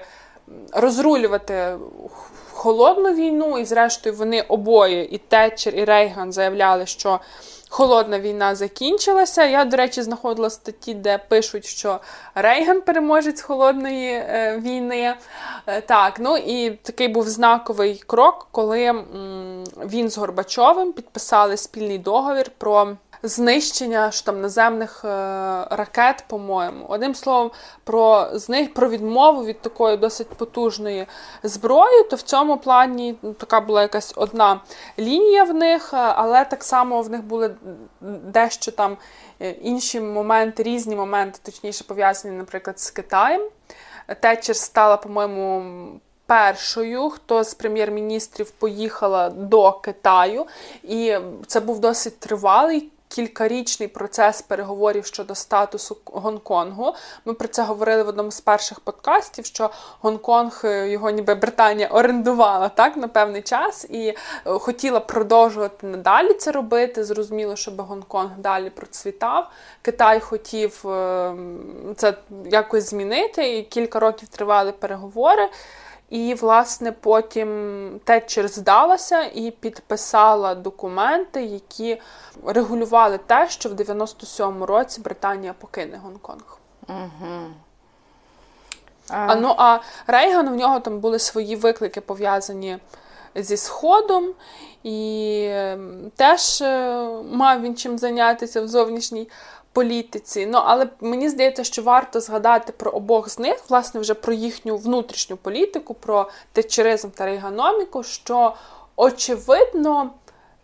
розрулювати 0.73 1.77
холодну 2.51 3.13
війну, 3.13 3.59
і, 3.59 3.65
зрештою, 3.65 4.15
вони 4.15 4.41
обоє, 4.41 5.03
і 5.03 5.17
Тетчер, 5.17 5.75
і 5.75 5.83
Рейган 5.83 6.31
заявляли, 6.31 6.85
що 6.85 7.19
холодна 7.69 8.19
війна 8.19 8.55
закінчилася. 8.55 9.45
Я, 9.45 9.65
до 9.65 9.77
речі, 9.77 10.01
знаходила 10.01 10.49
статті, 10.49 10.93
де 10.93 11.17
пишуть, 11.17 11.65
що 11.65 11.99
Рейган 12.35 12.81
переможець 12.81 13.41
холодної 13.41 14.13
е, 14.13 14.59
війни. 14.63 15.15
Е, 15.67 15.81
так, 15.81 16.19
ну 16.19 16.37
і 16.37 16.71
такий 16.71 17.07
був 17.07 17.29
знаковий 17.29 18.03
крок, 18.07 18.47
коли 18.51 19.03
він 19.85 20.09
з 20.09 20.17
Горбачовим 20.17 20.93
підписали 20.93 21.57
спільний 21.57 21.97
договір 21.97 22.51
про 22.57 22.97
знищення 23.23 24.11
що 24.11 24.25
там 24.25 24.41
наземних 24.41 25.05
е, 25.05 25.07
ракет, 25.69 26.23
по-моєму. 26.27 26.85
Одним 26.89 27.15
словом, 27.15 27.51
про 27.83 28.27
них 28.49 28.73
про 28.73 28.89
відмову 28.89 29.45
від 29.45 29.61
такої 29.61 29.97
досить 29.97 30.29
потужної 30.29 31.05
зброї, 31.43 32.03
то 32.03 32.15
в 32.15 32.21
цьому 32.21 32.57
плані 32.57 33.15
ну, 33.21 33.33
така 33.33 33.61
була 33.61 33.81
якась 33.81 34.13
одна 34.15 34.59
лінія 34.99 35.43
в 35.43 35.53
них, 35.53 35.93
е, 35.93 35.97
але 35.97 36.45
так 36.45 36.63
само 36.63 37.01
в 37.01 37.09
них 37.09 37.23
були 37.23 37.55
дещо 38.01 38.71
там 38.71 38.97
е, 39.41 39.49
інші 39.49 40.01
моменти, 40.01 40.63
різні 40.63 40.95
моменти, 40.95 41.39
точніше 41.43 41.83
пов'язані, 41.83 42.37
наприклад, 42.37 42.79
з 42.79 42.91
Китаєм. 42.91 43.41
Тетчер 44.19 44.55
стала, 44.55 44.97
по-моєму, 44.97 45.63
першою, 46.25 47.09
хто 47.09 47.43
з 47.43 47.53
прем'єр-міністрів 47.53 48.51
поїхала 48.51 49.29
до 49.29 49.71
Китаю, 49.71 50.45
і 50.83 51.17
це 51.47 51.59
був 51.59 51.79
досить 51.79 52.19
тривалий 52.19 52.91
кількарічний 53.07 53.89
процес 53.89 54.41
переговорів 54.41 55.05
щодо 55.05 55.35
статусу 55.35 55.97
Гонконгу. 56.05 56.93
Ми 57.25 57.33
про 57.33 57.47
це 57.47 57.63
говорили 57.63 58.03
в 58.03 58.07
одному 58.07 58.31
з 58.31 58.41
перших 58.41 58.79
подкастів, 58.79 59.45
що 59.45 59.69
Гонконг 60.01 60.61
е, 60.63 60.89
його 60.89 61.09
ніби 61.09 61.35
Британія 61.35 61.87
орендувала 61.87 62.69
так 62.69 62.97
на 62.97 63.07
певний 63.07 63.41
час 63.41 63.85
і 63.89 64.07
е, 64.07 64.15
хотіла 64.45 64.99
продовжувати 64.99 65.87
надалі 65.87 66.33
це 66.33 66.51
робити. 66.51 67.03
Зрозуміло, 67.03 67.55
щоб 67.55 67.81
Гонконг 67.81 68.31
далі 68.37 68.69
процвітав. 68.69 69.49
Китай 69.81 70.19
хотів 70.19 70.87
е, 70.87 71.35
це 71.95 72.13
якось 72.45 72.89
змінити, 72.89 73.57
і 73.57 73.63
кілька 73.63 73.99
років 73.99 74.27
тривали 74.27 74.71
переговори. 74.71 75.49
І, 76.09 76.33
власне, 76.33 76.91
потім 76.91 77.99
Тетчер 78.03 78.47
здалася 78.47 79.23
і 79.23 79.51
підписала 79.51 80.55
документи, 80.55 81.43
які 81.43 82.01
регулювали 82.45 83.17
те, 83.17 83.49
що 83.49 83.69
в 83.69 83.73
97-му 83.73 84.65
році 84.65 85.01
Британія 85.01 85.53
покине 85.53 85.99
Гонконг. 86.03 86.59
Угу. 86.87 87.53
А... 89.09 89.15
а 89.17 89.35
ну 89.35 89.55
а 89.57 89.79
Рейган 90.07 90.49
в 90.49 90.55
нього 90.55 90.79
там 90.79 90.99
були 90.99 91.19
свої 91.19 91.55
виклики 91.55 92.01
пов'язані 92.01 92.77
зі 93.35 93.57
Сходом, 93.57 94.33
і 94.83 95.47
ем, 95.51 96.11
теж 96.15 96.61
е, 96.61 97.07
мав 97.31 97.61
він 97.61 97.75
чим 97.75 97.97
зайнятися 97.97 98.61
в 98.61 98.67
зовнішній 98.67 99.29
політиці. 99.75 100.45
Ну, 100.45 100.59
але 100.65 100.87
мені 101.01 101.29
здається, 101.29 101.63
що 101.63 101.81
варто 101.81 102.19
згадати 102.19 102.73
про 102.77 102.91
обох 102.91 103.29
з 103.29 103.39
них, 103.39 103.57
власне, 103.69 103.99
вже 103.99 104.13
про 104.13 104.33
їхню 104.33 104.77
внутрішню 104.77 105.37
політику, 105.37 105.93
про 105.93 106.29
течеризм 106.53 107.09
та 107.09 107.25
рейганоміку, 107.25 108.03
що 108.03 108.53
очевидно. 108.95 110.09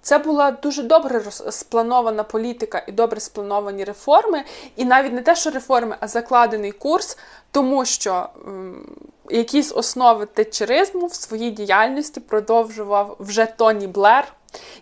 Це 0.02 0.18
була 0.18 0.52
дуже 0.52 0.84
добре 0.84 1.24
спланована 1.32 2.24
політика 2.24 2.84
і 2.88 2.92
добре 2.92 3.20
сплановані 3.20 3.84
реформи, 3.84 4.44
і 4.76 4.86
навіть 4.86 5.14
не 5.14 5.22
те, 5.22 5.36
що 5.36 5.50
реформи, 5.50 5.96
а 6.00 6.08
закладений 6.08 6.72
курс, 6.72 7.18
тому 7.52 7.86
що 7.86 8.30
м, 8.48 8.86
якісь 9.30 9.72
основи 9.76 10.26
течеризму 10.26 11.06
в 11.06 11.14
своїй 11.14 11.52
діяльності 11.52 12.20
продовжував 12.20 13.16
вже 13.20 13.46
Тоні 13.46 13.88
Блер 13.88 14.34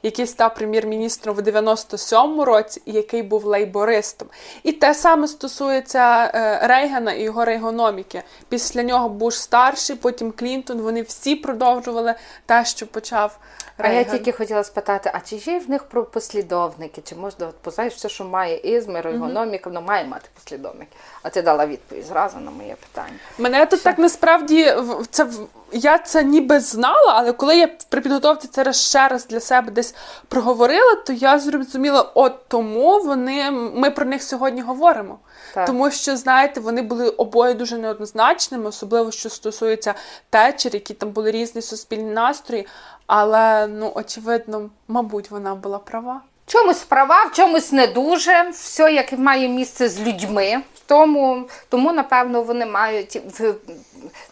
який 0.03 0.27
став 0.27 0.55
прем'єр-міністром 0.55 1.35
в 1.35 1.39
97-му 1.39 2.45
році, 2.45 2.81
і 2.85 2.91
який 2.91 3.23
був 3.23 3.45
лейбористом. 3.45 4.27
І 4.63 4.71
те 4.71 4.93
саме 4.93 5.27
стосується 5.27 6.31
е, 6.35 6.67
Рейгана 6.67 7.13
і 7.13 7.23
його 7.23 7.45
рейгономіки. 7.45 8.23
Після 8.49 8.83
нього 8.83 9.09
Буш 9.09 9.35
старший, 9.35 9.95
потім 9.95 10.31
Клінтон. 10.31 10.81
Вони 10.81 11.01
всі 11.01 11.35
продовжували 11.35 12.15
те, 12.45 12.65
що 12.65 12.87
почав. 12.87 13.39
Рейган. 13.79 13.97
А 13.97 13.99
я 13.99 14.17
тільки 14.17 14.31
хотіла 14.31 14.63
спитати: 14.63 15.11
а 15.13 15.19
чи 15.19 15.35
є 15.35 15.59
в 15.59 15.69
них 15.69 15.83
про 15.83 16.03
послідовники? 16.03 17.01
Чи 17.01 17.15
можна 17.15 17.47
познаєш 17.61 17.93
все, 17.93 18.09
що 18.09 18.25
має 18.25 18.57
ізмір, 18.57 19.05
рейгономіка, 19.05 19.69
воно 19.69 19.81
має 19.81 20.05
мати 20.05 20.29
послідовники? 20.35 20.91
А 21.23 21.29
ти 21.29 21.41
дала 21.41 21.65
відповідь 21.65 22.05
зразу 22.05 22.37
на 22.37 22.51
моє 22.51 22.75
питання. 22.75 23.17
Мене 23.37 23.65
тут 23.65 23.83
так 23.83 23.99
насправді 23.99 24.73
це 25.09 25.27
я 25.71 25.97
це 25.97 26.23
ніби 26.23 26.59
знала, 26.59 27.13
але 27.15 27.33
коли 27.33 27.57
я 27.57 27.69
при 27.89 28.01
підготовці 28.01 28.47
це 28.47 28.63
раз 28.63 28.87
ще 28.87 29.07
раз 29.07 29.27
для 29.27 29.39
себе 29.39 29.71
десь 29.71 29.95
проговорила, 30.27 30.95
то 30.95 31.13
я 31.13 31.39
зрозуміла, 31.39 32.11
от 32.13 32.47
тому 32.47 32.99
вони 32.99 33.51
ми 33.51 33.91
про 33.91 34.05
них 34.05 34.23
сьогодні 34.23 34.61
говоримо. 34.61 35.19
Так. 35.53 35.65
Тому 35.65 35.91
що, 35.91 36.17
знаєте, 36.17 36.59
вони 36.59 36.81
були 36.81 37.09
обоє 37.09 37.53
дуже 37.53 37.77
неоднозначними, 37.77 38.65
особливо 38.65 39.11
що 39.11 39.29
стосується 39.29 39.93
течер, 40.29 40.73
які 40.73 40.93
там 40.93 41.09
були 41.09 41.31
різні 41.31 41.61
суспільні 41.61 42.11
настрої. 42.11 42.67
Але 43.07 43.67
ну 43.67 43.91
очевидно, 43.95 44.69
мабуть, 44.87 45.31
вона 45.31 45.55
була 45.55 45.79
права. 45.79 46.21
Чомусь 46.45 46.83
права, 46.83 47.25
в 47.25 47.35
чомусь 47.35 47.71
не 47.71 47.87
дуже. 47.87 48.49
Все, 48.49 48.93
як 48.93 49.13
має 49.13 49.47
місце 49.47 49.89
з 49.89 49.99
людьми. 49.99 50.61
Тому, 50.85 51.47
тому 51.69 51.91
напевно, 51.91 52.43
вони 52.43 52.65
мають 52.65 53.21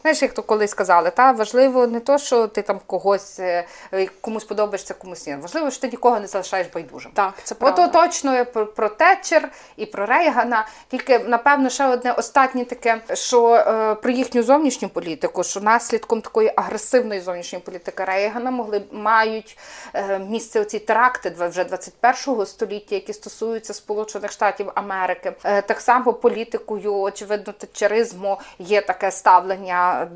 знаєш, 0.01 0.21
як 0.21 0.33
то 0.33 0.43
колись 0.43 0.71
сказали, 0.71 1.09
та 1.09 1.31
важливо 1.31 1.87
не 1.87 1.99
то, 1.99 2.17
що 2.17 2.47
ти 2.47 2.61
там 2.61 2.79
когось 2.85 3.39
е, 3.39 3.65
комусь 4.21 4.43
подобаєшся, 4.43 4.93
комусь 4.93 5.27
ні. 5.27 5.35
Важливо, 5.35 5.71
що 5.71 5.81
ти 5.81 5.87
нікого 5.87 6.19
не 6.19 6.27
залишаєш 6.27 6.67
байдужим. 6.73 7.11
Так, 7.15 7.33
це 7.43 7.55
правда. 7.55 7.83
Ото 7.83 7.99
точно 7.99 8.45
про, 8.45 8.65
про 8.65 8.89
Тетчер 8.89 9.49
і 9.77 9.85
про 9.85 10.05
Рейгана. 10.05 10.67
Тільки 10.87 11.19
напевно 11.19 11.69
ще 11.69 11.87
одне 11.87 12.11
останнє 12.11 12.65
таке, 12.65 13.01
що 13.13 13.53
е, 13.55 13.95
про 13.95 14.11
їхню 14.11 14.43
зовнішню 14.43 14.89
політику, 14.89 15.43
що 15.43 15.61
наслідком 15.61 16.21
такої 16.21 16.53
агресивної 16.55 17.21
зовнішньої 17.21 17.63
політики 17.63 18.03
Рейгана 18.03 18.51
могли 18.51 18.81
мають 18.91 19.57
е, 19.93 20.19
місце 20.19 20.61
оці 20.61 20.79
теракти 20.79 21.33
вже 21.39 21.63
21-го 21.63 22.45
століття, 22.45 22.95
які 22.95 23.13
стосуються 23.13 23.73
Сполучених 23.73 24.31
Штатів 24.31 24.71
Америки. 24.75 25.33
Е, 25.43 25.61
так 25.61 25.81
само 25.81 26.13
політикою, 26.13 26.99
очевидно, 26.99 27.53
тетчеризму 27.53 28.39
є 28.59 28.81
таке 28.81 29.11
ставлення 29.11 29.56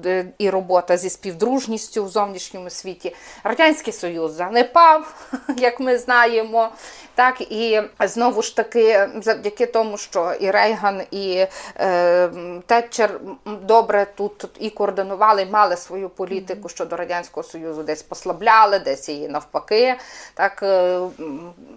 е, 0.06 0.26
і 0.38 0.50
робота 0.50 0.98
зі 0.98 1.10
співдружністю 1.10 2.06
в 2.06 2.10
зовнішньому 2.10 2.70
світі. 2.70 3.16
Радянський 3.44 3.94
Союз 3.94 4.32
занепав, 4.32 5.30
як 5.58 5.80
ми 5.80 5.98
знаємо. 5.98 6.70
Так 7.16 7.42
і 7.42 7.82
знову 8.00 8.42
ж 8.42 8.56
таки, 8.56 9.10
завдяки 9.22 9.66
тому, 9.66 9.98
що 9.98 10.34
і 10.40 10.52
Рейган, 10.52 11.02
і 11.12 11.46
е, 11.80 12.30
Тетчер 12.66 13.20
добре 13.46 14.08
тут, 14.16 14.50
і 14.60 14.70
координували, 14.70 15.46
мали 15.46 15.78
свою 15.78 16.10
політику 16.10 16.70
щодо 16.70 16.96
радянського 16.96 17.44
союзу, 17.44 17.84
десь 17.84 18.02
послабляли, 18.02 18.80
десь 18.80 19.10
її 19.10 19.30
навпаки, 19.30 19.96
так 20.34 20.64
е, 20.64 21.00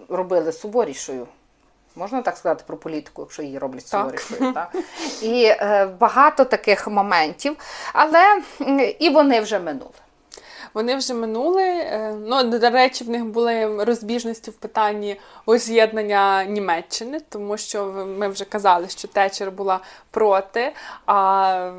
робили 0.09 0.51
суворішою. 0.51 1.27
Можна 1.95 2.21
так 2.21 2.37
сказати 2.37 2.63
про 2.67 2.77
політику, 2.77 3.21
якщо 3.21 3.43
її 3.43 3.57
роблять 3.57 3.87
суворішою. 3.87 4.53
І 5.21 5.43
е, 5.45 5.85
багато 5.99 6.45
таких 6.45 6.87
моментів, 6.87 7.57
але 7.93 8.41
і 8.99 9.09
вони 9.09 9.41
вже 9.41 9.59
минули. 9.59 9.91
Вони 10.75 10.95
вже 10.95 11.13
минули. 11.13 11.63
Е, 11.63 12.15
ну, 12.25 12.43
до 12.43 12.69
речі, 12.69 13.03
в 13.03 13.09
них 13.09 13.25
були 13.25 13.83
розбіжності 13.83 14.51
в 14.51 14.53
питанні 14.53 15.19
воз'єднання 15.45 16.45
Німеччини, 16.45 17.19
тому 17.29 17.57
що 17.57 17.85
ми 18.17 18.27
вже 18.27 18.45
казали, 18.45 18.89
що 18.89 19.07
Течер 19.07 19.51
була 19.51 19.79
проти. 20.11 20.73
А 21.05 21.71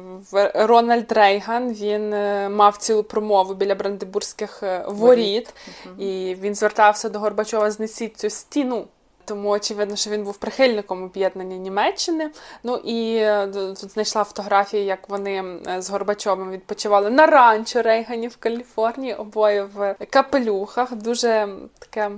Рональд 0.55 1.13
Рейган 1.13 1.73
він 1.73 2.13
е, 2.13 2.49
мав 2.49 2.77
цілу 2.77 3.03
промову 3.03 3.55
біля 3.55 3.75
Брандебурзьких 3.75 4.63
е, 4.63 4.85
воріт, 4.89 5.55
і 5.99 6.37
він 6.41 6.55
звертався 6.55 7.09
до 7.09 7.19
Горбачова 7.19 7.71
знесіть 7.71 8.19
цю 8.19 8.31
стіну. 8.31 8.87
Тому 9.27 9.49
очевидно, 9.49 9.97
що 9.97 10.11
він 10.11 10.25
був 10.25 10.37
прихильником 10.37 11.03
об'єднання 11.03 11.57
Німеччини. 11.57 12.31
Ну 12.63 12.77
і 12.77 13.17
е, 13.17 13.47
тут 13.81 13.93
знайшла 13.93 14.25
фотографії, 14.25 14.85
як 14.85 15.09
вони 15.09 15.45
е, 15.67 15.83
з 15.83 15.91
Горбачовим 15.91 16.51
відпочивали 16.51 17.11
на 17.11 17.27
ранчо 17.27 17.83
Рейгані 17.83 18.29
в 18.29 18.37
Каліфорнії, 18.37 19.15
обоє 19.15 19.63
в 19.75 19.97
капелюхах. 20.11 20.95
Дуже 20.95 21.49
таке. 21.79 22.11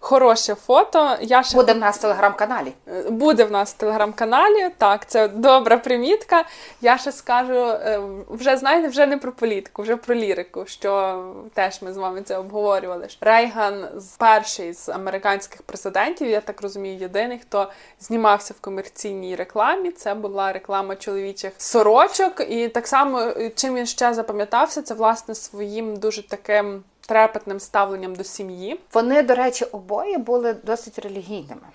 Хороше 0.00 0.54
фото. 0.54 1.16
Я 1.20 1.42
ще... 1.42 1.56
Буде 1.56 1.72
в 1.72 1.78
нас 1.78 1.98
в 1.98 2.00
телеграм-каналі. 2.00 2.72
Е, 2.88 3.10
буде 3.10 3.44
в 3.44 3.50
нас 3.50 3.74
в 3.74 3.76
телеграм-каналі. 3.76 4.70
Так, 4.78 5.06
це 5.06 5.28
добра 5.28 5.78
примітка. 5.78 6.44
Я 6.80 6.98
ще 6.98 7.12
скажу, 7.12 7.54
е, 7.54 8.00
вже 8.28 8.56
знаєте, 8.56 8.88
вже 8.88 9.06
не 9.06 9.18
про 9.18 9.32
політику, 9.32 9.82
вже 9.82 9.96
про 9.96 10.14
лірику, 10.14 10.66
що 10.66 11.22
теж 11.54 11.82
ми 11.82 11.92
з 11.92 11.96
вами 11.96 12.22
це 12.22 12.36
обговорювали. 12.36 13.08
Рейган 13.20 13.88
перший 14.18 14.72
з 14.72 14.88
американських 14.88 15.62
президентів, 15.62 16.30
я 16.30 16.40
так 16.40 16.62
розумію, 16.62 16.98
єдиний, 16.98 17.38
хто 17.38 17.70
знімався 18.00 18.54
в 18.58 18.60
комерційній 18.60 19.36
рекламі. 19.36 19.90
Це 19.90 20.14
була 20.14 20.52
реклама 20.52 20.96
чоловічих 20.96 21.52
сорочок. 21.58 22.40
І 22.48 22.68
так 22.68 22.86
само, 22.86 23.20
е, 23.20 23.50
чим 23.54 23.74
він 23.74 23.86
ще 23.86 24.14
запам'ятався, 24.14 24.82
це 24.82 24.94
власне 24.94 25.34
своїм 25.34 25.96
дуже 25.96 26.28
таким 26.28 26.82
трепетним 27.06 27.60
ставленням 27.60 28.14
до 28.14 28.24
сім'ї. 28.24 28.80
Вони, 28.92 29.22
до 29.22 29.34
речі, 29.34 29.64
обоє 29.64 30.18
були 30.18 30.54
досить 30.54 30.98
релігійними. 30.98 31.66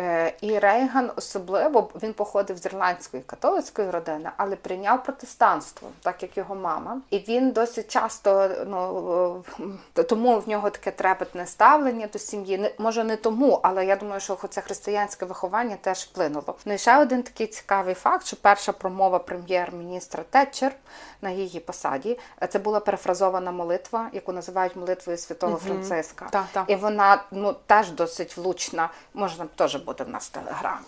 Е, 0.00 0.32
і 0.40 0.58
Рейган 0.58 1.10
особливо 1.16 1.90
він 2.02 2.12
походив 2.12 2.56
з 2.56 2.66
ірландської 2.66 3.22
католицької 3.22 3.90
родини, 3.90 4.30
але 4.36 4.56
прийняв 4.56 5.04
протестанство, 5.04 5.88
так 6.02 6.22
як 6.22 6.36
його 6.36 6.54
мама. 6.54 7.00
І 7.10 7.18
він 7.18 7.50
досить 7.50 7.88
часто 7.88 8.50
ну 8.66 9.44
е, 9.98 10.02
тому 10.02 10.38
в 10.38 10.48
нього 10.48 10.70
таке 10.70 10.90
трепетне 10.90 11.46
ставлення 11.46 12.08
до 12.12 12.18
сім'ї. 12.18 12.74
Може 12.78 13.04
не 13.04 13.16
тому, 13.16 13.60
але 13.62 13.86
я 13.86 13.96
думаю, 13.96 14.20
що 14.20 14.38
це 14.50 14.60
християнське 14.60 15.26
виховання 15.26 15.76
теж 15.80 15.98
вплинуло. 15.98 16.54
Ну 16.64 16.72
і 16.72 16.78
ще 16.78 16.98
один 16.98 17.22
такий 17.22 17.46
цікавий 17.46 17.94
факт, 17.94 18.26
що 18.26 18.36
перша 18.36 18.72
промова 18.72 19.18
прем'єр-міністра 19.18 20.24
Тетчер 20.30 20.72
на 21.22 21.30
її 21.30 21.60
посаді 21.60 22.18
це 22.48 22.58
була 22.58 22.80
перефразована 22.80 23.52
молитва, 23.52 24.10
яку 24.12 24.32
називають 24.32 24.76
молитвою 24.76 25.18
святого 25.18 25.52
угу. 25.52 25.62
Франциска. 25.66 26.28
Так, 26.30 26.44
так. 26.52 26.64
І 26.66 26.74
вона 26.74 27.24
ну 27.30 27.56
теж 27.66 27.90
досить 27.90 28.36
влучна. 28.36 28.88
Можна 29.14 29.46
теж 29.56 29.76
буде 29.90 30.04
в 30.04 30.08
нас 30.08 30.28
телеграм. 30.28 30.78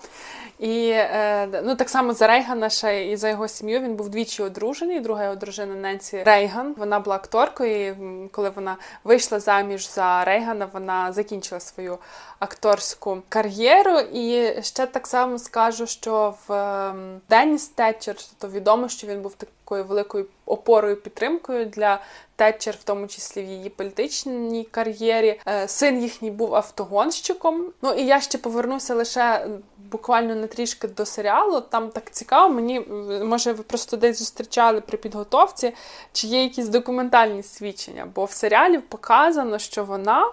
І 0.58 0.88
е, 0.90 1.62
ну 1.64 1.76
так 1.76 1.90
само 1.90 2.12
за 2.12 2.26
Рейгана 2.26 2.70
ще 2.70 3.10
і 3.10 3.16
за 3.16 3.28
його 3.28 3.48
сім'ю 3.48 3.80
він 3.80 3.94
був 3.94 4.08
двічі 4.08 4.42
одружений. 4.42 5.00
Друга 5.00 5.24
його 5.24 5.36
дружина 5.36 5.74
Ненсі 5.74 6.22
Рейган. 6.22 6.74
Вона 6.78 7.00
була 7.00 7.16
акторкою. 7.16 7.86
і 7.90 8.28
Коли 8.28 8.50
вона 8.50 8.76
вийшла 9.04 9.40
заміж 9.40 9.90
за 9.90 10.24
Рейгана, 10.24 10.68
вона 10.72 11.12
закінчила 11.12 11.60
свою 11.60 11.98
акторську 12.38 13.22
кар'єру. 13.28 13.98
І 13.98 14.54
ще 14.62 14.86
так 14.86 15.06
само 15.06 15.38
скажу, 15.38 15.86
що 15.86 16.34
в 16.48 16.52
ем, 16.52 17.20
Деніс 17.28 17.68
Тетчер, 17.68 18.16
то 18.38 18.48
відомо, 18.48 18.88
що 18.88 19.06
він 19.06 19.22
був 19.22 19.34
такою 19.64 19.84
великою 19.84 20.26
опорою 20.46 20.96
підтримкою 20.96 21.66
для 21.66 22.00
Тетчер, 22.36 22.74
в 22.80 22.84
тому 22.84 23.06
числі 23.06 23.42
в 23.42 23.46
її 23.46 23.70
політичній 23.70 24.64
кар'єрі. 24.70 25.40
Е, 25.48 25.68
син 25.68 26.02
їхній 26.02 26.30
був 26.30 26.54
автогонщиком. 26.54 27.64
Ну 27.82 27.92
і 27.92 28.06
я 28.06 28.20
ще 28.20 28.38
повернуся 28.38 28.94
лише 28.94 29.46
буквально 29.78 30.34
на 30.34 30.46
трішки 30.46 30.88
до 30.88 31.06
серіалу. 31.06 31.60
Там 31.60 31.88
так 31.88 32.10
цікаво. 32.10 32.54
Мені 32.54 32.80
може 33.24 33.52
ви 33.52 33.62
просто 33.62 33.96
десь 33.96 34.18
зустрічали 34.18 34.80
при 34.80 34.98
підготовці, 34.98 35.74
чи 36.12 36.26
є 36.26 36.42
якісь 36.42 36.68
документальні 36.68 37.42
свідчення, 37.42 38.08
бо 38.14 38.24
в 38.24 38.32
серіалі 38.32 38.78
показано, 38.78 39.58
що 39.58 39.84
вона. 39.84 40.30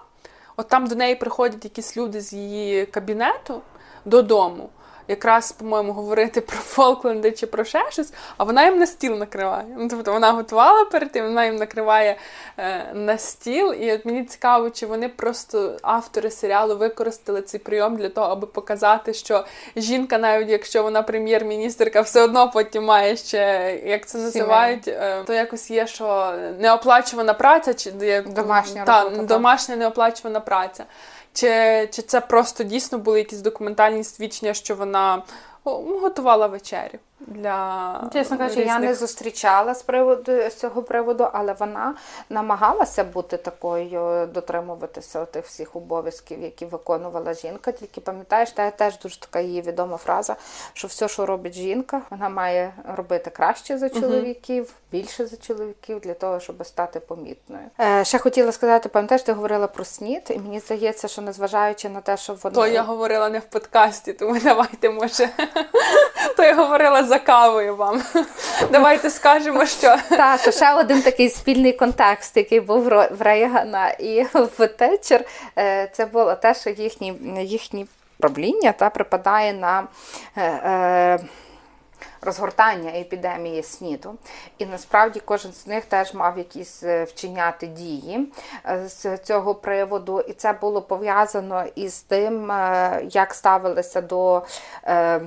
От 0.56 0.68
там 0.68 0.86
до 0.86 0.94
неї 0.94 1.14
приходять 1.14 1.64
якісь 1.64 1.96
люди 1.96 2.20
з 2.20 2.32
її 2.32 2.86
кабінету 2.86 3.60
додому 4.04 4.70
якраз, 5.10 5.52
по-моєму, 5.52 5.92
говорити 5.92 6.40
про 6.40 6.56
Фолкленди 6.56 7.32
чи 7.32 7.46
про 7.46 7.64
ще 7.64 7.90
щось, 7.90 8.12
а 8.36 8.44
вона 8.44 8.64
їм 8.64 8.78
на 8.78 8.86
стіл 8.86 9.18
накриває. 9.18 9.64
Ну, 9.78 9.88
Тобто 9.88 10.12
вона 10.12 10.32
готувала 10.32 10.84
перед 10.84 11.12
тим, 11.12 11.24
вона 11.24 11.44
їм 11.44 11.56
накриває 11.56 12.16
е, 12.58 12.92
на 12.94 13.18
стіл. 13.18 13.74
І 13.80 13.92
от 13.92 14.04
мені 14.04 14.24
цікаво, 14.24 14.70
чи 14.70 14.86
вони 14.86 15.08
просто 15.08 15.76
автори 15.82 16.30
серіалу 16.30 16.76
використали 16.76 17.42
цей 17.42 17.60
прийом 17.60 17.96
для 17.96 18.08
того, 18.08 18.26
аби 18.26 18.46
показати, 18.46 19.14
що 19.14 19.44
жінка, 19.76 20.18
навіть 20.18 20.48
якщо 20.48 20.82
вона 20.82 21.02
прем'єр-міністерка, 21.02 22.00
все 22.00 22.22
одно 22.22 22.50
потім 22.50 22.84
має 22.84 23.16
ще, 23.16 23.74
як 23.86 24.06
це 24.06 24.18
називають, 24.18 24.88
е, 24.88 25.22
то 25.26 25.32
якось 25.32 25.70
є, 25.70 25.86
що 25.86 26.34
неоплачувана 26.58 27.34
праця, 27.34 27.74
чи 27.74 27.90
домашня 28.26 28.84
та, 28.84 29.02
робота, 29.02 29.22
домашня 29.22 29.76
неоплачувана 29.76 30.40
праця. 30.40 30.84
Чи 31.32 31.88
чи 31.92 32.02
це 32.02 32.20
просто 32.20 32.64
дійсно 32.64 32.98
були 32.98 33.18
якісь 33.18 33.40
документальні 33.40 34.04
свідчення, 34.04 34.54
що 34.54 34.74
вона 34.74 35.22
готувала 35.64 36.46
вечерю? 36.46 36.98
Для 37.26 38.10
чесно 38.12 38.38
кажучи, 38.38 38.60
різних... 38.60 38.74
я 38.74 38.88
не 38.88 38.94
зустрічала 38.94 39.74
з 39.74 39.82
приводу 39.82 40.32
з 40.50 40.54
цього 40.54 40.82
приводу, 40.82 41.28
але 41.32 41.52
вона 41.52 41.94
намагалася 42.30 43.04
бути 43.04 43.36
такою, 43.36 44.26
дотримуватися 44.26 45.24
тих 45.24 45.46
всіх 45.46 45.76
обов'язків, 45.76 46.42
які 46.42 46.66
виконувала 46.66 47.34
жінка. 47.34 47.72
Тільки 47.72 48.00
пам'ятаєш, 48.00 48.50
та 48.50 48.70
теж 48.70 48.98
дуже 48.98 49.20
така 49.20 49.40
її 49.40 49.62
відома 49.62 49.96
фраза, 49.96 50.36
що 50.72 50.88
все, 50.88 51.08
що 51.08 51.26
робить 51.26 51.54
жінка, 51.54 52.02
вона 52.10 52.28
має 52.28 52.72
робити 52.96 53.30
краще 53.30 53.78
за 53.78 53.90
чоловіків, 53.90 54.62
угу. 54.62 54.72
більше 54.92 55.26
за 55.26 55.36
чоловіків 55.36 56.00
для 56.00 56.14
того, 56.14 56.40
щоб 56.40 56.66
стати 56.66 57.00
помітною. 57.00 57.64
Е, 57.80 58.04
Ще 58.04 58.18
хотіла 58.18 58.52
сказати, 58.52 58.88
пам'ятаєш, 58.88 59.22
ти 59.22 59.32
говорила 59.32 59.66
про 59.66 59.84
снід, 59.84 60.22
і 60.30 60.38
мені 60.38 60.60
здається, 60.60 61.08
що 61.08 61.22
незважаючи 61.22 61.88
на 61.88 62.00
те, 62.00 62.16
що 62.16 62.34
вона 62.42 62.54
то 62.54 62.66
я 62.66 62.82
говорила 62.82 63.28
не 63.28 63.38
в 63.38 63.44
подкасті, 63.44 64.12
тому 64.12 64.38
давайте 64.40 64.90
може 64.90 65.28
то 66.36 66.42
я 66.42 66.54
говорила 66.54 67.04
за 67.10 67.18
кавою 67.18 67.76
вам. 67.76 68.02
Давайте 68.72 69.10
скажемо, 69.10 69.66
що 69.66 69.96
Так, 70.08 70.40
ще 70.40 70.74
один 70.74 71.02
такий 71.02 71.28
спільний 71.28 71.72
контекст, 71.72 72.36
який 72.36 72.60
був 72.60 72.82
в 72.88 73.16
Рейгана 73.20 73.90
і 73.90 74.26
в 74.58 74.66
Тетчер, 74.66 75.24
е, 75.58 75.90
це 75.92 76.06
було 76.06 76.34
те, 76.34 76.54
що 76.54 76.70
їхні 76.70 77.14
їхні 77.40 77.86
правління 78.18 78.72
та 78.72 78.90
припадає 78.90 79.52
на. 79.52 79.84
Е, 80.36 80.42
е, 80.42 81.18
розгортання 82.22 82.90
епідемії 82.90 83.62
СНІДу. 83.62 84.14
І 84.58 84.66
насправді 84.66 85.20
кожен 85.24 85.52
з 85.52 85.66
них 85.66 85.84
теж 85.84 86.14
мав 86.14 86.38
якісь 86.38 86.82
е, 86.82 87.04
вчиняти 87.04 87.66
дії 87.66 88.32
е, 88.66 88.88
з 88.88 89.18
цього 89.18 89.54
приводу. 89.54 90.20
І 90.20 90.32
це 90.32 90.52
було 90.52 90.82
пов'язано 90.82 91.64
із 91.74 92.00
тим, 92.00 92.50
е, 92.50 93.02
як 93.10 93.34
ставилися 93.34 94.00
до 94.00 94.42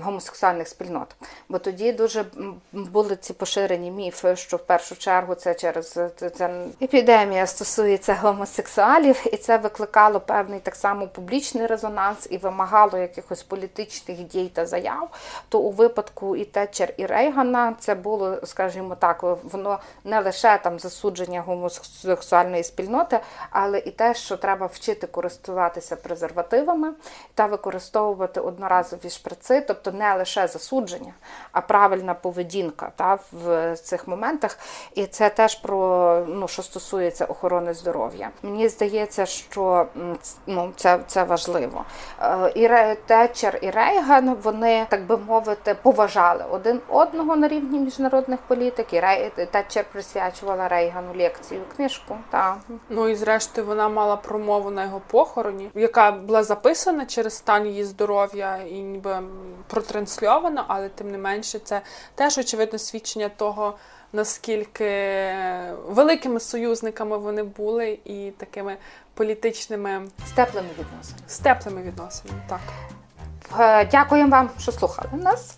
гомосексуальних 0.02 0.68
спільнот. 0.68 1.16
Бо 1.50 1.60
тоді 1.60 1.92
дуже 1.92 2.26
були 2.74 3.16
ці 3.16 3.34
поширені 3.34 3.92
міфи, 3.92 4.36
що 4.36 4.58
в 4.58 4.64
першу 4.64 4.96
чергу 4.96 5.36
це 5.36 5.54
через 5.54 6.00
це 6.36 6.66
епідемія 6.82 7.48
стосується 7.48 8.18
гомосексуалів, 8.22 9.34
і 9.34 9.38
це 9.38 9.58
викликало 9.58 10.20
певний 10.20 10.60
так 10.60 10.76
само 10.76 11.08
публічний 11.08 11.66
резонанс 11.68 12.28
і 12.30 12.38
вимагало 12.38 12.98
якихось 12.98 13.44
політичних 13.44 14.18
дій 14.24 14.52
та 14.54 14.66
заяв. 14.66 15.10
То 15.50 15.60
у 15.60 15.72
випадку 15.72 16.36
і 16.36 16.46
те, 16.46 16.68
Тетчер 16.84 16.96
і 16.98 17.06
Рейгана 17.06 17.76
це 17.80 17.96
було, 17.96 18.38
скажімо 18.44 18.96
так, 18.96 19.24
воно 19.44 19.80
не 20.04 20.20
лише 20.20 20.60
там 20.64 20.80
засудження 20.80 21.42
гомосексуальної 21.42 22.64
спільноти, 22.64 23.20
але 23.50 23.80
і 23.80 23.92
те, 23.92 24.14
що 24.14 24.38
треба 24.38 24.66
вчити 24.66 25.08
користуватися 25.08 25.96
презервативами 25.96 26.94
та 27.34 27.46
використовувати 27.46 28.40
одноразові 28.40 29.10
шприци, 29.10 29.62
тобто 29.62 29.92
не 29.92 30.14
лише 30.14 30.48
засудження, 30.48 31.14
а 31.52 31.62
правильна 31.62 32.14
поведінка 32.14 32.92
та, 32.96 33.20
в 33.32 33.76
цих 33.76 34.08
моментах. 34.08 34.58
І 34.96 35.06
це 35.06 35.30
теж 35.30 35.56
про 35.56 36.26
ну, 36.28 36.48
що 36.48 36.64
стосується 36.64 37.26
охорони 37.26 37.74
здоров'я. 37.74 38.30
Мені 38.44 38.68
здається, 38.68 39.26
що 39.26 39.88
ну, 40.48 40.74
це 40.76 41.00
це 41.08 41.24
важливо. 41.24 41.86
Е, 42.22 42.52
і 42.56 42.70
Тетчер 43.06 43.60
і 43.62 43.70
Рейган 43.70 44.36
вони, 44.44 44.86
так 44.90 45.06
би 45.06 45.18
мовити, 45.18 45.76
поважали 45.82 46.46
один 46.52 46.73
один 46.74 47.14
одного 47.14 47.36
на 47.36 47.48
рівні 47.48 47.80
міжнародних 47.80 48.40
політик. 48.40 48.94
І 48.94 49.00
Рей 49.00 49.32
Тетчер 49.52 49.86
присвячувала 49.92 50.68
Рейгану 50.68 51.14
лекцію, 51.18 51.62
книжку. 51.76 52.18
Та. 52.30 52.58
Ну 52.90 53.10
і 53.10 53.16
зрештою 53.16 53.68
вона 53.68 53.90
мала 53.90 54.16
промову 54.16 54.72
на 54.72 54.84
його 54.84 55.02
похороні, 55.08 55.70
яка 55.76 56.12
була 56.12 56.44
записана 56.44 57.06
через 57.06 57.34
стан 57.34 57.68
її 57.68 57.84
здоров'я 57.84 58.58
і 58.58 58.80
ніби 58.80 59.20
протрансльована, 59.68 60.66
але 60.68 60.90
тим 60.90 61.12
не 61.12 61.18
менше, 61.18 61.60
це 61.60 61.82
теж 62.16 62.38
очевидно 62.38 62.80
свідчення 62.80 63.30
того. 63.30 63.74
Наскільки 64.16 64.90
великими 65.88 66.40
союзниками 66.40 67.18
вони 67.18 67.44
були 67.44 68.00
і 68.06 68.32
такими 68.38 68.78
політичними 69.14 70.08
з 70.28 70.32
теплими 70.32 70.68
відносинами. 70.80 71.28
З 71.28 71.38
теплими 71.38 71.82
відносинами, 71.82 72.42
так. 72.50 72.60
Е, 73.60 73.86
дякуємо 73.86 74.30
вам, 74.30 74.50
що 74.60 74.72
слухали 74.72 75.10
нас. 75.14 75.58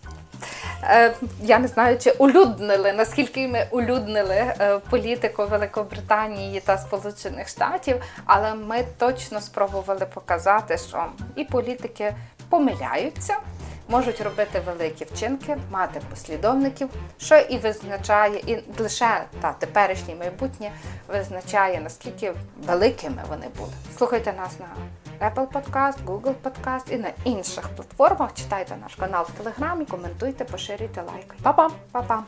Е, 0.84 1.14
я 1.42 1.60
не 1.60 1.68
знаю, 1.68 1.98
чи 2.00 2.12
улюднили, 2.12 2.94
наскільки 2.94 3.48
ми 3.48 3.68
улюднили 3.72 4.36
е, 4.36 4.80
політику 4.90 5.46
Великобританії 5.46 6.60
та 6.60 6.78
Сполучених 6.78 7.48
Штатів, 7.48 8.02
але 8.26 8.54
ми 8.56 8.86
точно 8.98 9.42
спробували 9.42 10.06
показати, 10.14 10.78
що 10.78 11.06
і 11.36 11.44
політики 11.44 12.16
помиляються. 12.50 13.36
Можуть 13.90 14.22
робити 14.22 14.62
великі 14.66 15.06
вчинки, 15.06 15.58
мати 15.72 16.02
послідовників, 16.10 16.90
що 17.18 17.38
і 17.38 17.58
визначає, 17.58 18.40
і 18.48 18.58
лише 18.80 19.24
та 19.42 19.54
теперішнє 19.54 20.16
майбутнє 20.16 20.72
визначає, 21.08 21.82
наскільки 21.82 22.34
великими 22.64 23.22
вони 23.30 23.46
були. 23.58 23.72
Слухайте 23.98 24.34
нас 24.34 24.60
на 24.60 24.68
Apple 25.22 25.48
Podcast, 25.48 26.06
Google 26.06 26.34
Podcast 26.44 26.94
і 26.94 26.98
на 26.98 27.12
інших 27.24 27.70
платформах. 27.70 28.34
Читайте 28.34 28.78
наш 28.82 28.96
канал 28.96 29.26
в 29.30 29.32
Телеграмі, 29.32 29.86
коментуйте, 29.86 30.46
поширюйте, 30.46 31.02
лайки. 31.02 31.36
Па-па! 31.42 31.70
Па-па! 31.92 32.24